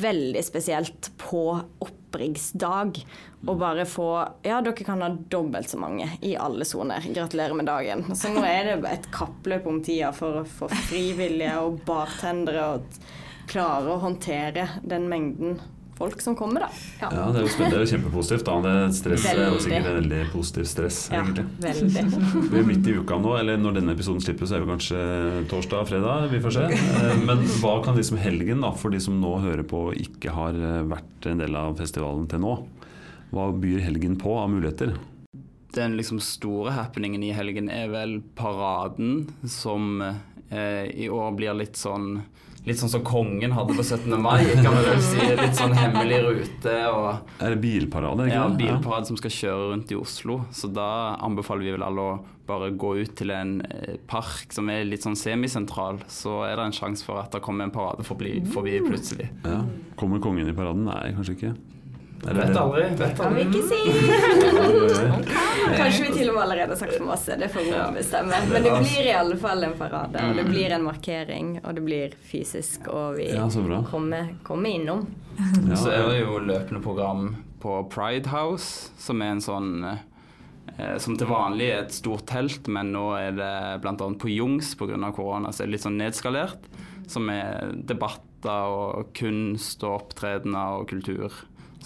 veldig 0.06 0.42
spesielt 0.46 1.08
på 1.18 1.42
oppriggsdag 1.82 3.00
å 3.46 3.54
bare 3.58 3.84
få 3.88 4.08
Ja, 4.46 4.60
dere 4.64 4.86
kan 4.86 5.02
ha 5.02 5.10
dobbelt 5.10 5.70
så 5.70 5.80
mange 5.82 6.08
i 6.22 6.36
alle 6.38 6.64
soner. 6.68 7.04
Gratulerer 7.14 7.58
med 7.58 7.66
dagen. 7.66 8.04
Så 8.16 8.30
nå 8.34 8.44
er 8.46 8.70
det 8.70 8.78
et 8.90 9.08
kappløp 9.14 9.66
om 9.70 9.82
tida 9.84 10.12
for 10.16 10.42
å 10.42 10.46
få 10.46 10.70
frivillige 10.88 11.56
og 11.62 11.80
bartendere 11.86 12.68
og 12.76 13.00
klare 13.50 13.92
å 13.94 14.00
håndtere 14.02 14.68
den 14.82 15.08
mengden 15.10 15.58
folk 15.96 16.20
som 16.20 16.36
kommer, 16.36 16.60
da. 16.66 16.68
Ja, 17.00 17.08
det 17.32 17.40
er 17.40 17.46
jo. 17.46 17.48
Det 17.56 17.72
er 17.72 17.82
jo 17.84 17.88
kjempepositivt. 17.94 18.44
da. 18.44 18.56
Det 18.66 18.74
Stresset 18.98 19.32
er 19.32 19.40
jo 19.46 19.54
Veldig. 19.56 19.62
sikkert 19.64 19.86
en 19.90 19.96
veldig 20.02 20.20
positivt 20.32 20.70
stress, 20.70 20.98
Ja, 21.12 21.22
egentlig. 21.22 21.46
veldig. 21.64 22.04
Vi 22.52 22.58
er 22.60 22.68
midt 22.68 22.86
i 22.92 22.96
uka 23.00 23.18
nå, 23.22 23.32
eller 23.40 23.56
når 23.62 23.78
denne 23.80 23.94
episoden 23.96 24.20
slipper, 24.24 24.46
så 24.50 24.56
er 24.58 24.64
vi 24.66 24.70
kanskje 24.74 25.00
torsdag, 25.50 25.88
fredag. 25.88 26.28
Vi 26.34 26.40
får 26.44 26.56
se. 26.58 26.66
Eh, 26.76 27.16
Men 27.26 27.42
hva 27.62 27.74
kan 27.84 27.96
liksom 27.96 28.18
helgen, 28.20 28.60
da, 28.60 28.70
for 28.76 28.90
de 28.94 29.00
som 29.00 29.18
nå 29.20 29.34
hører 29.40 29.64
på 29.66 29.86
og 29.90 29.94
ikke 30.00 30.30
har 30.36 30.54
eh, 30.54 30.82
vært 30.92 31.26
en 31.32 31.38
del 31.42 31.56
av 31.56 31.76
festivalen 31.80 32.28
til 32.28 32.40
nå, 32.44 32.54
hva 33.32 33.48
byr 33.58 33.80
helgen 33.88 34.16
på 34.20 34.36
av 34.38 34.50
muligheter? 34.52 34.94
Den 35.76 35.96
liksom 35.98 36.20
store 36.24 36.72
happeningen 36.72 37.24
i 37.26 37.32
helgen 37.36 37.66
er 37.68 37.88
vel 37.92 38.20
paraden, 38.38 39.26
som 39.44 40.00
eh, 40.02 40.86
i 40.94 41.08
år 41.12 41.34
blir 41.36 41.52
litt 41.58 41.76
sånn 41.76 42.22
Litt 42.66 42.80
sånn 42.80 42.90
som 42.90 43.02
kongen 43.06 43.52
hadde 43.54 43.76
på 43.78 43.82
17. 43.84 44.10
mai, 44.18 44.42
kan 44.58 44.72
man 44.74 44.82
vel 44.88 45.02
si. 45.04 45.20
Litt 45.38 45.54
sånn 45.54 45.74
hemmelig 45.76 46.16
rute 46.24 46.72
og 46.90 47.28
Er 47.38 47.54
det 47.54 47.60
bilparade? 47.62 48.26
Ikke? 48.26 48.34
ja, 48.34 48.46
bilparade 48.58 49.06
som 49.06 49.18
skal 49.20 49.34
kjøre 49.36 49.68
rundt 49.70 49.92
i 49.94 49.98
Oslo. 50.00 50.40
Så 50.50 50.72
da 50.74 50.88
anbefaler 51.22 51.68
vi 51.68 51.76
vel 51.76 51.86
alle 51.86 52.06
å 52.08 52.16
bare 52.46 52.72
gå 52.78 52.92
ut 53.02 53.14
til 53.18 53.30
en 53.34 53.60
eh, 53.70 53.96
park 54.10 54.54
som 54.54 54.66
er 54.70 54.82
litt 54.86 55.06
sånn 55.06 55.18
semisentral. 55.18 56.02
Så 56.10 56.40
er 56.46 56.58
det 56.58 56.66
en 56.66 56.74
sjanse 56.74 57.06
for 57.06 57.22
at 57.22 57.30
det 57.34 57.42
kommer 57.46 57.66
en 57.66 57.74
parade 57.74 58.06
forbi, 58.06 58.40
forbi 58.50 58.80
plutselig. 58.86 59.30
Ja. 59.46 59.62
Kommer 59.98 60.22
kongen 60.22 60.50
i 60.50 60.54
paraden? 60.56 60.88
Nei, 60.90 61.14
kanskje 61.14 61.38
ikke. 61.38 61.54
Vet 62.22 62.56
aldri. 62.56 62.82
Vet 62.96 63.20
aldri. 63.20 63.20
Kan 63.20 63.34
vi 63.34 63.42
ikke 63.44 63.62
si. 63.68 63.80
Kanskje 65.76 66.06
vi 66.06 66.12
til 66.16 66.30
og 66.30 66.36
med 66.36 66.42
allerede 66.46 66.72
har 66.74 66.80
sagt 66.80 66.96
for 66.96 67.06
masse, 67.10 67.36
det 67.38 67.48
får 67.52 67.66
Ja. 67.68 67.90
bestemme. 67.94 68.38
Men 68.52 68.62
det 68.64 68.72
blir 68.78 69.06
i 69.06 69.12
alle 69.12 69.36
fall 69.36 69.64
en 69.64 69.72
parade, 69.78 70.22
og 70.30 70.36
det 70.36 70.44
blir 70.48 70.72
en 70.72 70.82
markering, 70.86 71.60
og 71.64 71.74
det 71.74 71.84
blir 71.84 72.14
fysisk, 72.30 72.88
og 72.88 73.16
vi 73.16 73.28
kommer, 73.90 74.34
kommer 74.42 74.70
innom. 74.70 75.06
Ja, 75.68 75.76
Så 75.76 75.90
er 75.92 76.08
det 76.08 76.20
jo 76.24 76.38
løpende 76.40 76.82
program 76.82 77.36
på 77.60 77.82
Pride 77.90 78.26
House, 78.28 78.90
som 78.98 79.20
er 79.22 79.26
en 79.34 79.40
sånn 79.40 79.84
eh, 80.78 80.98
som 80.98 81.16
til 81.16 81.26
vanlig 81.26 81.70
er 81.72 81.82
et 81.84 81.92
stort 81.92 82.26
telt, 82.26 82.66
men 82.68 82.92
nå 82.92 83.12
er 83.18 83.32
det 83.32 83.80
bl.a. 83.82 83.92
på 83.96 84.28
Jungs 84.32 84.74
pga. 84.74 85.12
korona, 85.12 85.52
så 85.52 85.62
er 85.62 85.66
det 85.66 85.72
litt 85.72 85.82
sånn 85.86 85.98
nedskalert. 85.98 86.58
Som 87.06 87.28
er 87.30 87.72
debatter 87.86 88.66
og 88.66 89.12
kunst 89.14 89.82
og 89.84 90.00
opptredener 90.00 90.80
og 90.80 90.88
kultur 90.88 91.30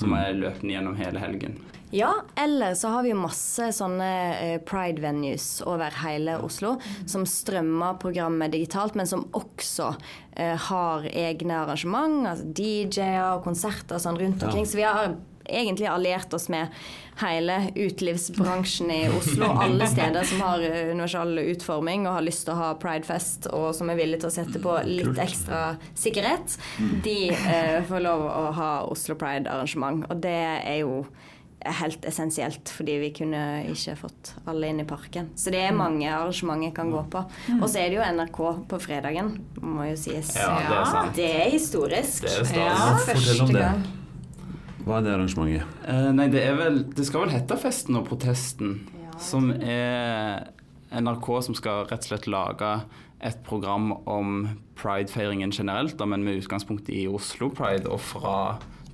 som 0.01 0.15
er 0.17 0.33
løpende 0.39 0.75
gjennom 0.75 0.97
hele 0.99 1.21
helgen. 1.23 1.59
Ja, 1.93 2.13
eller 2.39 2.77
så 2.79 2.93
har 2.93 3.03
vi 3.03 3.11
masse 3.19 3.73
sånne 3.75 4.09
eh, 4.39 4.59
pride-venues 4.63 5.49
over 5.67 5.91
hele 6.05 6.37
Oslo 6.47 6.77
som 7.11 7.25
strømmer 7.27 7.97
programmet 7.99 8.53
digitalt, 8.55 8.95
men 8.95 9.09
som 9.11 9.25
også 9.35 9.89
eh, 10.39 10.55
har 10.71 11.09
egne 11.11 11.59
arrangement, 11.65 12.21
altså 12.31 12.47
DJ-er 12.55 13.35
og 13.35 13.43
konserter 13.49 13.99
og 13.99 14.05
sånn 14.07 14.21
rundt 14.23 14.39
Ja. 14.43 14.49
omkring. 14.53 14.69
Så 14.71 14.79
vi 14.79 14.87
har 14.87 15.17
egentlig 15.51 15.89
alliert 15.91 16.33
oss 16.37 16.47
med 16.53 16.71
hele 17.21 17.57
utelivsbransjen 17.75 18.91
i 18.91 19.01
Oslo. 19.19 19.47
Alle 19.61 19.87
steder 19.91 20.25
som 20.29 20.41
har 20.45 20.63
eh, 20.67 20.91
universal 20.91 21.39
utforming 21.39 22.07
og 22.09 22.17
har 22.19 22.27
lyst 22.27 22.47
til 22.47 22.55
å 22.55 22.61
ha 22.61 22.71
pridefest, 22.81 23.51
og 23.55 23.71
som 23.77 23.91
er 23.93 23.99
villige 24.01 24.25
til 24.25 24.31
å 24.31 24.37
sette 24.41 24.63
på 24.63 24.77
litt 24.89 25.19
ekstra 25.21 25.75
sikkerhet, 25.99 26.57
de 27.05 27.19
eh, 27.33 27.81
får 27.89 28.07
lov 28.07 28.25
å 28.29 28.47
ha 28.57 28.71
Oslo 28.91 29.17
Pride-arrangement. 29.21 30.07
Og 30.11 30.23
det 30.25 30.39
er 30.65 30.81
jo 30.83 31.05
helt 31.61 32.07
essensielt, 32.09 32.71
fordi 32.73 32.95
vi 33.03 33.11
kunne 33.13 33.41
ikke 33.69 33.93
fått 34.01 34.31
alle 34.49 34.71
inn 34.73 34.81
i 34.81 34.87
parken. 34.89 35.29
Så 35.37 35.53
det 35.53 35.61
er 35.67 35.77
mange 35.77 36.09
arrangementer 36.09 36.73
kan 36.79 36.89
gå 36.93 37.03
på. 37.13 37.21
Og 37.61 37.67
så 37.69 37.83
er 37.83 37.91
det 37.93 37.99
jo 37.99 38.07
NRK 38.17 38.41
på 38.71 38.81
fredagen, 38.81 39.35
må 39.61 39.91
jo 39.91 39.97
sies. 40.01 40.33
Ja, 40.41 40.55
det 40.65 40.79
er 40.79 40.93
sant. 40.95 41.17
Det 41.21 41.31
er 41.45 41.51
historisk. 41.53 42.25
Det 42.25 42.33
er 42.33 42.49
stas. 42.49 42.57
Ja. 42.57 42.77
Fortell 43.05 43.43
om 43.45 43.51
Første 43.51 43.53
det. 43.53 43.65
gang. 43.67 43.89
Hva 44.87 44.99
er 44.99 45.05
det 45.05 45.13
arrangementet? 45.15 45.77
Eh, 45.89 46.09
nei, 46.17 46.29
det 46.33 46.41
er 46.47 46.57
vel 46.59 46.81
Det 46.97 47.05
skal 47.09 47.27
vel 47.27 47.35
hete 47.35 47.59
Festen 47.61 47.99
og 48.01 48.09
protesten, 48.09 48.79
som 49.21 49.51
er 49.53 50.49
NRK 50.91 51.29
som 51.47 51.57
skal 51.59 51.85
rett 51.91 52.07
og 52.07 52.11
slett 52.11 52.29
lage 52.31 52.73
et 53.21 53.43
program 53.45 53.93
om 54.09 54.47
pridefeiringen 54.81 55.53
generelt, 55.53 55.99
da, 56.01 56.07
men 56.09 56.25
med 56.25 56.41
utgangspunkt 56.41 56.89
i 56.89 57.05
Oslo 57.11 57.51
Pride 57.53 57.85
og 57.91 58.01
fra 58.01 58.39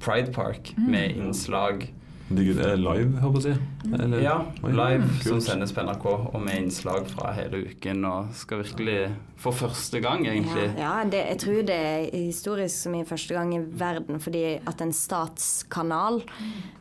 Pride 0.02 0.32
Park, 0.34 0.74
med 0.76 1.14
innslag 1.14 1.86
Live, 2.28 3.20
håper 3.22 3.38
jeg 3.38 3.38
å 3.38 3.42
si? 3.44 4.22
Ja, 4.24 4.34
live 4.66 5.04
kult. 5.20 5.26
som 5.28 5.42
sendes 5.44 5.70
på 5.72 5.84
NRK, 5.86 6.06
og 6.34 6.40
med 6.42 6.58
innslag 6.58 7.06
fra 7.12 7.30
hele 7.36 7.60
uken. 7.68 8.02
Og 8.08 8.32
skal 8.34 8.64
virkelig 8.64 8.96
for 9.38 9.54
første 9.54 10.00
gang, 10.02 10.26
egentlig. 10.26 10.64
Ja, 10.74 10.96
ja 10.98 11.04
det, 11.06 11.20
jeg 11.30 11.38
tror 11.44 11.60
det 11.68 11.76
er 11.76 12.08
historisk 12.16 12.74
som 12.74 12.96
i 12.98 13.04
første 13.06 13.36
gang 13.36 13.54
i 13.54 13.62
verden, 13.62 14.18
fordi 14.18 14.42
at 14.58 14.82
en 14.82 14.90
statskanal 14.96 16.18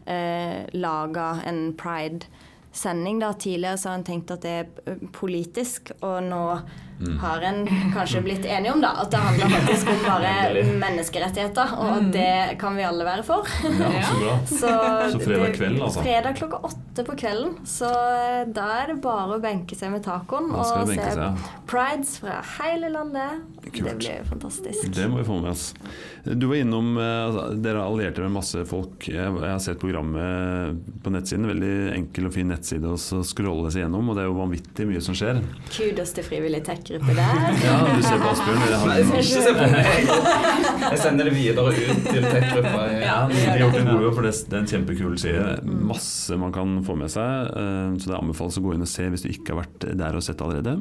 eh, 0.10 0.66
lager 0.74 1.46
en 1.46 1.62
pride-sending. 1.78 3.22
Tidligere 3.38 3.78
så 3.78 3.93
har 3.93 4.02
en 4.02 4.08
tenkt 4.10 4.34
at 4.34 4.41
det 4.41 4.58
er 4.64 5.06
politisk, 5.14 5.93
og 6.02 6.24
nå 6.26 6.43
har 7.22 7.43
en 7.50 7.62
kanskje 7.93 8.22
blitt 8.26 8.46
enige 8.48 8.74
om 8.74 8.82
da 8.84 8.93
at 9.04 9.12
det 9.12 9.22
handler 9.22 9.54
faktisk 9.58 9.91
om 9.91 10.02
bare 10.06 10.64
menneskerettigheter, 10.86 11.76
og 11.84 12.10
det 12.16 12.58
kan 12.62 12.78
vi 12.78 12.88
alle 12.88 13.08
være 13.08 13.26
for. 13.28 13.50
Ja, 13.66 13.91
så 14.08 14.20
bra. 14.22 14.36
Så, 14.48 14.74
Så 15.12 15.20
fredag 15.20 15.54
kvelden 15.58 15.76
kveld, 15.76 15.82
altså. 15.84 16.06
Fredag 16.06 16.39
klokka 16.39 16.62
åtte 16.70 17.06
på 17.06 17.18
kvelden. 17.20 17.54
Så 17.68 17.89
eh, 17.91 18.41
da 18.56 18.68
er 18.80 18.93
det 18.93 18.98
bare 19.04 19.38
å 19.38 19.43
benke 19.43 19.78
seg 19.78 19.91
med 19.93 20.06
tacoen 20.06 20.52
og 20.56 20.66
se 20.89 20.96
seg, 20.96 21.46
prides 21.70 22.16
fra 22.24 22.39
hele 22.58 22.89
landet. 22.93 23.43
Kult. 23.66 23.89
Det 23.89 23.96
blir 24.00 24.20
jo 24.22 24.28
fantastisk. 24.30 24.89
Det 24.96 25.08
må 25.12 25.20
vi 25.20 25.28
få 25.28 25.39
med 25.41 25.52
oss. 25.52 25.68
Du 26.26 26.48
var 26.50 26.58
innom 26.62 26.96
eh, 26.98 27.26
altså, 27.28 27.48
Dere 27.62 27.84
allierte 27.84 28.06
alliert 28.06 28.24
med 28.24 28.36
masse 28.38 28.66
folk. 28.70 29.08
Jeg, 29.10 29.18
jeg 29.18 29.52
har 29.52 29.62
sett 29.64 29.80
programmet 29.82 30.80
på 31.04 31.14
nettsiden. 31.14 31.48
Veldig 31.50 31.74
enkel 31.96 32.30
og 32.30 32.36
fin 32.36 32.50
nettside 32.52 32.89
å 32.89 32.98
så 33.02 33.22
scrolle 33.26 33.72
seg 33.74 33.86
gjennom, 33.86 34.10
og 34.10 34.18
det 34.18 34.26
er 34.26 34.30
jo 34.30 34.38
vanvittig 34.39 34.88
mye 34.89 35.04
som 35.04 35.18
skjer. 35.18 35.41
Kudos 35.74 36.14
til 36.16 36.28
frivillig 36.28 36.64
tech-gruppe 36.86 37.15
der. 37.17 37.41
Ja, 37.65 37.75
du 37.89 38.01
ser 38.05 38.19
på 38.21 38.29
Asbjørn. 38.31 38.61
ikke 39.17 39.23
se 39.23 39.53
på 39.57 39.67
meg! 39.71 40.09
Jeg 40.86 40.99
sender 41.01 41.27
det 41.29 41.33
videre 41.36 41.71
ut 41.73 42.03
til 42.05 42.27
tech-gruppa. 42.29 42.83
Ja, 43.01 43.15
for 43.25 44.21
det 44.25 44.33
det 44.36 44.53
er 44.53 44.59
en 44.61 44.69
kjempekul 44.69 45.15
side. 45.21 45.47
Masse 45.65 46.38
man 46.39 46.53
kan 46.55 46.75
få 46.86 46.95
med 46.99 47.09
seg. 47.13 47.49
eh, 47.57 47.95
Så 48.01 48.11
det 48.11 48.19
anbefales 48.19 48.59
å 48.59 48.63
gå 48.65 48.75
inn 48.75 48.86
og 48.86 48.91
se 48.91 49.07
hvis 49.09 49.25
du 49.25 49.29
ikke 49.31 49.55
har 49.55 49.63
vært 49.63 49.88
der 49.97 50.17
og 50.19 50.23
sett 50.25 50.41
allerede. 50.45 50.77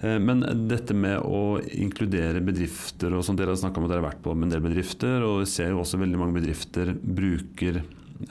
Eh, 0.00 0.18
Men 0.18 0.42
dette 0.70 0.94
med 0.96 1.20
å 1.24 1.58
inkludere 1.60 2.40
bedrifter 2.44 3.12
og 3.18 3.24
sånt, 3.26 3.38
dere 3.40 3.52
har 3.54 3.60
snakka 3.60 3.78
om 3.82 3.88
at 3.88 3.92
dere 3.94 4.02
har 4.02 4.10
vært 4.12 4.24
på 4.24 4.34
med 4.34 4.48
en 4.48 4.56
del 4.56 4.64
bedrifter, 4.70 5.22
og 5.26 5.42
vi 5.44 5.50
ser 5.52 5.72
jo 5.74 5.82
også 5.84 6.00
veldig 6.00 6.18
mange 6.20 6.38
bedrifter 6.40 6.94
bruker 6.96 7.82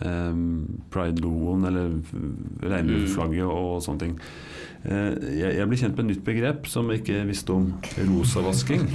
eh, 0.01 0.38
pride-logoen 0.93 1.65
eller 1.69 1.97
regnbueflagget 2.63 3.45
og 3.47 3.81
sånne 3.85 4.03
ting. 4.03 4.15
Eh, 4.88 5.13
Jeg, 5.38 5.55
jeg 5.57 5.67
ble 5.67 5.79
kjent 5.81 5.97
med 5.97 6.03
et 6.05 6.09
nytt 6.13 6.25
begrep 6.27 6.67
som 6.69 6.89
jeg 6.93 7.01
ikke 7.03 7.23
visste 7.29 7.55
om. 7.55 7.69
Rosavasking. 8.09 8.85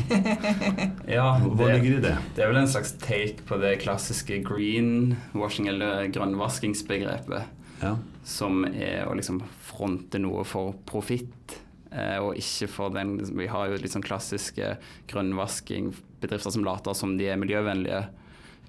Ja, 1.13 1.27
Hva 1.43 1.57
det, 1.67 1.73
ligger 1.83 1.99
i 1.99 2.03
det? 2.07 2.13
det 2.37 2.45
er 2.45 2.53
vel 2.53 2.61
en 2.63 2.71
slags 2.71 2.95
take 3.03 3.43
på 3.49 3.59
det 3.61 3.75
klassiske 3.83 4.39
greenwashing, 4.47 5.69
eller 5.73 6.07
grønnvaskingsbegrepet. 6.15 7.59
Ja. 7.83 7.97
som 8.23 8.61
er 8.71 9.09
å 9.11 9.15
liksom 9.19 9.41
fronte 9.67 10.21
noe 10.23 10.45
for 10.47 10.77
profitt, 10.87 11.57
eh, 11.91 12.21
og 12.23 12.37
ikke 12.39 12.69
for 12.71 12.93
den 12.95 13.17
Vi 13.35 13.49
har 13.51 13.73
jo 13.73 13.81
litt 13.83 13.91
sånn 13.91 14.05
klassiske 14.07 14.77
grønnvasking, 15.11 15.89
bedrifter 16.23 16.55
som 16.55 16.63
later 16.63 16.95
som 16.95 17.17
de 17.19 17.27
er 17.27 17.41
miljøvennlige, 17.43 18.05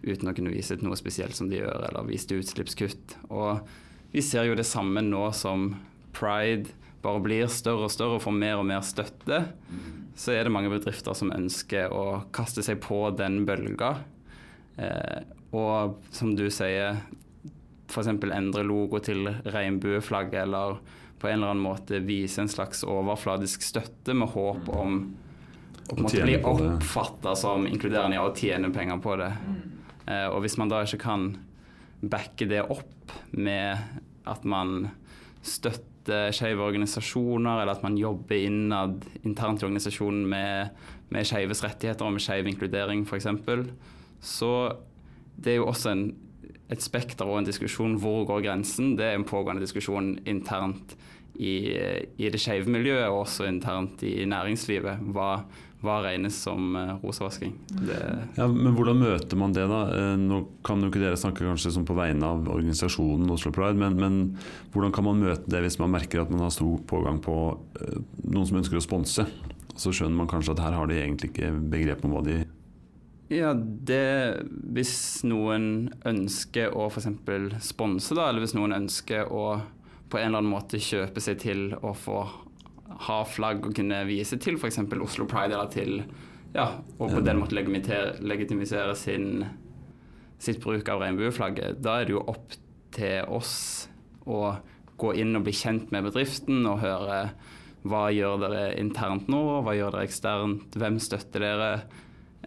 uten 0.03 0.29
å 0.29 0.35
kunne 0.35 0.53
vise 0.53 0.77
til 0.77 0.87
noe 0.87 0.99
spesielt 0.99 1.35
som 1.37 1.49
de 1.51 1.61
gjør, 1.61 1.87
eller 1.89 2.07
vise 2.07 2.29
til 2.29 2.43
utslippskutt. 2.43 3.17
Og 3.31 3.63
vi 4.13 4.23
ser 4.25 4.47
jo 4.49 4.57
det 4.57 4.67
samme 4.67 5.03
nå 5.05 5.25
som 5.35 5.73
pride 6.13 6.71
bare 7.03 7.19
blir 7.19 7.49
større 7.51 7.89
og 7.89 7.91
større 7.91 8.17
og 8.17 8.23
får 8.23 8.35
mer 8.37 8.61
og 8.61 8.67
mer 8.69 8.83
støtte. 8.85 9.41
Så 10.15 10.31
er 10.31 10.45
det 10.45 10.53
mange 10.55 10.71
bedrifter 10.71 11.15
som 11.17 11.33
ønsker 11.35 11.91
å 11.91 12.23
kaste 12.35 12.63
seg 12.63 12.79
på 12.83 12.99
den 13.17 13.41
bølga. 13.47 13.97
Eh, 14.79 15.25
og 15.53 15.99
som 16.15 16.31
du 16.37 16.45
sier, 16.53 17.01
f.eks. 17.91 18.07
endre 18.07 18.63
logo 18.65 19.01
til 19.03 19.27
regnbueflagget, 19.43 20.45
eller 20.45 20.79
på 21.19 21.27
en 21.27 21.37
eller 21.37 21.53
annen 21.53 21.65
måte 21.65 21.99
vise 22.03 22.41
en 22.41 22.51
slags 22.51 22.83
overfladisk 22.87 23.63
støtte 23.63 24.15
med 24.17 24.31
håp 24.33 24.71
om 24.71 24.97
å 25.91 25.99
måte 25.99 26.17
tjene 26.17 26.25
bli 26.31 26.39
oppfatta 26.47 27.35
som 27.35 27.67
inkluderende 27.67 28.17
ja, 28.17 28.25
og 28.27 28.39
tjene 28.39 28.71
penger 28.75 28.99
på 29.03 29.17
det. 29.19 29.29
Eh, 30.07 30.27
og 30.27 30.43
hvis 30.43 30.57
man 30.59 30.71
da 30.71 30.83
ikke 30.83 31.03
kan 31.05 31.31
backe 32.03 32.47
det 32.49 32.63
opp 32.67 33.13
med 33.31 33.79
at 34.27 34.45
man 34.47 34.89
støtter 35.43 36.33
skeive 36.35 36.63
organisasjoner, 36.63 37.61
eller 37.61 37.77
at 37.77 37.83
man 37.85 37.95
jobber 37.99 38.35
innad 38.35 39.05
internt 39.23 39.63
i 39.63 39.67
organisasjonen 39.67 40.25
med, 40.27 40.73
med 41.13 41.27
skeives 41.27 41.63
rettigheter 41.63 42.07
og 42.07 42.17
med 42.17 42.23
skeiv 42.23 42.49
inkludering 42.51 43.05
f.eks., 43.07 43.29
så 44.23 44.51
det 45.35 45.53
er 45.53 45.59
jo 45.59 45.67
også 45.67 45.91
en, 45.91 46.03
et 46.71 46.83
spekter 46.83 47.27
og 47.27 47.41
en 47.41 47.47
diskusjon. 47.47 47.97
Hvor 47.99 48.23
går 48.29 48.45
grensen? 48.45 48.93
Det 48.95 49.07
er 49.09 49.17
en 49.17 49.27
pågående 49.27 49.63
diskusjon 49.63 50.13
internt 50.29 50.95
i, 51.35 51.73
i 52.17 52.29
det 52.31 52.39
skeive 52.39 52.71
miljøet 52.71 53.09
og 53.09 53.25
også 53.25 53.47
internt 53.49 54.03
i 54.07 54.23
næringslivet. 54.29 55.03
Hva, 55.11 55.43
hva 55.83 55.97
regnes 56.05 56.35
som 56.45 56.75
rosavasking. 57.01 57.53
Det 57.83 57.99
Ja, 58.37 58.47
men 58.47 58.73
hvordan 58.75 59.01
møter 59.01 59.39
man 59.39 59.53
det, 59.55 59.65
da? 59.67 59.81
Eh, 59.91 60.15
Nå 60.19 60.39
kan 60.65 60.81
jo 60.81 60.89
ikke 60.91 61.01
dere 61.03 61.19
snakke 61.19 61.45
kanskje 61.45 61.73
som 61.75 61.85
på 61.87 61.97
vegne 61.97 62.23
av 62.23 62.47
organisasjonen 62.47 63.31
Oslo 63.33 63.51
Pride, 63.55 63.75
men, 63.79 63.99
men 63.99 64.21
hvordan 64.73 64.93
kan 64.95 65.07
man 65.09 65.21
møte 65.21 65.51
det 65.51 65.63
hvis 65.65 65.79
man 65.81 65.91
merker 65.93 66.23
at 66.23 66.31
man 66.31 66.45
har 66.45 66.53
stor 66.55 66.79
pågang 66.89 67.19
på 67.23 67.37
eh, 67.81 67.99
noen 68.23 68.47
som 68.47 68.61
ønsker 68.61 68.79
å 68.79 68.85
sponse? 68.85 69.27
Så 69.75 69.91
skjønner 69.91 70.21
man 70.21 70.29
kanskje 70.29 70.53
at 70.55 70.63
her 70.63 70.75
har 70.77 70.89
de 70.89 70.99
egentlig 71.01 71.33
ikke 71.33 71.51
begrep 71.73 72.03
om 72.05 72.15
hva 72.15 72.23
de 72.25 72.43
Ja, 73.33 73.53
det 73.57 74.43
Hvis 74.75 75.23
noen 75.25 75.89
ønsker 76.05 76.75
å 76.77 76.87
f.eks. 76.91 77.09
sponse, 77.65 78.13
da, 78.15 78.29
eller 78.29 78.45
hvis 78.45 78.55
noen 78.55 78.75
ønsker 78.77 79.31
å 79.33 79.47
på 80.13 80.19
en 80.19 80.27
eller 80.29 80.43
annen 80.43 80.53
måte 80.53 80.77
kjøpe 80.77 81.21
seg 81.25 81.39
til 81.41 81.71
å 81.81 81.95
få 81.97 82.19
ha 83.07 83.23
flagg 83.27 83.65
og 83.67 83.75
kunne 83.77 84.03
vise 84.07 84.37
til 84.41 84.59
f.eks. 84.59 84.79
Oslo 85.01 85.27
Pride, 85.29 85.55
eller 85.55 85.71
til 85.73 86.03
Ja, 86.53 86.67
og 86.99 87.09
på 87.09 87.23
den 87.25 87.39
måten 87.41 87.57
legitimisere, 87.57 88.93
sin, 88.95 89.45
sitt 90.37 90.61
bruk 90.61 90.89
av 90.93 91.01
regnbueflagget, 91.01 91.79
da 91.81 91.97
er 91.99 92.05
det 92.05 92.13
jo 92.13 92.21
opp 92.29 92.53
til 92.93 93.25
oss 93.33 93.55
å 94.29 94.53
gå 95.01 95.15
inn 95.17 95.33
og 95.35 95.47
bli 95.47 95.55
kjent 95.57 95.89
med 95.93 96.05
bedriften 96.05 96.61
og 96.69 96.83
høre 96.83 97.17
hva 97.89 98.05
gjør 98.13 98.39
dere 98.45 98.63
internt 98.79 99.27
nå, 99.31 99.41
hva 99.65 99.73
gjør 99.75 99.97
dere 99.97 100.07
eksternt, 100.07 100.77
hvem 100.79 100.99
støtter 101.03 101.43
dere, 101.43 101.71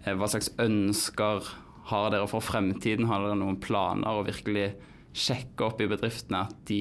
eh, 0.05 0.15
hva 0.17 0.29
slags 0.31 0.53
ønsker 0.63 1.51
har 1.91 2.11
dere 2.15 2.29
for 2.31 2.45
fremtiden, 2.45 3.11
har 3.11 3.23
dere 3.23 3.37
noen 3.39 3.59
planer, 3.63 4.17
og 4.17 4.31
virkelig 4.31 4.71
sjekke 5.17 5.67
opp 5.69 5.83
i 5.83 5.91
bedriftene 5.91 6.47
at 6.47 6.57
de 6.69 6.81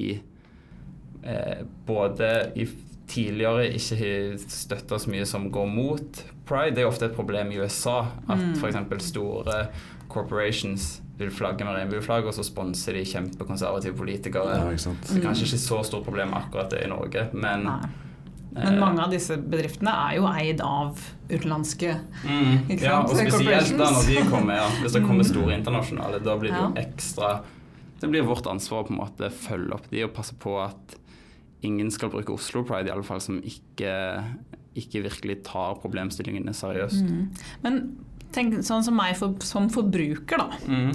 eh, 1.26 1.60
både 1.88 2.30
i 2.56 2.66
tidligere 3.06 3.68
ikke 3.76 4.38
støtta 4.50 4.98
så 4.98 5.10
mye 5.12 5.26
som 5.28 5.50
går 5.54 5.68
mot 5.70 6.22
pride. 6.46 6.74
Det 6.76 6.84
er 6.84 6.88
ofte 6.90 7.08
et 7.10 7.16
problem 7.16 7.52
i 7.54 7.60
USA 7.62 8.00
at 8.26 8.40
mm. 8.40 8.54
f.eks. 8.58 9.10
store 9.10 9.66
corporations 10.10 10.96
vil 11.16 11.30
flagge 11.32 11.64
med 11.64 11.78
regnbueflagg, 11.78 12.26
og 12.28 12.34
så 12.36 12.44
sponser 12.44 12.98
de 12.98 13.04
kjempekonservative 13.08 13.96
politikere. 13.96 14.56
Ja, 14.58 14.80
så 14.80 14.92
det 15.00 15.18
er 15.18 15.22
kanskje 15.30 15.46
ikke 15.48 15.62
så 15.62 15.78
stort 15.88 16.04
problem 16.04 16.34
akkurat 16.36 16.68
det 16.74 16.82
i 16.84 16.90
Norge, 16.92 17.30
men 17.32 17.70
Nei. 17.70 17.94
Men 18.56 18.72
eh, 18.72 18.80
mange 18.80 19.04
av 19.04 19.12
disse 19.12 19.36
bedriftene 19.36 19.92
er 19.92 20.14
jo 20.16 20.28
eid 20.30 20.62
av 20.64 21.00
utenlandske 21.28 21.90
mm, 22.24 22.70
Ja, 22.80 23.02
og 23.02 23.12
spesielt 23.12 23.74
da 23.76 23.90
når 23.92 24.06
de 24.08 24.22
kommer, 24.30 24.62
ja, 24.62 24.70
hvis 24.80 24.96
det 24.96 25.02
kommer 25.04 25.26
mm. 25.26 25.28
store 25.28 25.58
internasjonale, 25.58 26.20
da 26.24 26.36
blir 26.40 26.54
det 26.54 26.62
jo 26.62 26.70
ekstra 26.80 27.32
Det 28.00 28.08
blir 28.08 28.24
vårt 28.24 28.48
ansvar 28.48 28.84
å 28.84 28.88
på 28.88 28.94
en 28.94 29.02
måte 29.02 29.28
følge 29.28 29.76
opp 29.76 29.90
de 29.92 30.06
og 30.06 30.14
passe 30.16 30.38
på 30.40 30.56
at 30.62 30.96
ingen 31.64 31.90
skal 31.94 32.12
bruke 32.12 32.34
Oslo 32.34 32.64
Pride, 32.66 32.90
i 32.90 32.94
alle 32.94 33.06
fall 33.06 33.22
som 33.24 33.38
ikke, 33.40 33.92
ikke 34.76 35.04
virkelig 35.06 35.40
tar 35.48 35.78
problemstillingene 35.82 36.54
seriøst. 36.56 37.06
Mm. 37.06 37.46
Men 37.64 37.80
tenk 38.36 38.58
sånn 38.66 38.84
som 38.86 38.96
meg 38.98 39.16
for, 39.18 39.36
som 39.46 39.70
forbruker, 39.72 40.42
da. 40.42 40.60
Mm. 40.68 40.90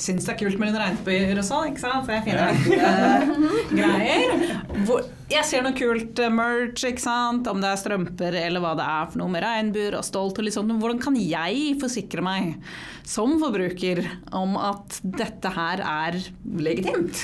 Syns 0.00 0.24
det 0.24 0.32
er 0.32 0.38
kult 0.40 0.56
med 0.56 0.70
litt 0.70 0.80
regnbuer 0.80 1.36
og 1.36 1.44
sånn, 1.44 1.66
ikke 1.68 1.82
sant? 1.82 2.06
så 2.06 2.14
jeg 2.14 2.24
finner 2.24 2.54
uh, 2.56 3.58
greier. 3.76 4.46
Hvor, 4.88 5.02
jeg 5.28 5.44
ser 5.44 5.66
noe 5.66 5.76
kult 5.76 6.22
uh, 6.22 6.30
merch, 6.32 6.86
ikke 6.88 7.04
sant? 7.04 7.50
om 7.50 7.60
det 7.60 7.68
er 7.68 7.82
strømper 7.82 8.38
eller 8.40 8.64
hva 8.64 8.72
det 8.78 8.86
er 8.88 9.10
for 9.12 9.20
noe 9.20 9.34
med 9.34 9.44
regnbuer 9.44 9.98
og 9.98 10.06
stolt 10.08 10.40
og 10.40 10.48
litt 10.48 10.56
sånt. 10.56 10.72
Hvordan 10.80 11.02
kan 11.02 11.20
jeg 11.20 11.76
forsikre 11.82 12.24
meg 12.24 12.56
som 13.04 13.36
forbruker 13.42 14.00
om 14.32 14.56
at 14.56 14.96
dette 15.04 15.52
her 15.60 15.84
er 15.84 16.18
legitimt? 16.56 17.20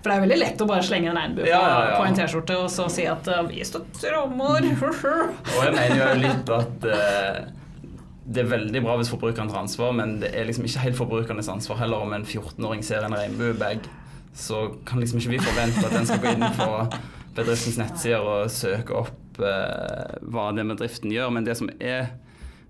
For 0.00 0.08
det 0.08 0.16
er 0.16 0.22
veldig 0.24 0.40
lett 0.40 0.62
å 0.64 0.66
bare 0.68 0.84
slenge 0.84 1.10
en 1.12 1.18
regnbue 1.18 1.48
ja, 1.48 1.60
ja, 1.60 1.80
ja. 1.90 1.96
på, 1.98 2.04
en 2.08 2.16
T-skjorte 2.16 2.56
og 2.56 2.68
så 2.72 2.86
si 2.92 3.04
at 3.08 3.26
uh, 3.28 3.42
'vi 3.44 3.64
støtter 3.68 4.16
humor'. 4.16 4.68
og 5.54 5.58
jeg 5.66 5.74
mener 5.76 5.98
jo 6.00 6.12
litt 6.22 6.52
at 6.56 6.86
uh, 6.88 7.40
det 8.30 8.44
er 8.44 8.48
veldig 8.48 8.82
bra 8.84 8.96
hvis 8.96 9.10
forbrukeren 9.12 9.50
tar 9.50 9.60
ansvar, 9.60 9.92
men 9.96 10.20
det 10.22 10.30
er 10.32 10.46
liksom 10.48 10.64
ikke 10.64 10.84
helt 10.86 10.96
forbrukernes 10.96 11.50
ansvar 11.52 11.82
heller 11.82 12.04
om 12.04 12.14
en 12.16 12.24
14-åring 12.24 12.84
ser 12.86 13.04
en 13.04 13.16
regnbuebag. 13.16 13.84
Så 14.32 14.68
kan 14.86 15.02
liksom 15.02 15.18
ikke 15.20 15.34
vi 15.34 15.42
forvente 15.42 15.82
at 15.84 15.96
den 15.96 16.06
skal 16.06 16.22
gå 16.22 16.34
inn 16.36 16.46
på 16.54 16.70
bedriftens 17.36 17.80
nettsider 17.80 18.24
og 18.24 18.52
søke 18.54 18.96
opp 19.02 19.40
uh, 19.42 20.16
hva 20.32 20.50
med 20.56 20.78
driften 20.78 21.12
gjør. 21.12 21.34
Men 21.34 21.48
det 21.48 21.58
som 21.58 21.68
er 21.76 22.14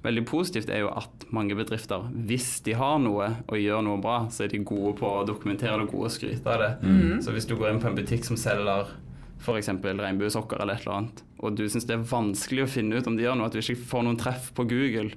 veldig 0.04 0.24
positivt, 0.28 0.70
er 0.72 0.84
jo 0.84 0.90
at 0.96 1.26
mange 1.34 1.56
bedrifter, 1.58 2.06
hvis 2.28 2.60
de 2.64 2.74
har 2.78 2.98
noe 3.02 3.28
og 3.44 3.60
gjør 3.60 3.84
noe 3.84 4.00
bra, 4.02 4.22
så 4.32 4.46
er 4.46 4.52
de 4.54 4.62
gode 4.64 4.94
på 5.00 5.08
å 5.08 5.24
dokumentere 5.28 5.76
det 5.76 5.88
og 5.88 5.94
gode 5.94 6.10
å 6.10 6.14
skryte 6.14 6.54
av 6.54 6.62
det. 6.64 6.70
Mm. 6.82 7.16
Så 7.24 7.34
hvis 7.36 7.48
du 7.48 7.56
går 7.58 7.74
inn 7.74 7.82
på 7.82 7.90
en 7.90 7.98
butikk 7.98 8.24
som 8.28 8.38
selger 8.40 8.94
f.eks. 9.40 9.72
regnbuesokker 9.72 10.60
eller 10.60 10.76
et 10.76 10.86
eller 10.86 10.98
annet, 10.98 11.24
og 11.40 11.56
du 11.56 11.64
syns 11.68 11.88
det 11.88 11.96
er 11.96 12.06
vanskelig 12.10 12.66
å 12.66 12.70
finne 12.70 13.00
ut 13.00 13.08
om 13.08 13.16
de 13.16 13.24
gjør 13.24 13.40
noe, 13.40 13.48
at 13.48 13.56
du 13.56 13.60
ikke 13.62 13.88
får 13.92 14.06
noen 14.06 14.20
treff 14.20 14.50
på 14.56 14.68
Google, 14.68 15.12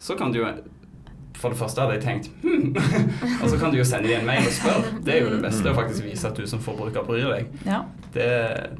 så 0.00 0.16
kan 0.18 0.34
du 0.34 0.42
jo 0.42 0.50
for 1.40 1.54
det 1.54 1.56
første 1.60 1.80
hadde 1.80 1.94
jeg 1.96 2.02
tenkt 2.04 2.26
hm. 2.42 2.74
og 3.40 3.46
så 3.48 3.56
kan 3.56 3.72
du 3.72 3.78
jo 3.78 3.86
sende 3.88 4.10
dem 4.10 4.20
en 4.20 4.28
mail 4.28 4.44
og 4.44 4.52
spørre. 4.52 4.90
Det 5.06 5.14
er 5.14 5.22
jo 5.24 5.30
det 5.32 5.40
beste 5.44 5.70
å 5.70 5.76
faktisk 5.78 6.04
vise 6.04 6.28
at 6.28 6.36
du 6.36 6.44
som 6.50 6.60
forbruker 6.60 7.06
bryr 7.06 7.30
deg. 7.32 7.54
Ja. 7.64 7.84
Det, 8.12 8.26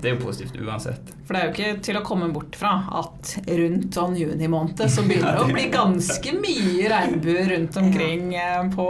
det, 0.01 0.09
er 0.09 0.15
jo 0.17 0.25
positivt 0.25 0.57
uansett. 0.59 1.13
For 1.27 1.37
det 1.37 1.41
er 1.41 1.47
jo 1.47 1.53
ikke 1.55 1.83
til 1.87 1.99
å 2.01 2.05
komme 2.07 2.31
bort 2.35 2.57
fra 2.59 2.73
at 2.99 3.37
rundt 3.47 3.95
sånn 3.95 4.17
juni 4.19 4.51
måned 4.51 4.83
så 4.91 5.05
begynner 5.07 5.39
det 5.39 5.45
å 5.45 5.53
bli 5.53 5.67
ganske 5.71 6.35
mye 6.35 6.91
regnbuer 6.91 7.53
rundt 7.55 7.79
omkring 7.79 8.35
eh, 8.35 8.63
på 8.75 8.89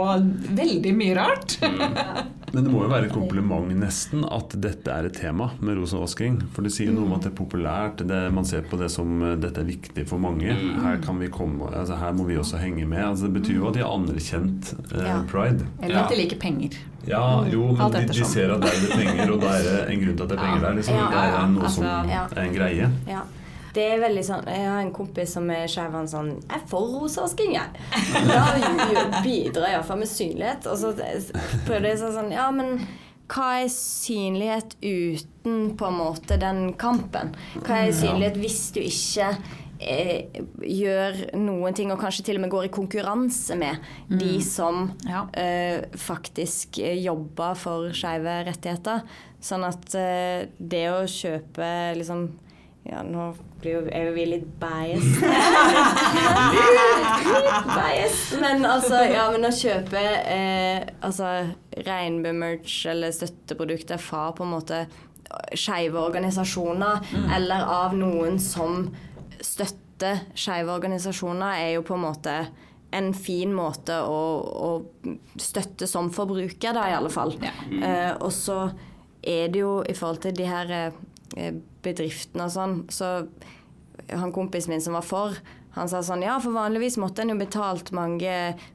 veldig 0.61 0.95
mye 0.97 1.17
rart. 1.21 1.59
Mm. 1.61 2.37
Men 2.51 2.65
det 2.65 2.71
må 2.73 2.83
jo 2.83 2.91
være 2.91 3.07
et 3.07 3.13
kompliment 3.15 3.71
nesten 3.79 4.25
at 4.27 4.53
dette 4.59 4.91
er 4.91 5.07
et 5.07 5.15
tema 5.15 5.51
med 5.63 5.79
rosavasking. 5.79 6.41
For 6.51 6.67
det 6.67 6.73
sier 6.75 6.91
noe 6.91 7.07
om 7.07 7.15
at 7.15 7.25
det 7.25 7.31
er 7.31 7.37
populært. 7.37 8.03
Det, 8.07 8.21
man 8.35 8.47
ser 8.47 8.65
på 8.67 8.79
det 8.81 8.91
som 8.91 9.23
uh, 9.23 9.33
dette 9.39 9.63
er 9.63 9.69
viktig 9.69 10.05
for 10.09 10.21
mange. 10.21 10.51
Mm. 10.51 10.81
Her, 10.83 10.99
kan 11.03 11.21
vi 11.21 11.31
komme, 11.31 11.71
altså, 11.71 11.99
her 12.01 12.15
må 12.17 12.27
vi 12.27 12.39
også 12.41 12.59
henge 12.61 12.85
med. 12.85 13.03
Altså, 13.07 13.29
det 13.29 13.39
betyr 13.39 13.61
jo 13.61 13.69
at 13.71 13.79
de 13.79 13.85
har 13.85 13.93
anerkjent 13.95 14.73
Pride. 14.91 15.07
ja. 15.07 15.19
pride. 15.31 15.67
Eller 15.81 16.01
at 16.03 16.11
de 16.11 16.19
liker 16.19 16.41
penger. 16.41 16.79
Ja, 17.07 17.25
jo, 17.49 17.71
men 17.73 17.93
de, 17.95 18.01
de, 18.11 18.25
ser 18.29 18.51
at 18.53 18.61
det 18.61 18.71
er 18.77 18.91
penger, 18.93 19.31
og 19.33 19.41
da 19.41 19.53
er 19.57 19.63
det 19.65 19.77
en 19.89 20.03
grunn 20.03 20.17
til 20.17 20.25
at 20.25 20.29
det 20.29 20.35
er 20.35 20.43
penger 20.43 20.65
der. 20.67 20.75
Liksom. 20.77 20.99
Det 20.99 21.21
er 21.21 21.47
noe 21.55 21.69
altså, 21.69 21.77
som 21.79 22.11
er 22.11 22.43
en 22.43 22.57
greie. 22.57 22.89
Ja. 23.09 23.23
Det 23.75 23.85
er 23.93 24.01
veldig 24.01 24.23
sånn 24.27 24.49
Jeg 24.51 24.65
har 24.67 24.81
en 24.81 24.93
kompis 24.95 25.35
som 25.37 25.47
er 25.53 25.69
skeiv. 25.71 25.93
Han 25.95 26.09
sånn 26.09 26.31
'Jeg 26.41 26.57
er 26.57 26.67
for 26.67 26.87
rosevasking, 26.95 27.55
jeg'. 27.55 27.71
Da 28.27 29.21
bidrar 29.23 29.71
iallfall 29.71 30.01
med 30.03 30.11
synlighet. 30.11 30.67
Og 30.67 30.77
så 30.77 30.93
prøvde 31.65 31.87
jeg 31.87 32.01
sånn 32.01 32.31
Ja, 32.31 32.49
men 32.51 32.81
hva 33.31 33.63
er 33.63 33.69
synlighet 33.71 34.75
uten 34.83 35.71
på 35.79 35.87
en 35.87 35.97
måte 36.01 36.37
den 36.39 36.73
kampen? 36.79 37.31
Hva 37.63 37.85
er 37.85 37.95
synlighet 37.95 38.39
hvis 38.41 38.73
du 38.75 38.81
ikke 38.83 39.29
eh, 39.79 40.41
gjør 40.67 41.21
noen 41.39 41.77
ting, 41.77 41.93
og 41.93 42.01
kanskje 42.01 42.25
til 42.27 42.39
og 42.39 42.45
med 42.45 42.51
går 42.51 42.67
i 42.67 42.73
konkurranse 42.75 43.55
med 43.55 43.79
mm. 44.09 44.17
de 44.19 44.33
som 44.43 44.91
ja. 45.07 45.25
eh, 45.31 45.87
faktisk 45.95 46.81
jobber 46.81 47.55
for 47.59 47.95
skeive 47.95 48.41
rettigheter. 48.49 49.05
Sånn 49.41 49.63
at 49.65 49.95
eh, 49.95 50.49
det 50.59 50.85
å 50.91 51.05
kjøpe 51.09 51.71
liksom 51.97 52.27
ja, 52.89 53.01
nå 53.05 53.31
er 53.65 54.11
vi 54.15 54.25
litt 54.25 54.47
biased. 54.61 55.21
litt 56.57 57.69
biased. 57.69 58.39
Men 58.41 58.65
altså, 58.65 59.03
ja, 59.11 59.27
men 59.33 59.47
å 59.47 59.53
kjøpe 59.55 60.01
eh, 60.01 60.81
altså 61.05 61.31
regnbuemerch 61.77 62.85
eller 62.91 63.13
støtteprodukter 63.15 64.01
fra 64.01 64.29
på 64.35 64.47
en 64.47 64.53
måte 64.55 64.85
skeive 65.55 65.99
organisasjoner, 65.99 67.05
mm. 67.11 67.29
eller 67.37 67.63
av 67.71 67.95
noen 67.95 68.39
som 68.41 68.89
støtter 69.41 70.25
skeive 70.35 70.73
organisasjoner, 70.73 71.61
er 71.61 71.73
jo 71.77 71.85
på 71.87 71.95
en 71.95 72.05
måte 72.09 72.35
en 72.91 73.13
fin 73.15 73.53
måte 73.55 73.95
å, 74.03 74.21
å 74.51 74.71
støtte 75.39 75.87
som 75.87 76.09
forbruker, 76.11 76.75
da, 76.75 76.89
i 76.91 76.95
alle 76.97 77.11
fall. 77.13 77.37
Ja. 77.39 77.53
Mm. 77.69 77.83
Eh, 77.87 78.11
og 78.19 78.33
så 78.35 78.65
er 79.21 79.51
det 79.53 79.61
jo 79.61 79.77
i 79.87 79.95
forhold 79.95 80.23
til 80.25 80.35
de 80.35 80.49
her 80.49 80.73
eh, 80.75 80.99
bedriftene 81.83 82.47
og 82.47 82.53
sånn, 82.53 82.77
så 82.91 83.11
han 84.11 84.33
kompisen 84.35 84.73
min 84.73 84.83
som 84.83 84.97
var 84.97 85.05
for, 85.05 85.37
han 85.71 85.87
sa 85.87 86.01
sånn 86.03 86.25
Ja, 86.25 86.35
for 86.43 86.51
vanligvis 86.55 86.97
måtte 86.99 87.23
en 87.23 87.31
jo 87.31 87.37
betalt 87.39 87.93
mange 87.95 88.31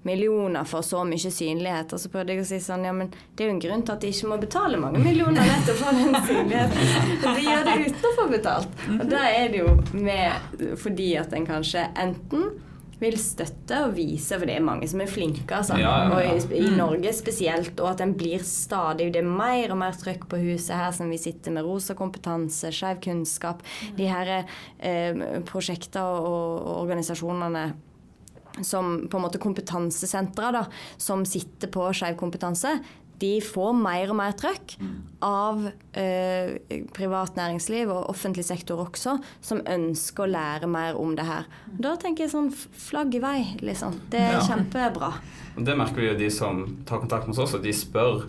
millioner 0.08 0.64
for 0.68 0.86
så 0.86 1.02
mye 1.04 1.30
synlighet. 1.32 1.92
Og 1.92 2.00
så 2.00 2.08
prøvde 2.12 2.32
jeg 2.32 2.44
å 2.44 2.46
si 2.48 2.60
sånn 2.64 2.86
Ja, 2.88 2.94
men 2.96 3.10
det 3.12 3.44
er 3.44 3.50
jo 3.50 3.56
en 3.56 3.64
grunn 3.66 3.84
til 3.84 3.96
at 3.96 4.04
de 4.04 4.12
ikke 4.14 4.30
må 4.30 4.38
betale 4.40 4.80
mange 4.80 5.02
millioner 5.04 5.44
nettopp 5.44 5.82
for 5.82 6.00
den 6.00 6.16
synligheten. 6.28 6.94
De 7.26 7.34
gjør 7.44 7.68
det 7.68 7.76
uten 7.82 8.08
å 8.08 8.14
få 8.16 8.28
betalt. 8.32 8.80
Og 8.96 9.04
da 9.12 9.26
er 9.28 9.52
det 9.52 9.60
jo 9.60 9.74
med 9.92 10.64
fordi 10.80 11.10
at 11.20 11.36
en 11.36 11.48
kanskje 11.48 11.84
enten 12.00 12.48
vil 13.00 13.16
støtte 13.20 13.82
og 13.84 13.94
vise, 13.96 14.38
for 14.38 14.48
det 14.48 14.56
er 14.56 14.64
mange 14.64 14.86
som 14.88 15.02
er 15.04 15.10
flinke, 15.10 15.44
altså. 15.52 15.76
Ja, 15.80 15.90
ja, 15.90 16.04
ja. 16.08 16.12
Og 16.16 16.22
i, 16.24 16.60
i, 16.62 16.68
mm. 16.70 16.76
Norge 16.78 17.12
spesielt. 17.16 17.80
Og 17.80 17.90
at 17.90 18.02
en 18.04 18.14
blir 18.16 18.44
stadig 18.46 19.10
Det 19.14 19.20
er 19.20 19.28
mer 19.28 19.74
og 19.74 19.80
mer 19.82 19.96
trøkk 20.00 20.28
på 20.30 20.40
huset 20.40 20.74
her 20.76 20.94
som 20.96 21.10
vi 21.12 21.20
sitter 21.20 21.54
med 21.54 21.66
rosa 21.66 21.96
kompetanse, 21.98 22.72
skeiv 22.72 23.02
kunnskap. 23.04 23.60
Mm. 23.62 23.96
De 23.98 24.08
her 24.10 24.32
eh, 24.36 25.26
prosjekter 25.48 26.04
og, 26.04 26.62
og, 26.62 26.72
organisasjonene 26.86 27.66
som 28.64 29.02
på 29.10 29.18
en 29.18 29.26
måte 29.26 29.40
kompetansesentre 29.42 30.52
da, 30.54 30.62
som 30.96 31.26
sitter 31.28 31.68
på 31.68 31.90
skeiv 31.92 32.16
kompetanse, 32.16 32.78
de 33.18 33.40
får 33.40 33.72
mer 33.80 34.10
og 34.12 34.16
mer 34.18 34.32
trøkk 34.36 34.76
av 35.24 35.70
eh, 35.96 36.56
privat 36.92 37.36
næringsliv 37.38 37.88
og 37.90 38.10
offentlig 38.12 38.44
sektor 38.44 38.82
også, 38.86 39.16
som 39.40 39.62
ønsker 39.66 40.26
å 40.26 40.30
lære 40.30 40.66
mer 40.68 40.98
om 41.00 41.14
det 41.16 41.24
her. 41.26 41.46
Da 41.80 41.94
tenker 41.96 42.24
jeg 42.26 42.34
sånn 42.34 42.50
flagg 42.52 43.14
i 43.16 43.22
vei, 43.24 43.38
liksom. 43.64 44.00
Det 44.10 44.20
er 44.20 44.32
Ja. 44.32 44.40
kjempebra. 44.40 45.12
Det 45.56 45.76
merker 45.76 45.96
vi 46.02 46.08
jo 46.10 46.18
de 46.18 46.28
som 46.30 46.76
tar 46.84 46.98
kontakt 47.00 47.26
med 47.26 47.38
oss 47.38 47.46
også. 47.54 47.62
De 47.62 47.72
spør 47.72 48.26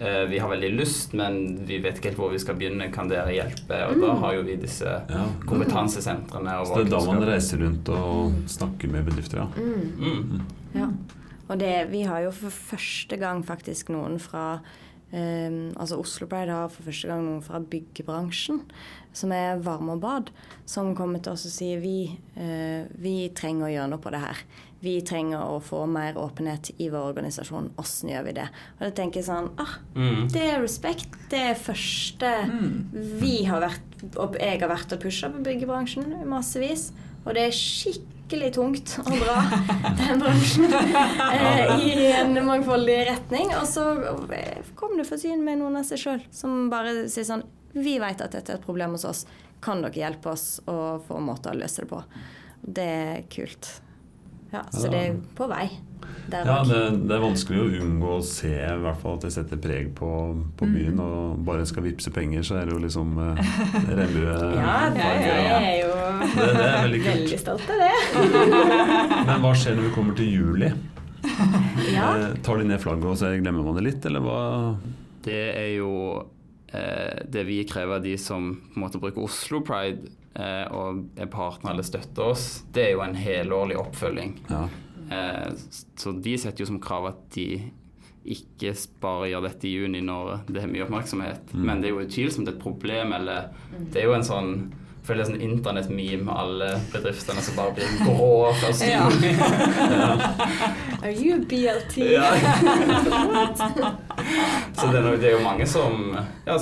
eh, 0.00 0.24
vi 0.26 0.38
har 0.38 0.48
veldig 0.50 0.70
lyst, 0.78 1.12
men 1.14 1.64
vi 1.66 1.78
vet 1.78 1.96
ikke 1.98 2.10
helt 2.10 2.18
hvor 2.18 2.30
vi 2.32 2.38
skal 2.38 2.54
begynne. 2.58 2.88
Kan 2.92 3.08
dere 3.08 3.30
hjelpe? 3.34 3.76
Og 3.90 4.00
da 4.00 4.14
har 4.22 4.34
jo 4.34 4.42
vi 4.42 4.56
disse 4.56 4.84
Ja. 5.10 5.24
kompetansesentrene. 5.46 6.60
Og 6.60 6.66
Så 6.66 6.74
det 6.84 6.86
er 6.86 6.90
da 6.98 7.04
man 7.06 7.22
reiser 7.26 7.58
rundt 7.62 7.88
og 7.88 8.32
snakker 8.46 8.90
med 8.90 9.04
bedrifter, 9.06 9.38
ja. 9.38 9.46
Mm. 9.56 10.40
Ja. 10.74 10.88
Og 11.52 11.60
det, 11.60 11.74
vi 11.92 12.06
har 12.08 12.24
jo 12.24 12.32
for 12.34 12.62
første 12.72 13.18
gang 13.20 13.44
faktisk 13.46 13.92
noen 13.92 14.18
fra 14.22 14.62
Um, 15.12 15.74
altså 15.76 15.98
Oslo 16.00 16.24
Pride 16.24 16.54
har 16.56 16.70
for 16.72 16.86
første 16.88 17.04
gang 17.10 17.20
noen 17.26 17.42
fra 17.44 17.58
byggebransjen, 17.60 18.62
som 19.12 19.34
er 19.36 19.60
varme 19.60 19.92
og 19.92 20.00
bad, 20.00 20.30
som 20.64 20.94
kommer 20.96 21.20
til 21.20 21.34
oss 21.34 21.44
og 21.44 21.52
sier 21.52 21.82
vi, 21.82 22.14
uh, 22.38 22.88
vi 22.96 23.28
trenger 23.36 23.66
å 23.66 23.72
gjøre 23.74 23.90
noe 23.92 24.00
på 24.00 24.12
det 24.14 24.22
her. 24.22 24.40
Vi 24.80 24.94
trenger 25.04 25.44
å 25.52 25.60
få 25.62 25.82
mer 25.84 26.16
åpenhet 26.16 26.72
i 26.80 26.88
vår 26.90 27.12
organisasjon. 27.12 27.68
Åssen 27.78 28.14
gjør 28.14 28.24
vi 28.30 28.36
det? 28.40 28.48
Og 28.78 28.86
da 28.86 28.90
tenker 29.02 29.20
jeg 29.20 29.28
sånn 29.28 29.52
ah, 29.60 29.76
Mm. 29.92 30.32
Det 30.32 30.46
er 30.48 30.62
respekt. 30.64 31.12
Det 31.28 31.44
er 31.50 31.60
første 31.60 32.30
vi 33.20 33.42
har 33.44 33.60
vært 33.60 33.92
og 34.16 34.40
jeg 34.40 34.58
har 34.64 34.70
vært 34.72 34.96
og 34.96 35.04
pusha 35.04 35.28
på 35.30 35.44
byggebransjen 35.44 36.08
i 36.16 36.24
massevis. 36.26 36.88
Og 37.22 37.36
det 37.36 37.44
er 37.46 37.54
skikkelig 37.54 38.50
tungt 38.56 38.94
å 39.02 39.04
dra 39.14 39.36
den 40.00 40.22
bransjen 40.22 40.66
eh, 40.72 41.74
i 41.78 42.08
en 42.16 42.34
mangfoldig 42.46 42.98
retning. 43.10 43.52
Og 43.60 43.68
så 43.70 43.86
kom 44.78 44.96
det 44.98 45.06
for 45.08 45.20
syn 45.20 45.44
med 45.46 45.60
noen 45.62 45.78
av 45.80 45.86
seg 45.88 46.02
sjøl 46.02 46.26
som 46.34 46.66
bare 46.72 47.06
sier 47.12 47.28
sånn 47.28 47.46
Vi 47.72 47.96
vet 48.02 48.20
at 48.20 48.34
dette 48.34 48.52
er 48.52 48.60
et 48.60 48.66
problem 48.66 48.96
hos 48.98 49.06
oss. 49.08 49.24
Kan 49.62 49.84
dere 49.84 49.96
hjelpe 49.96 50.34
oss 50.34 50.58
å 50.68 50.98
få 51.06 51.20
måter 51.22 51.54
å 51.54 51.60
løse 51.62 51.84
det 51.84 51.92
på? 51.92 52.02
Det 52.62 52.90
er 52.90 53.24
kult. 53.32 53.70
Ja, 54.52 54.66
så 54.70 54.90
det 54.92 55.06
er 55.06 55.16
på 55.38 55.46
vei. 55.48 55.70
Ja, 56.32 56.62
det, 56.64 56.78
det 57.08 57.16
er 57.16 57.20
vanskelig 57.20 57.58
å 57.60 57.66
unngå 57.84 58.12
å 58.16 58.22
se 58.24 58.52
i 58.54 58.78
hvert 58.80 59.00
fall 59.02 59.18
at 59.18 59.26
det 59.26 59.32
setter 59.34 59.58
preg 59.60 59.90
på, 59.98 60.08
på 60.56 60.68
byen. 60.70 61.00
Og 61.02 61.42
bare 61.44 61.66
skal 61.68 61.84
vippse 61.84 62.12
penger, 62.14 62.44
så 62.46 62.56
er 62.60 62.70
det 62.70 62.76
jo 62.76 62.80
liksom 62.84 63.12
eh, 63.20 63.42
regnbue 63.90 64.36
Ja, 64.62 64.78
det 64.94 65.04
er 65.04 65.74
jo 65.82 65.92
Det, 66.22 66.46
det 66.56 66.64
er 66.68 66.78
veldig 66.86 67.02
kult. 67.02 67.10
veldig 67.12 67.40
stolt 67.42 67.72
av 67.74 67.82
det. 67.82 67.92
Men 69.28 69.42
hva 69.44 69.52
skjer 69.58 69.76
når 69.76 69.88
vi 69.90 69.94
kommer 69.98 70.16
til 70.18 70.30
juli? 70.32 70.72
Ja. 71.92 72.06
Eh, 72.16 72.36
tar 72.44 72.58
de 72.62 72.64
ned 72.70 72.80
flagget 72.82 73.04
og 73.10 73.18
så 73.20 73.28
glemmer 73.38 73.64
man 73.66 73.76
det 73.78 73.84
litt, 73.90 74.06
eller 74.08 74.22
hva? 74.24 74.38
Det 75.22 75.42
er 75.58 75.68
jo 75.76 75.90
eh, 76.72 77.20
det 77.30 77.44
vi 77.48 77.60
krever 77.68 77.98
av 78.00 78.06
de 78.06 78.14
som 78.18 78.52
på 78.72 78.78
en 78.78 78.84
måte 78.86 79.00
bruker 79.02 79.22
Oslo 79.26 79.60
Pride 79.66 80.08
eh, 80.34 80.64
og 80.72 81.04
er 81.20 81.28
partner 81.32 81.74
eller 81.74 81.86
støtter 81.86 82.32
oss. 82.32 82.46
Det 82.72 82.86
er 82.88 82.94
jo 82.96 83.04
en 83.04 83.18
helårlig 83.18 83.76
oppfølging. 83.82 84.32
Ja. 84.50 84.64
Eh, 85.12 85.48
så 85.96 86.12
de 86.12 86.36
setter 86.40 86.64
jo 86.64 86.72
som 86.72 86.82
krav 86.82 87.10
at 87.12 87.24
de 87.36 87.48
ikke 88.22 88.74
bare 89.02 89.32
gjør 89.32 89.48
dette 89.48 89.66
i 89.66 89.74
juni 89.74 90.02
når 90.04 90.44
det 90.48 90.62
er 90.62 90.70
mye 90.70 90.84
oppmerksomhet. 90.86 91.56
Men 91.58 91.82
det 91.82 91.90
er 91.90 91.96
jo 91.96 92.04
utvilsomt 92.04 92.52
et 92.52 92.62
problem, 92.62 93.14
eller 93.18 93.50
det 93.90 94.02
er 94.02 94.08
jo 94.10 94.16
en 94.18 94.26
sånn 94.26 94.54
jeg 95.02 95.08
føler 95.08 95.18
det 95.18 95.24
er 95.24 95.30
sånn 95.32 95.48
internett-meme 95.50 96.24
med 96.28 96.36
alle 96.38 96.66
bedriftene 96.92 97.42
som 97.42 97.56
bare 97.58 97.72
blir 97.74 97.88
grå 98.06 98.52
først. 98.60 98.84
Ja. 98.86 99.08
Are 101.02 101.10
you 101.10 101.40
BLT? 101.50 101.96
Ja. 102.06 102.28
så 104.78 104.92
det 104.92 105.00
er, 105.00 105.08
er 105.10 105.34
jo 105.34 105.40
mange 105.42 105.66
som 105.66 106.14
ja, 106.46 106.60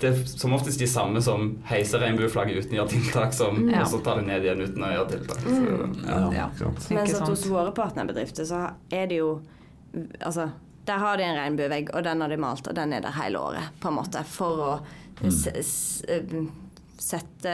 Det 0.00 0.08
er 0.08 0.22
som 0.26 0.52
oftest 0.56 0.78
de 0.80 0.86
samme 0.88 1.20
som 1.22 1.58
heiser 1.68 2.00
regnbueflagget 2.00 2.56
uten 2.64 2.72
å 2.72 2.78
gjøre 2.80 2.92
tiltak, 2.94 3.34
som 3.36 3.68
Ja. 3.68 3.82
og 3.82 3.88
så 3.92 4.00
tar 4.04 4.16
de 4.20 4.26
ned 4.26 4.42
igjen 4.46 4.62
uten 4.64 4.82
å 4.86 4.90
gjøre 4.94 5.08
tiltak. 5.10 5.42
Så, 5.44 5.60
ja. 6.08 6.18
Ja, 6.32 6.48
Ja. 6.60 6.70
Mens 6.96 7.14
at 7.14 7.28
hos 7.28 7.44
våre 7.46 7.72
partnerbedrifter 7.76 8.44
så 8.48 8.62
er 8.90 9.06
det 9.06 9.16
jo 9.20 9.40
Altså, 10.22 10.50
der 10.86 10.98
har 11.02 11.16
de 11.18 11.24
en 11.24 11.34
regnbuevegg, 11.36 11.90
og 11.94 12.04
den 12.04 12.20
har 12.20 12.28
de 12.28 12.36
malt, 12.36 12.68
og 12.68 12.74
den 12.76 12.92
er 12.92 13.00
der 13.00 13.10
hele 13.10 13.38
året, 13.42 13.70
på 13.80 13.88
en 13.90 13.94
måte, 13.96 14.22
for 14.24 14.62
å 14.62 14.80
s 15.28 15.48
s 15.48 16.04
eh, 16.08 16.22
sette, 17.00 17.52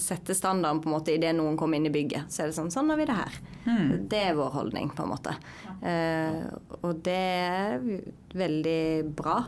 sette 0.00 0.34
standarden 0.34 0.80
på 0.82 0.88
en 0.88 0.94
måte 0.96 1.12
idet 1.14 1.34
noen 1.36 1.58
kommer 1.60 1.78
inn 1.78 1.88
i 1.90 1.92
bygget. 1.92 2.32
Så 2.32 2.42
er 2.42 2.50
det 2.50 2.56
sånn 2.56 2.70
Sånn 2.72 2.88
har 2.88 3.00
vi 3.00 3.06
det 3.10 3.18
her. 3.18 3.38
Det 4.10 4.22
er 4.30 4.38
vår 4.38 4.50
holdning, 4.56 4.88
på 4.96 5.04
en 5.04 5.12
måte. 5.12 5.34
Eh, 5.84 6.40
og 6.80 7.02
det 7.04 7.18
er 7.18 7.84
veldig 8.34 9.12
bra. 9.18 9.42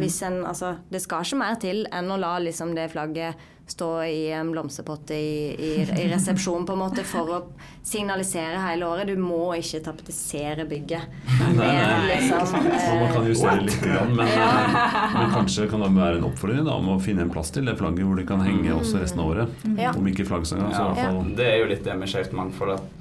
Hvis 0.00 0.22
en 0.26 0.40
Altså, 0.50 0.76
det 0.90 1.02
skal 1.04 1.26
ikke 1.26 1.40
mer 1.42 1.58
til 1.60 1.84
enn 1.92 2.10
å 2.10 2.18
la 2.20 2.38
liksom 2.42 2.74
det 2.74 2.88
flagget 2.94 3.36
stå 3.70 3.88
i 4.04 4.30
en 4.34 4.50
blomsterpott 4.52 5.10
i, 5.14 5.54
i, 5.54 5.70
i 6.02 6.06
resepsjon 6.10 6.66
på 6.66 6.74
en 6.74 6.80
måte 6.82 7.04
for 7.06 7.30
å 7.36 7.38
signalisere 7.86 8.58
hele 8.64 8.86
året. 8.88 9.10
Du 9.10 9.20
må 9.20 9.54
ikke 9.58 9.80
tapetisere 9.86 10.66
bygget. 10.70 11.18
Nei, 11.56 11.70
liksom, 12.10 12.46
Så 12.50 12.94
man 12.98 13.04
jo 13.06 13.10
kan 13.14 13.28
justere 13.30 13.66
litt, 13.66 13.78
grann, 13.84 14.14
men, 14.18 14.26
eh, 14.28 14.78
men 15.16 15.34
kanskje 15.34 15.68
kan 15.70 15.84
det 15.84 15.90
være 15.96 16.20
en 16.20 16.28
oppfordring 16.30 16.64
da, 16.66 16.76
om 16.80 16.92
å 16.96 17.00
finne 17.02 17.26
en 17.26 17.32
plass 17.32 17.52
til 17.54 17.68
det 17.70 17.76
flagget 17.80 18.06
hvor 18.08 18.20
det 18.20 18.26
kan 18.28 18.42
henge 18.44 18.74
også 18.76 19.02
resten 19.02 19.22
av 19.22 19.34
året. 19.34 19.64
Ja. 19.78 19.94
Om 19.96 20.10
ikke 20.10 20.26
flaggsanger, 20.28 20.74
så 20.74 20.84
i 20.84 20.90
hvert 20.90 21.04
fall 21.06 21.34
Det 21.38 21.46
er 21.48 21.58
jo 21.62 21.70
litt 21.70 21.86
det 21.86 21.96
med 22.00 22.10
skjevt 22.10 22.36
mangfold. 22.36 22.76
at 22.78 22.96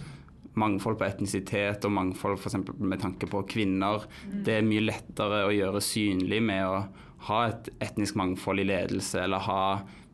Mangfold 0.59 0.97
på 0.99 1.05
etnisitet 1.05 1.85
og 1.87 1.93
mangfold 1.93 2.39
for 2.41 2.63
med 2.81 2.99
tanke 2.99 3.29
på 3.31 3.43
kvinner. 3.47 4.03
Det 4.27 4.57
er 4.57 4.65
mye 4.65 4.81
lettere 4.83 5.45
å 5.47 5.53
gjøre 5.53 5.79
synlig 5.83 6.41
med 6.43 6.65
å 6.67 6.81
ha 7.29 7.39
et 7.47 7.69
etnisk 7.83 8.17
mangfold 8.19 8.63
i 8.63 8.67
ledelse, 8.67 9.21
eller 9.23 9.43
ha 9.45 9.61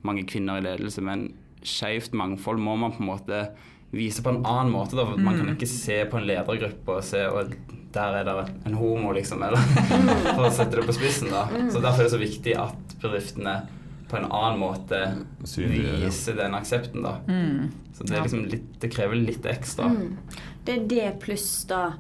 mange 0.06 0.26
kvinner 0.30 0.62
i 0.62 0.66
ledelse. 0.66 1.04
Men 1.06 1.30
skjevt 1.66 2.14
mangfold 2.18 2.62
må 2.62 2.76
man 2.80 2.94
på 2.96 3.04
en 3.04 3.10
måte 3.10 3.46
vise 3.96 4.24
på 4.24 4.34
en 4.34 4.44
annen 4.46 4.74
måte. 4.74 4.98
Da. 4.98 5.06
for 5.08 5.22
Man 5.22 5.40
kan 5.40 5.54
ikke 5.56 5.70
se 5.70 6.02
på 6.10 6.20
en 6.20 6.28
ledergruppe 6.30 7.00
og 7.00 7.06
se 7.06 7.26
og 7.30 7.56
der 7.96 8.18
er 8.20 8.28
det 8.28 8.34
en 8.68 8.74
homo, 8.76 9.14
liksom. 9.16 9.44
Eller 9.48 9.62
for 10.36 10.50
å 10.50 10.52
sette 10.54 10.82
det 10.82 10.88
på 10.88 10.96
spissen. 10.98 11.32
da. 11.32 11.46
Så 11.72 11.80
Derfor 11.80 12.04
er 12.04 12.10
det 12.10 12.16
så 12.16 12.20
viktig 12.22 12.56
at 12.60 12.96
bedriftene 13.02 13.56
på 14.10 14.20
en 14.20 14.28
annen 14.28 14.60
måte 14.62 15.00
viser 15.42 15.72
vise 15.72 16.36
den 16.38 16.58
aksepten, 16.58 17.06
da. 17.06 17.16
Så 17.96 18.04
det, 18.04 18.18
er 18.18 18.26
liksom 18.28 18.44
litt, 18.52 18.68
det 18.84 18.92
krever 18.94 19.18
litt 19.18 19.48
ekstra. 19.50 19.88
Det 20.66 20.76
er 20.76 20.84
det 20.92 21.08
pluss 21.24 21.48
da 21.70 21.96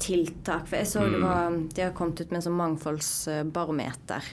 tiltak. 0.00 0.68
For 0.70 0.78
jeg 0.80 0.88
så 0.88 1.04
det 1.10 1.20
var 1.20 1.58
De 1.74 1.84
har 1.84 1.92
kommet 1.96 2.22
ut 2.22 2.30
med 2.30 2.40
en 2.40 2.46
sånn 2.46 2.60
mangfoldsbarometer 2.60 4.30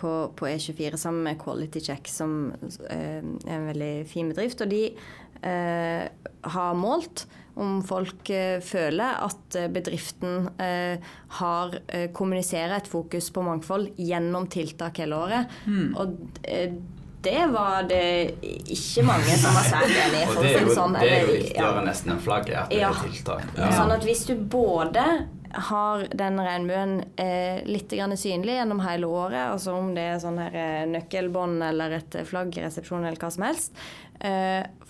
på, 0.00 0.12
på 0.38 0.48
E24 0.48 0.96
sammen 1.00 1.22
med 1.28 1.38
Quality 1.42 1.82
Check, 1.90 2.08
som 2.10 2.38
eh, 2.88 3.20
er 3.20 3.56
en 3.58 3.68
veldig 3.68 3.92
fin 4.10 4.30
bedrift. 4.32 4.64
Og 4.64 4.72
de 4.72 4.86
eh, 5.44 6.06
har 6.56 6.78
målt 6.80 7.26
om 7.60 7.80
folk 7.84 8.30
eh, 8.32 8.60
føler 8.64 9.18
at 9.26 9.56
eh, 9.58 9.66
bedriften 9.74 10.46
eh, 10.62 11.10
har 11.40 11.74
eh, 11.88 12.06
kommuniserer 12.16 12.78
et 12.78 12.88
fokus 12.88 13.28
på 13.34 13.44
mangfold 13.44 13.90
gjennom 14.00 14.48
tiltak 14.52 15.02
hele 15.02 15.18
året. 15.18 15.58
Og 16.00 16.16
eh, 16.48 16.72
det 17.20 17.42
var 17.52 17.82
det 17.84 18.04
ikke 18.72 19.02
mange 19.04 19.34
som 19.36 19.52
var 19.52 19.66
særlig 19.68 19.98
enig 20.06 20.22
i. 20.22 20.28
Og 20.30 20.38
det 20.40 20.54
er 20.54 20.62
jo, 20.64 20.72
sånn. 20.78 20.94
det 20.96 21.02
er 21.04 21.10
jo 21.10 21.18
Eller, 21.26 21.34
viktigere 21.42 21.74
ja. 21.76 21.82
nesten 21.90 22.14
enn 22.14 22.22
flagget, 22.24 22.56
at 22.62 22.72
det 22.72 22.78
Ja. 22.80 22.94
er 22.94 23.02
tiltak. 23.10 23.50
Sånn 23.76 23.92
at 23.98 24.06
hvis 24.08 24.22
du 24.30 24.32
både 24.54 25.04
har 25.52 26.06
den 26.14 26.40
regnbuen 26.40 27.00
eh, 27.16 27.64
litt 27.66 27.92
synlig 28.16 28.54
gjennom 28.54 28.82
hele 28.84 29.06
året, 29.06 29.50
altså 29.52 29.74
om 29.78 29.94
det 29.96 30.04
er 30.12 30.20
sånn 30.22 30.38
her 30.38 30.54
eh, 30.54 30.84
nøkkelbånd 30.90 31.62
eller 31.70 31.96
et 31.98 32.18
flaggresepsjon 32.28 33.04
eller 33.04 33.20
hva 33.20 33.30
som 33.34 33.46
helst, 33.48 33.82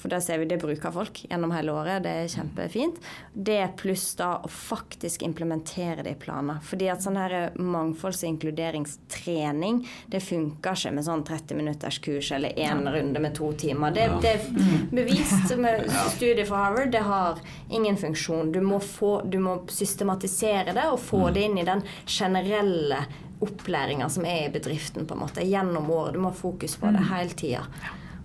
for 0.01 0.09
der 0.09 0.21
ser 0.21 0.39
vi 0.39 0.47
det 0.49 0.57
bruker 0.59 0.91
folk 0.91 1.21
gjennom 1.29 1.53
hele 1.53 1.73
året, 1.77 2.03
det 2.03 2.13
er 2.23 2.31
kjempefint. 2.33 2.97
Det 3.33 3.61
pluss 3.79 4.15
da 4.19 4.31
å 4.41 4.49
faktisk 4.51 5.23
implementere 5.27 6.03
det 6.07 6.15
i 6.15 6.19
planer. 6.19 6.63
Fordi 6.65 6.89
at 6.91 7.05
sånn 7.05 7.19
her 7.21 7.35
eh, 7.37 7.59
mangfolds- 7.61 8.25
og 8.25 8.31
inkluderingstrening, 8.33 9.83
det 10.11 10.23
funker 10.25 10.79
ikke 10.79 10.95
med 10.97 11.07
sånn 11.07 11.25
30 11.29 11.61
minutters 11.61 12.01
kurs 12.03 12.33
eller 12.33 12.57
én 12.57 12.83
runde 12.89 13.21
med 13.21 13.37
to 13.37 13.53
timer. 13.61 13.95
Det, 13.95 14.09
det 14.25 14.35
er 14.39 14.51
bevist 14.95 15.55
med 15.67 15.85
studier 16.17 16.49
fra 16.49 16.65
Harvard, 16.65 16.95
det 16.97 17.05
har 17.05 17.45
ingen 17.69 18.01
funksjon. 18.01 18.55
Du 18.57 18.63
må, 18.65 18.81
få, 18.81 19.19
du 19.29 19.39
må 19.43 19.61
systematisere 19.69 20.73
det 20.77 20.89
og 20.89 21.01
få 21.05 21.27
det 21.35 21.45
inn 21.51 21.61
i 21.61 21.69
den 21.69 21.85
generelle 22.07 23.05
opplæringa 23.41 24.09
som 24.13 24.25
er 24.29 24.47
i 24.49 24.53
bedriften, 24.53 25.07
på 25.07 25.17
en 25.17 25.27
måte, 25.27 25.45
gjennom 25.45 25.89
året. 25.93 26.17
Du 26.17 26.25
må 26.25 26.33
ha 26.33 26.37
fokus 26.37 26.81
på 26.81 26.89
det 26.93 27.05
hele 27.13 27.37
tida. 27.37 27.67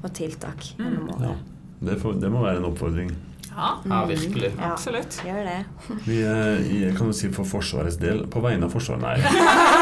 Og 0.06 0.12
tiltak 0.14 0.68
gjennom 0.78 1.10
ja. 1.18 1.38
det, 1.82 1.98
får, 2.02 2.20
det 2.22 2.30
må 2.30 2.44
være 2.46 2.62
en 2.62 2.70
oppfordring. 2.70 3.16
Ja, 3.56 3.80
Ja, 3.90 4.06
virkelig. 4.06 4.52
Ja, 4.58 4.72
absolutt. 4.72 5.22
gjør 5.26 5.44
det. 5.48 5.66
Vi, 6.06 6.18
eh, 6.22 6.96
kan 6.98 7.08
jo 7.08 7.14
si 7.16 7.30
for 7.32 7.48
Forsvarets 7.48 7.96
del, 7.98 8.26
på 8.28 8.42
vegne 8.44 8.68
av 8.68 8.74
Forsvaret 8.74 9.02
Nei. 9.02 9.16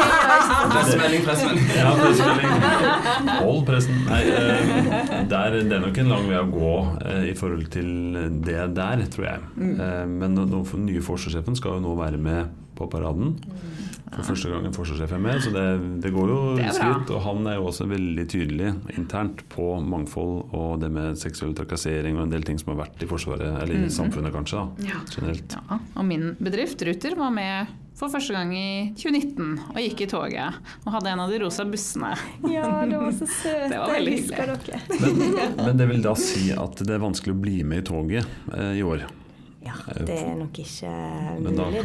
Pressemelding, 0.74 1.24
pressemelding. 1.26 1.66
Ja, 1.74 1.90
pressemelding. 1.98 3.32
Hold 3.40 3.64
pressen. 3.66 3.98
Nei, 4.06 4.20
eh, 4.30 5.16
der, 5.30 5.58
det 5.58 5.74
er 5.74 5.82
nok 5.82 5.98
en 5.98 6.12
lang 6.14 6.28
vei 6.30 6.38
å 6.38 6.46
gå 6.52 6.74
eh, 7.02 7.24
i 7.32 7.34
forhold 7.38 7.66
til 7.74 7.90
det 8.46 8.68
der, 8.78 9.04
tror 9.10 9.26
jeg. 9.26 9.42
Mm. 9.58 10.18
men 10.20 10.38
den 10.38 10.86
nye 10.86 11.02
forsvarssjefen 11.02 11.58
skal 11.58 11.78
jo 11.78 11.88
nå 11.88 11.98
være 11.98 12.20
med 12.20 12.54
på 12.78 12.86
paraden. 12.90 13.34
For 14.14 14.22
første 14.30 14.50
gang 14.52 14.66
en 14.68 14.72
forsvarssjef 14.76 15.12
er 15.16 15.22
med, 15.24 15.40
så 15.42 15.50
det, 15.54 15.64
det 16.04 16.12
går 16.14 16.28
jo 16.30 16.40
skritt. 16.72 17.10
Og 17.16 17.22
han 17.26 17.46
er 17.50 17.56
jo 17.58 17.64
også 17.70 17.86
veldig 17.90 18.26
tydelig 18.30 18.72
internt 18.96 19.42
på 19.50 19.68
mangfold 19.82 20.54
og 20.54 20.80
det 20.82 20.90
med 20.94 21.18
seksuell 21.18 21.54
trakassering 21.58 22.16
og 22.18 22.26
en 22.28 22.34
del 22.34 22.42
ting 22.46 22.58
som 22.60 22.72
har 22.76 22.84
vært 22.86 23.02
i 23.02 23.08
Forsvaret, 23.10 23.62
eller 23.62 23.74
i 23.74 23.84
Mhm. 23.84 23.90
samfunnet 23.90 24.32
kanskje, 24.32 24.60
da, 24.78 24.88
Ja. 24.92 25.00
generelt. 25.10 25.56
Ja, 25.70 25.78
og 25.96 26.04
min 26.04 26.36
bedrift, 26.40 26.80
Ruter, 26.86 27.16
var 27.16 27.30
med 27.30 27.66
for 27.94 28.08
første 28.10 28.32
gang 28.34 28.52
i 28.56 28.92
2019 28.96 29.58
og 29.70 29.76
gikk 29.78 30.00
i 30.02 30.06
toget. 30.10 30.54
Og 30.86 30.92
hadde 30.92 31.06
en 31.12 31.20
av 31.20 31.30
de 31.30 31.38
rosa 31.38 31.64
bussene. 31.64 32.16
Ja, 32.50 32.84
det 32.86 32.98
var 32.98 33.10
så 33.12 33.26
søtt. 33.26 33.68
Det 33.70 33.78
var 33.78 33.92
veldig 33.94 34.14
hyggelig. 34.18 34.80
Men, 35.00 35.66
men 35.66 35.76
det 35.76 35.88
vil 35.88 36.02
da 36.02 36.14
si 36.18 36.50
at 36.52 36.76
det 36.82 36.90
er 36.90 36.98
vanskelig 37.02 37.34
å 37.34 37.40
bli 37.40 37.62
med 37.62 37.78
i 37.84 37.86
toget 37.86 38.26
eh, 38.54 38.78
i 38.78 38.82
år. 38.82 39.04
Ja, 39.64 39.76
det 40.04 40.16
er 40.20 40.34
nok 40.36 40.58
ikke 40.60 40.90
mulig, 41.40 41.80
det. 41.80 41.82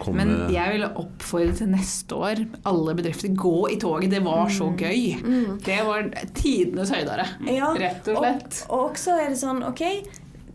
komme 0.00 0.16
Men 0.16 0.32
jeg 0.54 0.72
ville 0.74 0.88
oppfordre 1.02 1.52
til 1.58 1.68
neste 1.72 2.16
år, 2.16 2.42
alle 2.70 2.94
bedrifter, 2.96 3.34
gå 3.36 3.54
i 3.74 3.76
toget. 3.80 4.10
Det 4.14 4.22
var 4.24 4.48
så 4.54 4.70
gøy. 4.72 5.20
Det 5.66 5.78
var 5.86 6.08
tidenes 6.34 6.92
høydere, 6.94 7.28
Ja, 7.50 7.70
rett 7.76 8.08
og 8.08 8.22
slett. 8.24 8.64
Og, 8.68 8.74
og 8.78 8.90
også 8.90 9.18
er 9.20 9.32
det 9.34 9.40
sånn, 9.42 9.62
ok, 9.68 9.84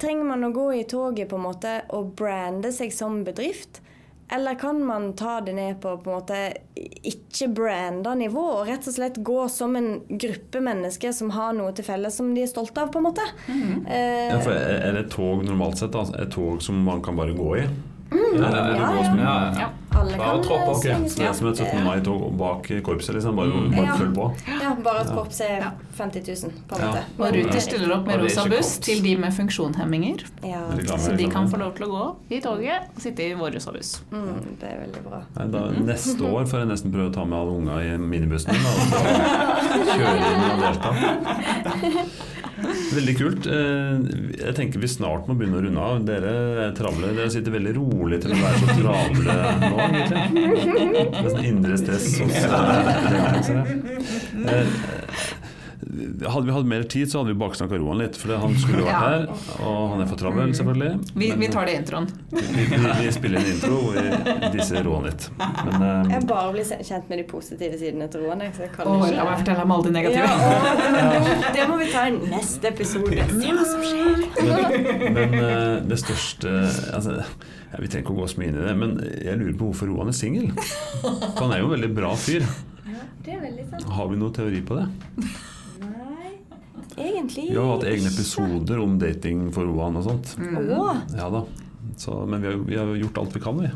trenger 0.01 0.27
man 0.33 0.47
å 0.47 0.53
gå 0.55 0.69
i 0.81 0.83
toget 0.89 1.29
på 1.31 1.39
en 1.39 1.45
måte 1.45 1.77
og 1.95 2.13
brande 2.17 2.73
seg 2.75 2.93
som 2.93 3.21
bedrift? 3.27 3.81
Eller 4.31 4.55
kan 4.59 4.79
man 4.85 5.13
ta 5.15 5.41
det 5.41 5.53
ned 5.53 5.81
på 5.81 5.97
på 6.01 6.09
en 6.09 6.15
måte 6.17 6.37
ikke-branda 7.05 8.15
nivå 8.17 8.41
og 8.41 8.67
rett 8.67 8.87
og 8.89 8.95
slett 8.95 9.19
gå 9.21 9.43
som 9.53 9.75
en 9.77 9.99
gruppe 10.09 10.61
mennesker 10.65 11.13
som 11.13 11.29
har 11.35 11.53
noe 11.53 11.73
til 11.77 11.85
felles 11.85 12.17
som 12.17 12.31
de 12.33 12.41
er 12.41 12.49
stolte 12.49 12.81
av, 12.81 12.89
på 12.93 13.01
en 13.01 13.05
måte? 13.05 13.25
Eh, 13.47 14.31
ja, 14.31 14.39
for 14.41 14.55
er 14.55 14.95
det 14.97 15.05
et 15.05 15.11
tog 15.13 15.45
normalt 15.45 15.77
sett? 15.77 15.93
da? 15.93 16.07
Et 16.23 16.31
tog 16.33 16.63
som 16.65 16.81
man 16.87 17.03
kan 17.05 17.17
bare 17.19 17.37
gå 17.37 17.51
i? 17.61 17.67
Mm. 18.11 18.35
Ja, 18.37 19.53
ja. 19.59 19.69
alle 19.95 20.17
Bare 20.17 20.27
kan 20.35 20.43
tropp 20.43 20.67
opp, 20.67 20.75
Ok, 20.75 20.83
så 20.83 21.17
det 21.17 21.25
er 21.25 21.33
som 21.33 21.47
et 21.47 21.57
17. 21.57 21.83
mai-tog 21.85 22.37
bak 22.37 22.67
korpset, 22.83 23.15
liksom? 23.15 23.35
Bare, 23.35 23.47
Mm. 23.47 23.71
bare 23.75 23.95
følg 23.97 24.13
på? 24.15 24.25
Ja, 24.61 24.73
bare 24.83 24.99
at 24.99 25.07
korpset 25.15 25.49
er 25.49 25.71
50 25.97 26.21
000, 26.43 26.51
på 26.67 26.75
en 26.75 26.81
Ja. 26.81 26.87
måte. 26.91 27.03
Og 27.19 27.33
Ruter 27.35 27.59
stiller 27.59 27.93
opp 27.95 28.05
med 28.07 28.19
rosa 28.21 28.43
buss 28.49 28.77
til 28.79 29.01
de 29.03 29.15
med 29.17 29.33
funksjonshemminger. 29.33 30.25
Ja, 30.43 30.61
Så 30.97 31.15
de 31.17 31.27
kan 31.29 31.47
få 31.49 31.57
lov 31.57 31.75
til 31.77 31.85
å 31.87 31.89
gå 31.89 32.15
i 32.29 32.41
toget 32.41 32.81
og 32.95 33.01
sitte 33.01 33.23
i 33.23 33.33
vår 33.33 33.53
rosa 33.55 33.71
buss. 33.71 34.01
mm, 34.11 34.59
det 34.59 34.69
er 34.69 34.77
veldig 34.85 35.03
bra. 35.09 35.21
Nei, 35.37 35.47
da, 35.47 35.59
neste 35.81 36.21
år 36.21 36.45
får 36.45 36.59
jeg 36.59 36.67
nesten 36.67 36.91
prøve 36.91 37.09
å 37.09 37.13
ta 37.13 37.25
med 37.25 37.39
alle 37.39 37.51
unga 37.57 37.79
i 37.81 37.97
minibussen 37.97 38.51
min, 38.51 38.65
og 38.65 38.71
så 38.91 38.97
kjøre 39.97 40.17
inn 40.17 40.51
og 40.51 40.59
delta. 40.61 40.89
Veldig 42.55 43.13
kult. 43.19 43.47
Eh, 43.51 43.97
Jeg 44.39 44.53
tenker 44.55 44.79
vi 44.79 44.87
snart 44.91 45.27
må 45.27 45.35
begynne 45.35 45.57
å 45.59 45.63
runde 45.65 45.81
av. 45.83 46.03
Dere 46.07 46.33
er 46.65 46.71
travle. 46.77 47.11
Dere 47.17 47.29
sitter 47.33 47.51
veldig 47.55 47.73
rolig 47.75 48.21
til 48.23 48.31
å 48.31 48.39
være 48.39 48.57
så 48.61 48.67
travle 48.79 49.35
nå, 49.65 49.77
egentlig. 49.85 50.21
Det 50.95 51.19
er 51.19 51.29
sånn 51.33 51.49
indre 51.51 51.75
stress 51.81 52.07
hos 52.21 52.35
dere. 52.45 53.59
eh, 54.55 54.67
Hadde 55.85 56.45
vi 56.47 56.51
hatt 56.55 56.65
mer 56.65 56.83
tid, 56.89 57.11
så 57.11 57.19
hadde 57.21 57.29
vi 57.33 57.37
baksnakka 57.39 57.77
Roan 57.77 57.99
litt. 58.01 58.15
For 58.17 58.33
han 58.41 58.55
skulle 58.57 58.81
vært 58.87 58.89
Ja. 58.89 59.01
her, 59.05 59.25
og 59.61 59.91
han 59.91 60.01
er 60.01 60.07
for 60.09 60.17
travel, 60.17 60.53
selvfølgelig. 60.57 60.91
Vi, 61.13 61.27
Men- 61.29 61.39
vi 61.43 61.49
tar 61.53 61.65
det 61.69 61.75
i 61.75 61.77
introen. 61.81 62.07
vi, 62.31 62.41
vi, 62.71 62.79
vi 63.03 63.11
spiller 63.13 63.39
en 63.43 63.51
intro 63.51 63.77
vi 63.93 64.49
disser 64.57 64.83
Roan 64.87 65.05
litt. 65.05 65.27
Men 65.37 65.75
um, 65.85 66.09
Jeg 66.15 66.27
bare 66.31 66.51
blir 66.55 66.71
kjent 66.89 67.09
med 67.13 67.21
de 67.21 67.25
positive 67.29 67.77
sidene 67.79 68.07
til 68.11 68.25
Roan. 68.25 68.41
jeg, 68.47 68.71
kan 68.73 68.87
Og 68.89 69.05
ikke... 69.05 69.15
la 69.19 69.27
meg 69.29 69.39
fortelle 69.43 69.63
om 69.67 69.75
alle 69.77 69.85
de 69.85 69.95
negative. 69.99 70.25
Ja, 70.25 71.53
det 71.59 71.67
må 71.69 71.77
vi 71.83 71.89
ta 71.93 72.07
i 72.09 72.17
neste 72.33 72.71
episode. 72.73 73.29
Se 73.29 73.55
hva 73.55 73.65
som 73.69 73.85
skjer. 73.85 74.27
Men, 75.05 75.15
men 75.15 75.39
eh, 75.45 75.79
det 75.89 75.99
største 76.01 76.51
altså, 76.97 77.19
ja, 77.21 77.79
Vi 77.81 77.87
trenger 77.91 78.05
ikke 78.07 78.15
å 78.15 78.21
gå 78.23 78.27
så 78.33 78.41
mye 78.41 78.49
inn 78.51 78.57
i 78.61 78.65
det, 78.65 78.75
men 78.81 78.97
jeg 79.21 79.37
lurer 79.41 79.57
på 79.59 79.69
hvorfor 79.69 79.91
Roan 79.93 80.09
er 80.09 80.17
singel. 80.17 80.49
For 81.03 81.43
han 81.45 81.53
er 81.55 81.61
jo 81.61 81.69
en 81.69 81.75
veldig 81.77 81.91
bra 81.97 82.13
fyr. 82.17 82.45
Det 83.25 83.33
er 83.33 83.41
veldig 83.41 83.63
sant. 83.71 83.85
Har 83.97 84.09
vi 84.11 84.17
noen 84.21 84.33
teori 84.35 84.59
på 84.65 84.75
det? 84.77 84.87
Egentlig 86.95 87.49
Vi 87.51 87.57
har 87.57 87.71
hatt 87.75 87.83
egne 87.89 88.07
episoder 88.13 88.79
om 88.83 88.97
dating 89.01 89.47
for 89.55 89.67
Roan 89.67 89.97
og 89.99 90.05
sånt. 90.07 90.35
Mm. 90.39 90.69
Ja 91.17 91.29
da. 91.33 91.43
Så, 91.99 92.15
men 92.27 92.41
vi 92.41 92.47
har, 92.49 92.55
vi 92.67 92.77
har 92.79 92.95
gjort 92.99 93.17
alt 93.21 93.35
vi 93.35 93.41
kan, 93.43 93.59
vi. 93.61 93.69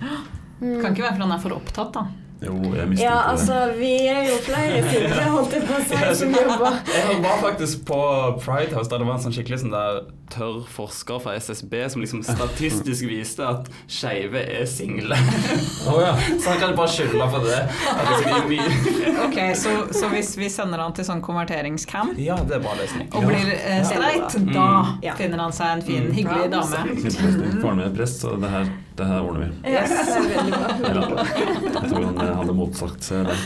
Kan 0.82 0.92
ikke 0.94 1.06
være 1.06 1.14
fordi 1.18 1.26
han 1.28 1.36
er 1.36 1.44
for 1.44 1.56
opptatt, 1.60 1.94
da. 1.96 2.08
Jo, 2.40 2.54
jeg 2.72 2.88
mistenker 2.88 3.04
Ja, 3.04 3.16
det. 3.20 3.32
altså, 3.34 3.56
vi 3.76 3.92
er 4.08 4.22
jo 4.30 4.36
flere 4.46 4.78
single, 4.88 5.24
holdt 5.34 5.56
jeg 5.58 5.66
på 5.68 5.76
å 5.76 5.82
si, 5.90 5.98
som 6.22 6.36
jobber. 6.40 6.78
Jeg 6.96 7.18
var 7.26 7.42
faktisk 7.44 7.82
på 7.90 8.00
Pride 8.40 8.72
House, 8.78 8.88
der 8.92 9.02
det 9.04 9.08
var 9.10 9.18
en 9.20 9.24
sånn 9.26 9.36
skikkelig 9.36 9.60
sånn 9.66 9.74
der 9.76 10.00
tørr 10.34 10.64
forsker 10.70 11.20
fra 11.24 11.34
SSB 11.40 11.74
som 11.94 12.02
liksom 12.04 12.24
statistisk 12.24 13.08
viste 13.10 13.46
at 13.48 13.70
skeive 13.90 14.42
er 14.44 14.66
single. 14.70 15.16
Så 15.80 16.50
han 16.50 16.60
kan 16.62 16.76
bare 16.78 16.88
skylde 16.94 17.30
for 17.34 17.46
det. 17.46 17.60
At 17.94 18.28
i 18.28 18.42
mye- 18.50 19.26
Ok, 19.28 19.40
Så, 19.60 19.70
så 19.94 20.10
hvis 20.14 20.36
vi 20.40 20.50
sender 20.50 20.80
han 20.84 20.94
til 20.96 21.06
sånn 21.08 21.22
konverteringscamp 21.26 22.18
ja, 22.20 22.36
det 22.48 22.56
er 22.60 22.64
bra 22.64 22.76
løsning. 22.80 23.08
og 23.14 23.26
blir 23.28 23.50
eh, 23.56 23.82
streit, 23.88 24.38
ja. 24.40 24.54
da 24.54 24.68
Ja. 25.04 25.16
finner 25.20 25.38
han 25.44 25.52
seg 25.56 25.78
en 25.78 25.82
fin, 25.86 26.12
hyggelig 26.16 26.46
Ja, 26.46 26.54
dame. 26.60 26.86
Faren 27.62 27.78
min 27.78 27.86
er 27.88 27.96
prest, 27.96 28.22
så 28.24 28.36
det 28.42 28.50
her, 28.54 28.70
det 29.00 29.06
her 29.08 29.22
ordner 29.26 29.50
vi. 29.50 29.74
Ja. 29.74 29.84
Ja, 30.90 31.04
jeg 31.20 31.90
tror 31.90 32.06
han 32.06 32.22
eh, 32.24 32.34
hadde 32.40 32.56
motsagt 32.58 33.04
seg 33.04 33.28
det. 33.30 33.38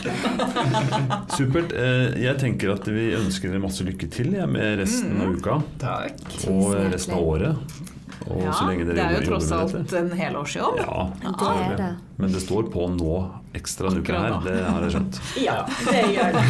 Supert. 1.34 1.72
Eh, 1.74 2.14
Jeg 2.24 2.38
tenker 2.40 2.72
at 2.74 2.86
vi 2.90 3.08
ønsker 3.16 3.50
dere 3.52 3.62
masse 3.62 3.84
lykke 3.86 4.08
til 4.12 4.30
med 4.50 4.78
resten 4.80 5.18
av 5.22 5.34
uka 5.36 5.58
Takk. 5.82 6.22
og 6.50 6.73
resten 6.94 7.14
av 7.18 7.22
året. 7.34 7.56
Og 8.24 8.38
Ja, 8.40 8.52
så 8.56 8.64
lenge 8.70 8.84
dere 8.88 8.94
det 8.96 9.04
er 9.04 9.14
jo 9.20 9.24
tross 9.28 9.50
alt 9.52 9.72
dette. 9.74 9.98
en 10.00 10.10
helårsjobb. 10.16 10.78
Ja, 10.80 11.00
Det 11.20 11.48
er 11.64 11.74
det. 11.76 11.88
Men 12.16 12.32
det 12.32 12.40
står 12.40 12.70
på 12.72 12.86
nå 12.94 13.16
ekstra 13.58 13.90
en 13.90 13.98
uke 14.00 14.14
her. 14.16 14.36
Det 14.46 14.54
har 14.64 14.80
jeg 14.86 14.94
skjønt. 14.94 15.18
Ja, 15.44 15.56
det 15.90 16.04
gjør 16.14 16.32
det. 16.38 16.44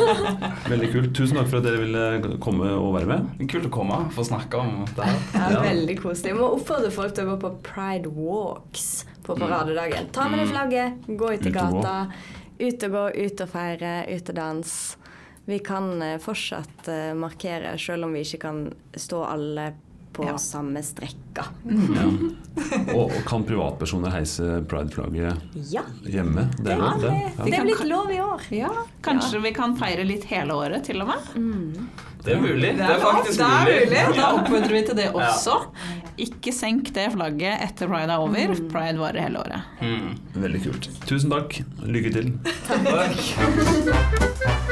Veldig 0.72 0.90
kult. 0.92 1.10
Tusen 1.18 1.40
takk 1.40 1.48
for 1.50 1.58
at 1.58 1.66
dere 1.66 1.80
ville 1.82 2.36
komme 2.44 2.68
og 2.76 2.94
være 2.94 3.08
med. 3.10 3.48
Kult 3.50 3.66
å 3.66 3.72
komme 3.74 3.98
og 4.04 4.12
få 4.14 4.26
snakke 4.28 4.60
om 4.60 4.84
det 4.94 5.08
her. 5.08 5.18
Ja, 5.34 5.48
Ja. 5.56 5.62
Veldig 5.66 5.96
koselig. 6.02 6.30
Jeg 6.34 6.38
må 6.38 6.52
oppfordre 6.54 6.92
folk 6.94 7.16
til 7.16 7.26
å 7.26 7.34
gå 7.34 7.40
på 7.48 7.52
pride 7.72 8.12
walks 8.14 8.86
på 9.26 9.34
paradedagen. 9.40 10.12
Ta 10.14 10.28
med 10.28 10.44
deg 10.44 10.52
flagget, 10.54 11.10
gå 11.18 11.32
ut 11.34 11.46
i 11.46 11.50
gata. 11.58 11.96
Ut 12.60 12.82
og 12.86 12.90
gå, 12.92 13.04
ut 13.24 13.40
og 13.40 13.48
feire, 13.48 13.92
ut 14.14 14.28
og 14.30 14.34
dans. 14.36 14.96
Vi 15.46 15.58
kan 15.58 16.02
eh, 16.02 16.18
fortsatt 16.22 16.88
eh, 16.88 17.14
markere, 17.18 17.78
selv 17.80 18.04
om 18.06 18.12
vi 18.14 18.20
ikke 18.26 18.38
kan 18.48 18.66
stå 18.94 19.24
alle 19.24 19.72
på 20.12 20.24
Ja. 20.26 20.34
samme 20.42 20.82
strekka. 20.82 21.44
Ja. 21.70 22.06
Og, 22.96 23.12
og 23.14 23.20
kan 23.28 23.44
privatpersoner 23.46 24.10
heise 24.10 24.42
pride-flagget 24.68 25.38
Ja, 25.70 25.84
hjemme? 26.02 26.48
Det 26.58 26.72
er 26.74 26.78
ja 26.82 26.88
det, 26.98 27.02
det? 27.06 27.12
Ja. 27.38 27.44
det 27.46 27.54
er 27.60 27.64
blitt 27.68 27.84
lov 27.88 28.10
i 28.10 28.18
år. 28.20 28.40
Ja, 28.52 28.70
Kanskje 29.06 29.38
vi 29.44 29.52
kan 29.56 29.76
feire 29.78 30.02
litt 30.04 30.24
hele 30.28 30.52
året, 30.58 30.82
til 30.88 31.00
og 31.04 31.08
med. 31.12 31.20
Det 32.26 32.32
er 32.34 32.40
mulig. 32.42 32.72
Det 32.76 32.84
er 32.90 32.98
faktisk 33.00 33.38
det 33.38 33.46
er 33.46 33.50
mulig. 33.70 33.86
mulig. 33.86 34.02
Da 34.18 34.26
oppfordrer 34.40 34.74
vi 34.76 34.82
til 34.90 34.96
det 34.98 35.06
Ja. 35.06 35.12
også. 35.30 35.54
Ikke 36.26 36.52
senk 36.52 36.90
det 36.98 37.06
flagget 37.14 37.62
etter 37.70 37.86
pride 37.88 38.12
er 38.12 38.18
over. 38.26 38.46
Pride 38.74 38.98
varer 39.00 39.20
hele 39.28 39.38
året. 39.46 39.60
Mm. 39.80 40.10
Veldig 40.42 40.60
kult. 40.66 40.84
Tusen 41.08 41.30
takk. 41.32 41.50
Lykke 41.86 42.10
til. 42.18 42.26
Takk. 42.66 44.66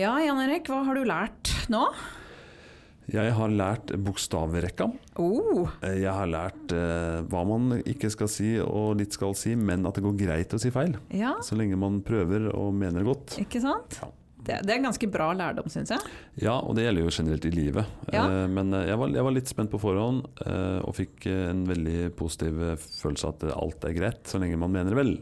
Ja, 0.00 0.14
Jan 0.22 0.38
Erik, 0.44 0.68
hva 0.70 0.82
har 0.86 0.96
du 0.96 1.04
lært 1.08 1.50
nå? 1.72 1.82
Jeg 3.10 3.32
har 3.34 3.50
lært 3.50 3.90
bokstavrekka. 4.06 4.86
Oh, 5.18 5.66
Jeg 5.82 6.12
har 6.14 6.28
lært 6.30 6.70
eh, 6.76 7.24
hva 7.26 7.40
man 7.48 7.80
ikke 7.82 8.10
skal 8.14 8.30
si 8.30 8.52
og 8.62 9.00
litt 9.00 9.16
skal 9.16 9.34
si, 9.38 9.56
men 9.58 9.82
at 9.88 9.98
det 9.98 10.04
går 10.04 10.14
greit 10.20 10.54
å 10.54 10.60
si 10.62 10.70
feil. 10.70 10.94
ja, 11.10 11.32
Så 11.42 11.58
lenge 11.58 11.78
man 11.80 11.98
prøver 12.06 12.46
og 12.54 12.70
mener 12.78 13.02
godt. 13.08 13.34
ikke 13.42 13.62
sant? 13.64 13.98
Ja. 14.00 14.10
Det, 14.40 14.54
det 14.64 14.72
er 14.72 14.80
ganske 14.86 15.08
bra 15.12 15.26
lærdom, 15.36 15.66
syns 15.68 15.90
jeg. 15.92 16.06
Ja, 16.46 16.54
og 16.64 16.78
det 16.78 16.86
gjelder 16.86 17.04
jo 17.04 17.10
generelt 17.12 17.44
i 17.44 17.52
livet. 17.52 17.90
Ja. 18.14 18.22
Eh, 18.30 18.46
Men 18.48 18.70
eh, 18.78 18.86
jeg 18.88 19.02
var, 19.02 19.10
jeg 19.18 19.26
var 19.26 19.34
litt 19.36 19.50
spent 19.52 19.74
på 19.74 19.82
forhånd, 19.82 20.22
eh, 20.46 20.78
og 20.86 20.94
fikk 20.96 21.26
eh, 21.28 21.42
en 21.50 21.66
veldig 21.68 21.98
positiv 22.16 22.62
følelse 22.86 23.26
av 23.28 23.36
at 23.42 23.50
alt 23.58 23.84
er 23.90 23.98
greit, 23.98 24.22
så 24.30 24.40
lenge 24.40 24.56
man 24.62 24.72
mener 24.78 24.96
vel. 24.96 25.16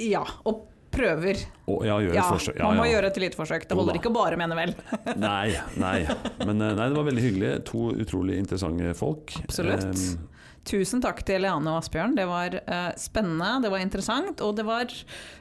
Ja, 0.00 0.22
og 0.48 0.64
prøver. 0.94 1.42
Oh, 1.66 1.82
ja, 1.86 1.98
Ja. 2.02 2.24
Ja, 2.56 2.64
man 2.64 2.80
må 2.80 2.88
gjøre 2.88 3.10
et 3.10 3.20
lite 3.20 3.38
forsøk. 3.38 3.68
Det 3.68 3.76
holder 3.76 3.96
da. 3.96 4.00
ikke 4.00 4.12
bare 4.14 4.38
mene 4.40 4.56
vel. 4.58 4.74
Nei, 5.28 5.52
nei. 5.76 6.00
Men 6.42 6.60
eh, 6.64 6.74
nei, 6.78 6.88
det 6.88 6.96
var 6.96 7.06
veldig 7.10 7.24
hyggelig. 7.24 7.52
To 7.70 7.90
utrolig 7.92 8.38
interessante 8.40 8.94
folk. 8.98 9.34
Absolutt. 9.44 9.86
Um, 9.92 10.26
Tusen 10.68 11.00
takk 11.00 11.22
til 11.24 11.40
Leane 11.40 11.70
og 11.72 11.78
Asbjørn. 11.80 12.16
Det 12.18 12.26
var 12.28 12.58
uh, 12.58 12.90
spennende, 13.00 13.54
det 13.64 13.70
var 13.72 13.80
interessant, 13.80 14.42
og 14.44 14.56
det 14.58 14.66
var 14.68 14.90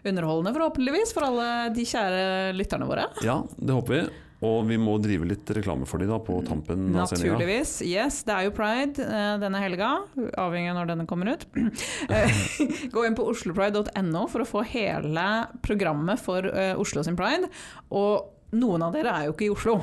underholdende 0.08 0.54
forhåpentligvis 0.56 1.12
for 1.16 1.28
alle 1.28 1.50
de 1.76 1.84
kjære 1.90 2.22
lytterne 2.56 2.88
våre. 2.88 3.10
ja, 3.26 3.42
det 3.58 3.76
håper 3.76 3.98
vi. 3.98 4.06
Og 4.46 4.68
vi 4.70 4.78
må 4.78 4.98
drive 5.02 5.26
litt 5.26 5.50
reklame 5.58 5.88
for 5.90 6.02
dem 6.02 6.12
da, 6.12 6.20
på 6.22 6.36
tampen 6.46 6.92
av 6.94 7.10
sendinga. 7.10 7.34
Naturligvis. 7.34 7.72
Yes, 7.88 8.20
det 8.28 8.36
er 8.36 8.46
jo 8.46 8.54
pride 8.58 9.02
eh, 9.02 9.34
denne 9.42 9.62
helga, 9.64 9.92
avhengig 10.38 10.70
av 10.74 10.78
når 10.78 10.92
denne 10.92 11.08
kommer 11.10 11.32
ut. 11.34 11.48
Eh, 11.58 12.42
Gå 12.94 13.06
inn 13.08 13.18
på 13.18 13.26
oslopride.no 13.32 14.26
for 14.30 14.46
å 14.46 14.50
få 14.50 14.66
hele 14.70 15.28
programmet 15.66 16.22
for 16.22 16.46
eh, 16.52 16.76
Oslo 16.78 17.06
sin 17.06 17.18
pride. 17.18 17.50
Og 17.90 18.54
noen 18.58 18.86
av 18.86 18.94
dere 18.94 19.16
er 19.16 19.30
jo 19.30 19.38
ikke 19.38 19.50
i 19.50 19.56
Oslo. 19.56 19.80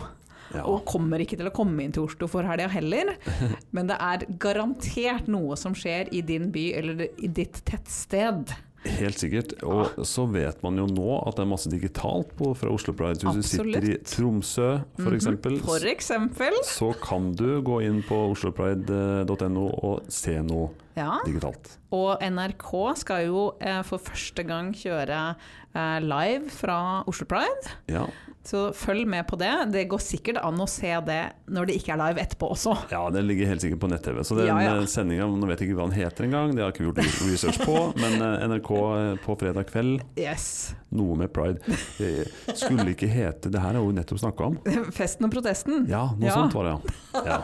Ja. 0.54 0.60
og 0.70 0.84
kommer 0.86 1.18
ikke 1.18 1.34
til 1.40 1.48
å 1.48 1.50
komme 1.50 1.82
inn 1.82 1.90
til 1.96 2.04
Oslo 2.04 2.28
for 2.30 2.46
helga 2.46 2.68
heller. 2.70 3.16
Men 3.74 3.88
det 3.90 3.96
er 3.98 4.26
garantert 4.38 5.26
noe 5.26 5.56
som 5.58 5.74
skjer 5.74 6.12
i 6.14 6.20
din 6.22 6.52
by 6.54 6.66
eller 6.78 7.08
i 7.08 7.30
ditt 7.40 7.58
tettsted. 7.66 8.52
Helt 8.84 9.16
sikkert. 9.18 9.54
Og 9.64 9.94
så 10.04 10.26
vet 10.30 10.58
man 10.62 10.76
jo 10.76 10.84
nå 10.86 11.14
at 11.26 11.36
det 11.38 11.44
er 11.46 11.48
masse 11.48 11.70
digitalt 11.72 12.34
på, 12.36 12.50
fra 12.56 12.68
Oslo 12.74 12.92
Pride. 12.92 13.24
Hvis 13.24 13.34
du 13.40 13.48
sitter 13.48 13.86
i 13.88 13.96
Tromsø 14.04 14.66
f.eks., 14.98 15.26
Mhm, 15.26 15.60
For 15.64 15.86
eksempel. 15.88 16.52
så 16.68 16.90
kan 17.00 17.32
du 17.34 17.62
gå 17.64 17.80
inn 17.86 18.02
på 18.04 18.18
oslopride.no 18.34 19.66
og 19.82 20.02
se 20.12 20.36
noe 20.42 20.70
Ja. 20.96 21.16
digitalt. 21.26 21.78
Og 21.92 22.18
NRK 22.22 22.94
skal 22.96 23.26
jo 23.26 23.54
eh, 23.60 23.82
for 23.82 23.98
første 23.98 24.44
gang 24.46 24.72
kjøre 24.72 25.34
live 25.74 26.50
fra 26.54 27.02
Oslo 27.10 27.26
Pride. 27.26 27.74
Ja. 27.90 28.06
Så 28.44 28.74
følg 28.76 29.06
med 29.08 29.24
på 29.26 29.38
det. 29.40 29.48
Det 29.72 29.86
går 29.88 30.02
sikkert 30.04 30.36
an 30.44 30.58
å 30.60 30.66
se 30.68 30.90
det 31.06 31.20
når 31.48 31.64
det 31.70 31.76
ikke 31.78 31.94
er 31.94 32.00
live 32.02 32.20
etterpå 32.20 32.50
også. 32.52 32.74
ja, 32.92 33.00
det 33.10 33.22
ligger 33.24 33.48
helt 33.48 33.62
sikkert 33.64 33.80
på 33.80 33.88
nett-TV. 33.88 34.18
Så 34.28 34.36
den 34.36 34.50
Ja, 34.50 34.58
ja. 34.60 34.74
eh, 34.82 34.84
sendinga, 34.90 35.24
nå 35.32 35.48
vet 35.48 35.62
jeg 35.64 35.70
ikke 35.70 35.78
hva 35.80 35.86
den 35.88 35.96
heter 35.96 36.26
engang, 36.28 36.52
det 36.52 36.60
har 36.60 36.68
jeg 36.68 36.76
ikke 36.76 36.88
gjort 36.90 37.30
research 37.30 37.60
på, 37.64 37.76
men 38.02 38.20
eh, 38.20 38.44
NRK 38.52 38.70
eh, 38.74 39.14
på 39.24 39.36
fredag 39.40 39.64
kveld, 39.72 40.04
Yes. 40.20 40.74
noe 40.92 41.16
med 41.16 41.32
pride. 41.32 41.56
Det 41.96 42.28
Skulle 42.54 42.92
ikke 42.92 43.08
hete 43.10 43.48
Det 43.50 43.58
her 43.64 43.72
har 43.74 43.80
jo 43.80 43.94
nettopp 43.96 44.20
snakka 44.20 44.50
om. 44.50 44.60
Festen 45.00 45.24
og 45.26 45.32
protesten. 45.32 45.88
Ja, 45.88 46.04
noe 46.12 46.28
Ja. 46.28 46.36
sånt 46.36 46.52
var 46.54 46.68
det, 46.68 46.94
ja. 47.32 47.40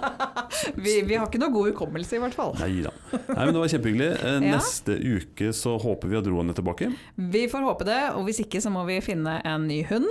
Vi, 0.76 0.98
vi 1.08 1.16
har 1.16 1.24
ikke 1.30 1.40
noe 1.40 1.52
god 1.56 1.70
hukommelse, 1.72 2.18
i 2.18 2.22
hvert 2.26 2.36
fall. 2.36 2.52
Nei 2.60 2.82
da. 2.84 2.92
Nei, 3.16 3.40
men 3.46 3.54
det 3.56 3.64
var 3.64 3.72
kjempehyggelig. 3.72 4.10
Eh. 4.20 4.38
Neste 4.44 4.98
uke 5.00 5.50
så 5.56 5.78
håper 5.80 6.12
vi 6.12 6.20
at 6.20 6.28
roen 6.28 6.52
er 6.52 6.60
tilbake. 6.60 6.92
Vi 7.16 7.46
får 7.48 7.64
håpe 7.70 7.88
det, 7.88 7.98
og 8.20 8.28
hvis 8.28 8.42
ikke 8.44 8.60
så 8.62 8.70
må 8.72 8.84
vi 8.88 9.00
finne 9.04 9.40
en 9.48 9.66
ny 9.70 9.82
hund. 9.90 10.08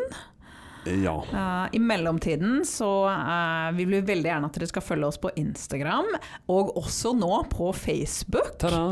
Eh, 0.88 0.96
Ja. 1.04 1.12
Uh, 1.28 1.68
I 1.76 1.80
mellomtiden 1.84 2.62
så 2.66 2.88
uh, 3.12 3.70
vi 3.76 3.84
vil 3.86 4.02
veldig 4.08 4.30
gjerne 4.32 4.48
at 4.48 4.56
dere 4.58 4.68
skal 4.72 4.82
følge 4.86 5.10
oss 5.10 5.18
på 5.22 5.30
Instagram, 5.38 6.08
og 6.50 6.72
også 6.80 7.12
nå 7.20 7.30
på 7.52 7.68
Facebook. 7.76 8.54
Ta-da! 8.64 8.86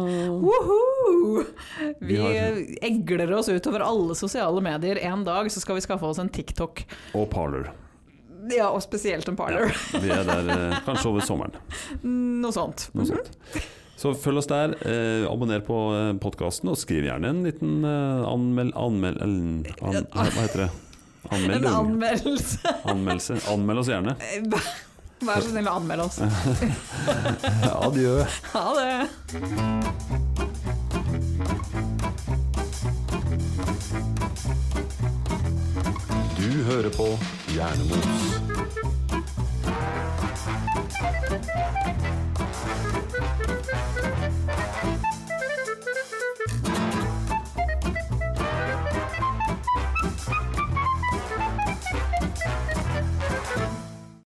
Vi 1.99 2.05
Vi 2.11 2.17
har- 2.17 2.59
egler 2.81 3.31
oss 3.37 3.49
utover 3.49 3.81
alle 3.87 4.15
sosiale 4.15 4.61
medier. 4.61 4.99
En 5.07 5.23
dag 5.23 5.47
så 5.51 5.59
skal 5.63 5.75
vi 5.79 5.81
skaffe 5.87 6.05
oss 6.05 6.19
en 6.19 6.29
TikTok. 6.29 6.83
Og 7.15 7.29
Parler. 7.31 7.71
Ja, 8.51 8.69
og 8.69 8.81
spesielt 8.83 9.27
en 9.27 9.35
Ja, 9.35 9.43
parlor. 9.45 9.73
vi 9.99 10.09
er 10.13 10.23
der 10.23 10.45
uh, 10.71 10.77
kanskje 10.85 11.09
over 11.09 11.21
sommeren. 11.25 11.55
Noe 12.43 12.51
sånt. 12.55 12.89
Noe 12.95 13.05
sånt. 13.09 13.31
Så 13.97 14.11
følg 14.13 14.37
oss 14.43 14.49
der, 14.49 14.75
eh, 14.85 15.25
abonner 15.25 15.63
på 15.65 15.77
eh, 15.97 16.11
podkasten, 16.21 16.69
og 16.69 16.77
skriv 16.77 17.07
gjerne 17.07 17.31
en 17.33 17.39
liten 17.47 17.79
eh, 17.81 18.27
anmel... 18.29 18.69
anmel 18.77 19.17
an, 19.25 19.65
an, 19.81 20.03
hva 20.13 20.27
heter 20.43 20.67
det? 20.67 20.71
En 21.33 21.65
anmeldelse. 21.65 22.75
Anmeldelse. 22.85 23.39
Anmeld 23.51 23.81
oss 23.81 23.89
gjerne. 23.89 24.13
Vær 25.25 25.41
så 25.41 25.49
snill 25.49 25.65
å 25.65 25.79
anmelde 25.79 26.05
oss. 26.05 26.21
Adjø. 27.87 28.21
Ha 28.53 28.65
det. 28.77 29.07
Du 36.37 36.63
hører 36.69 36.93
på 36.93 37.09
Hjernemos. 37.57 38.37
Thank 42.67 44.31
you. 44.31 44.36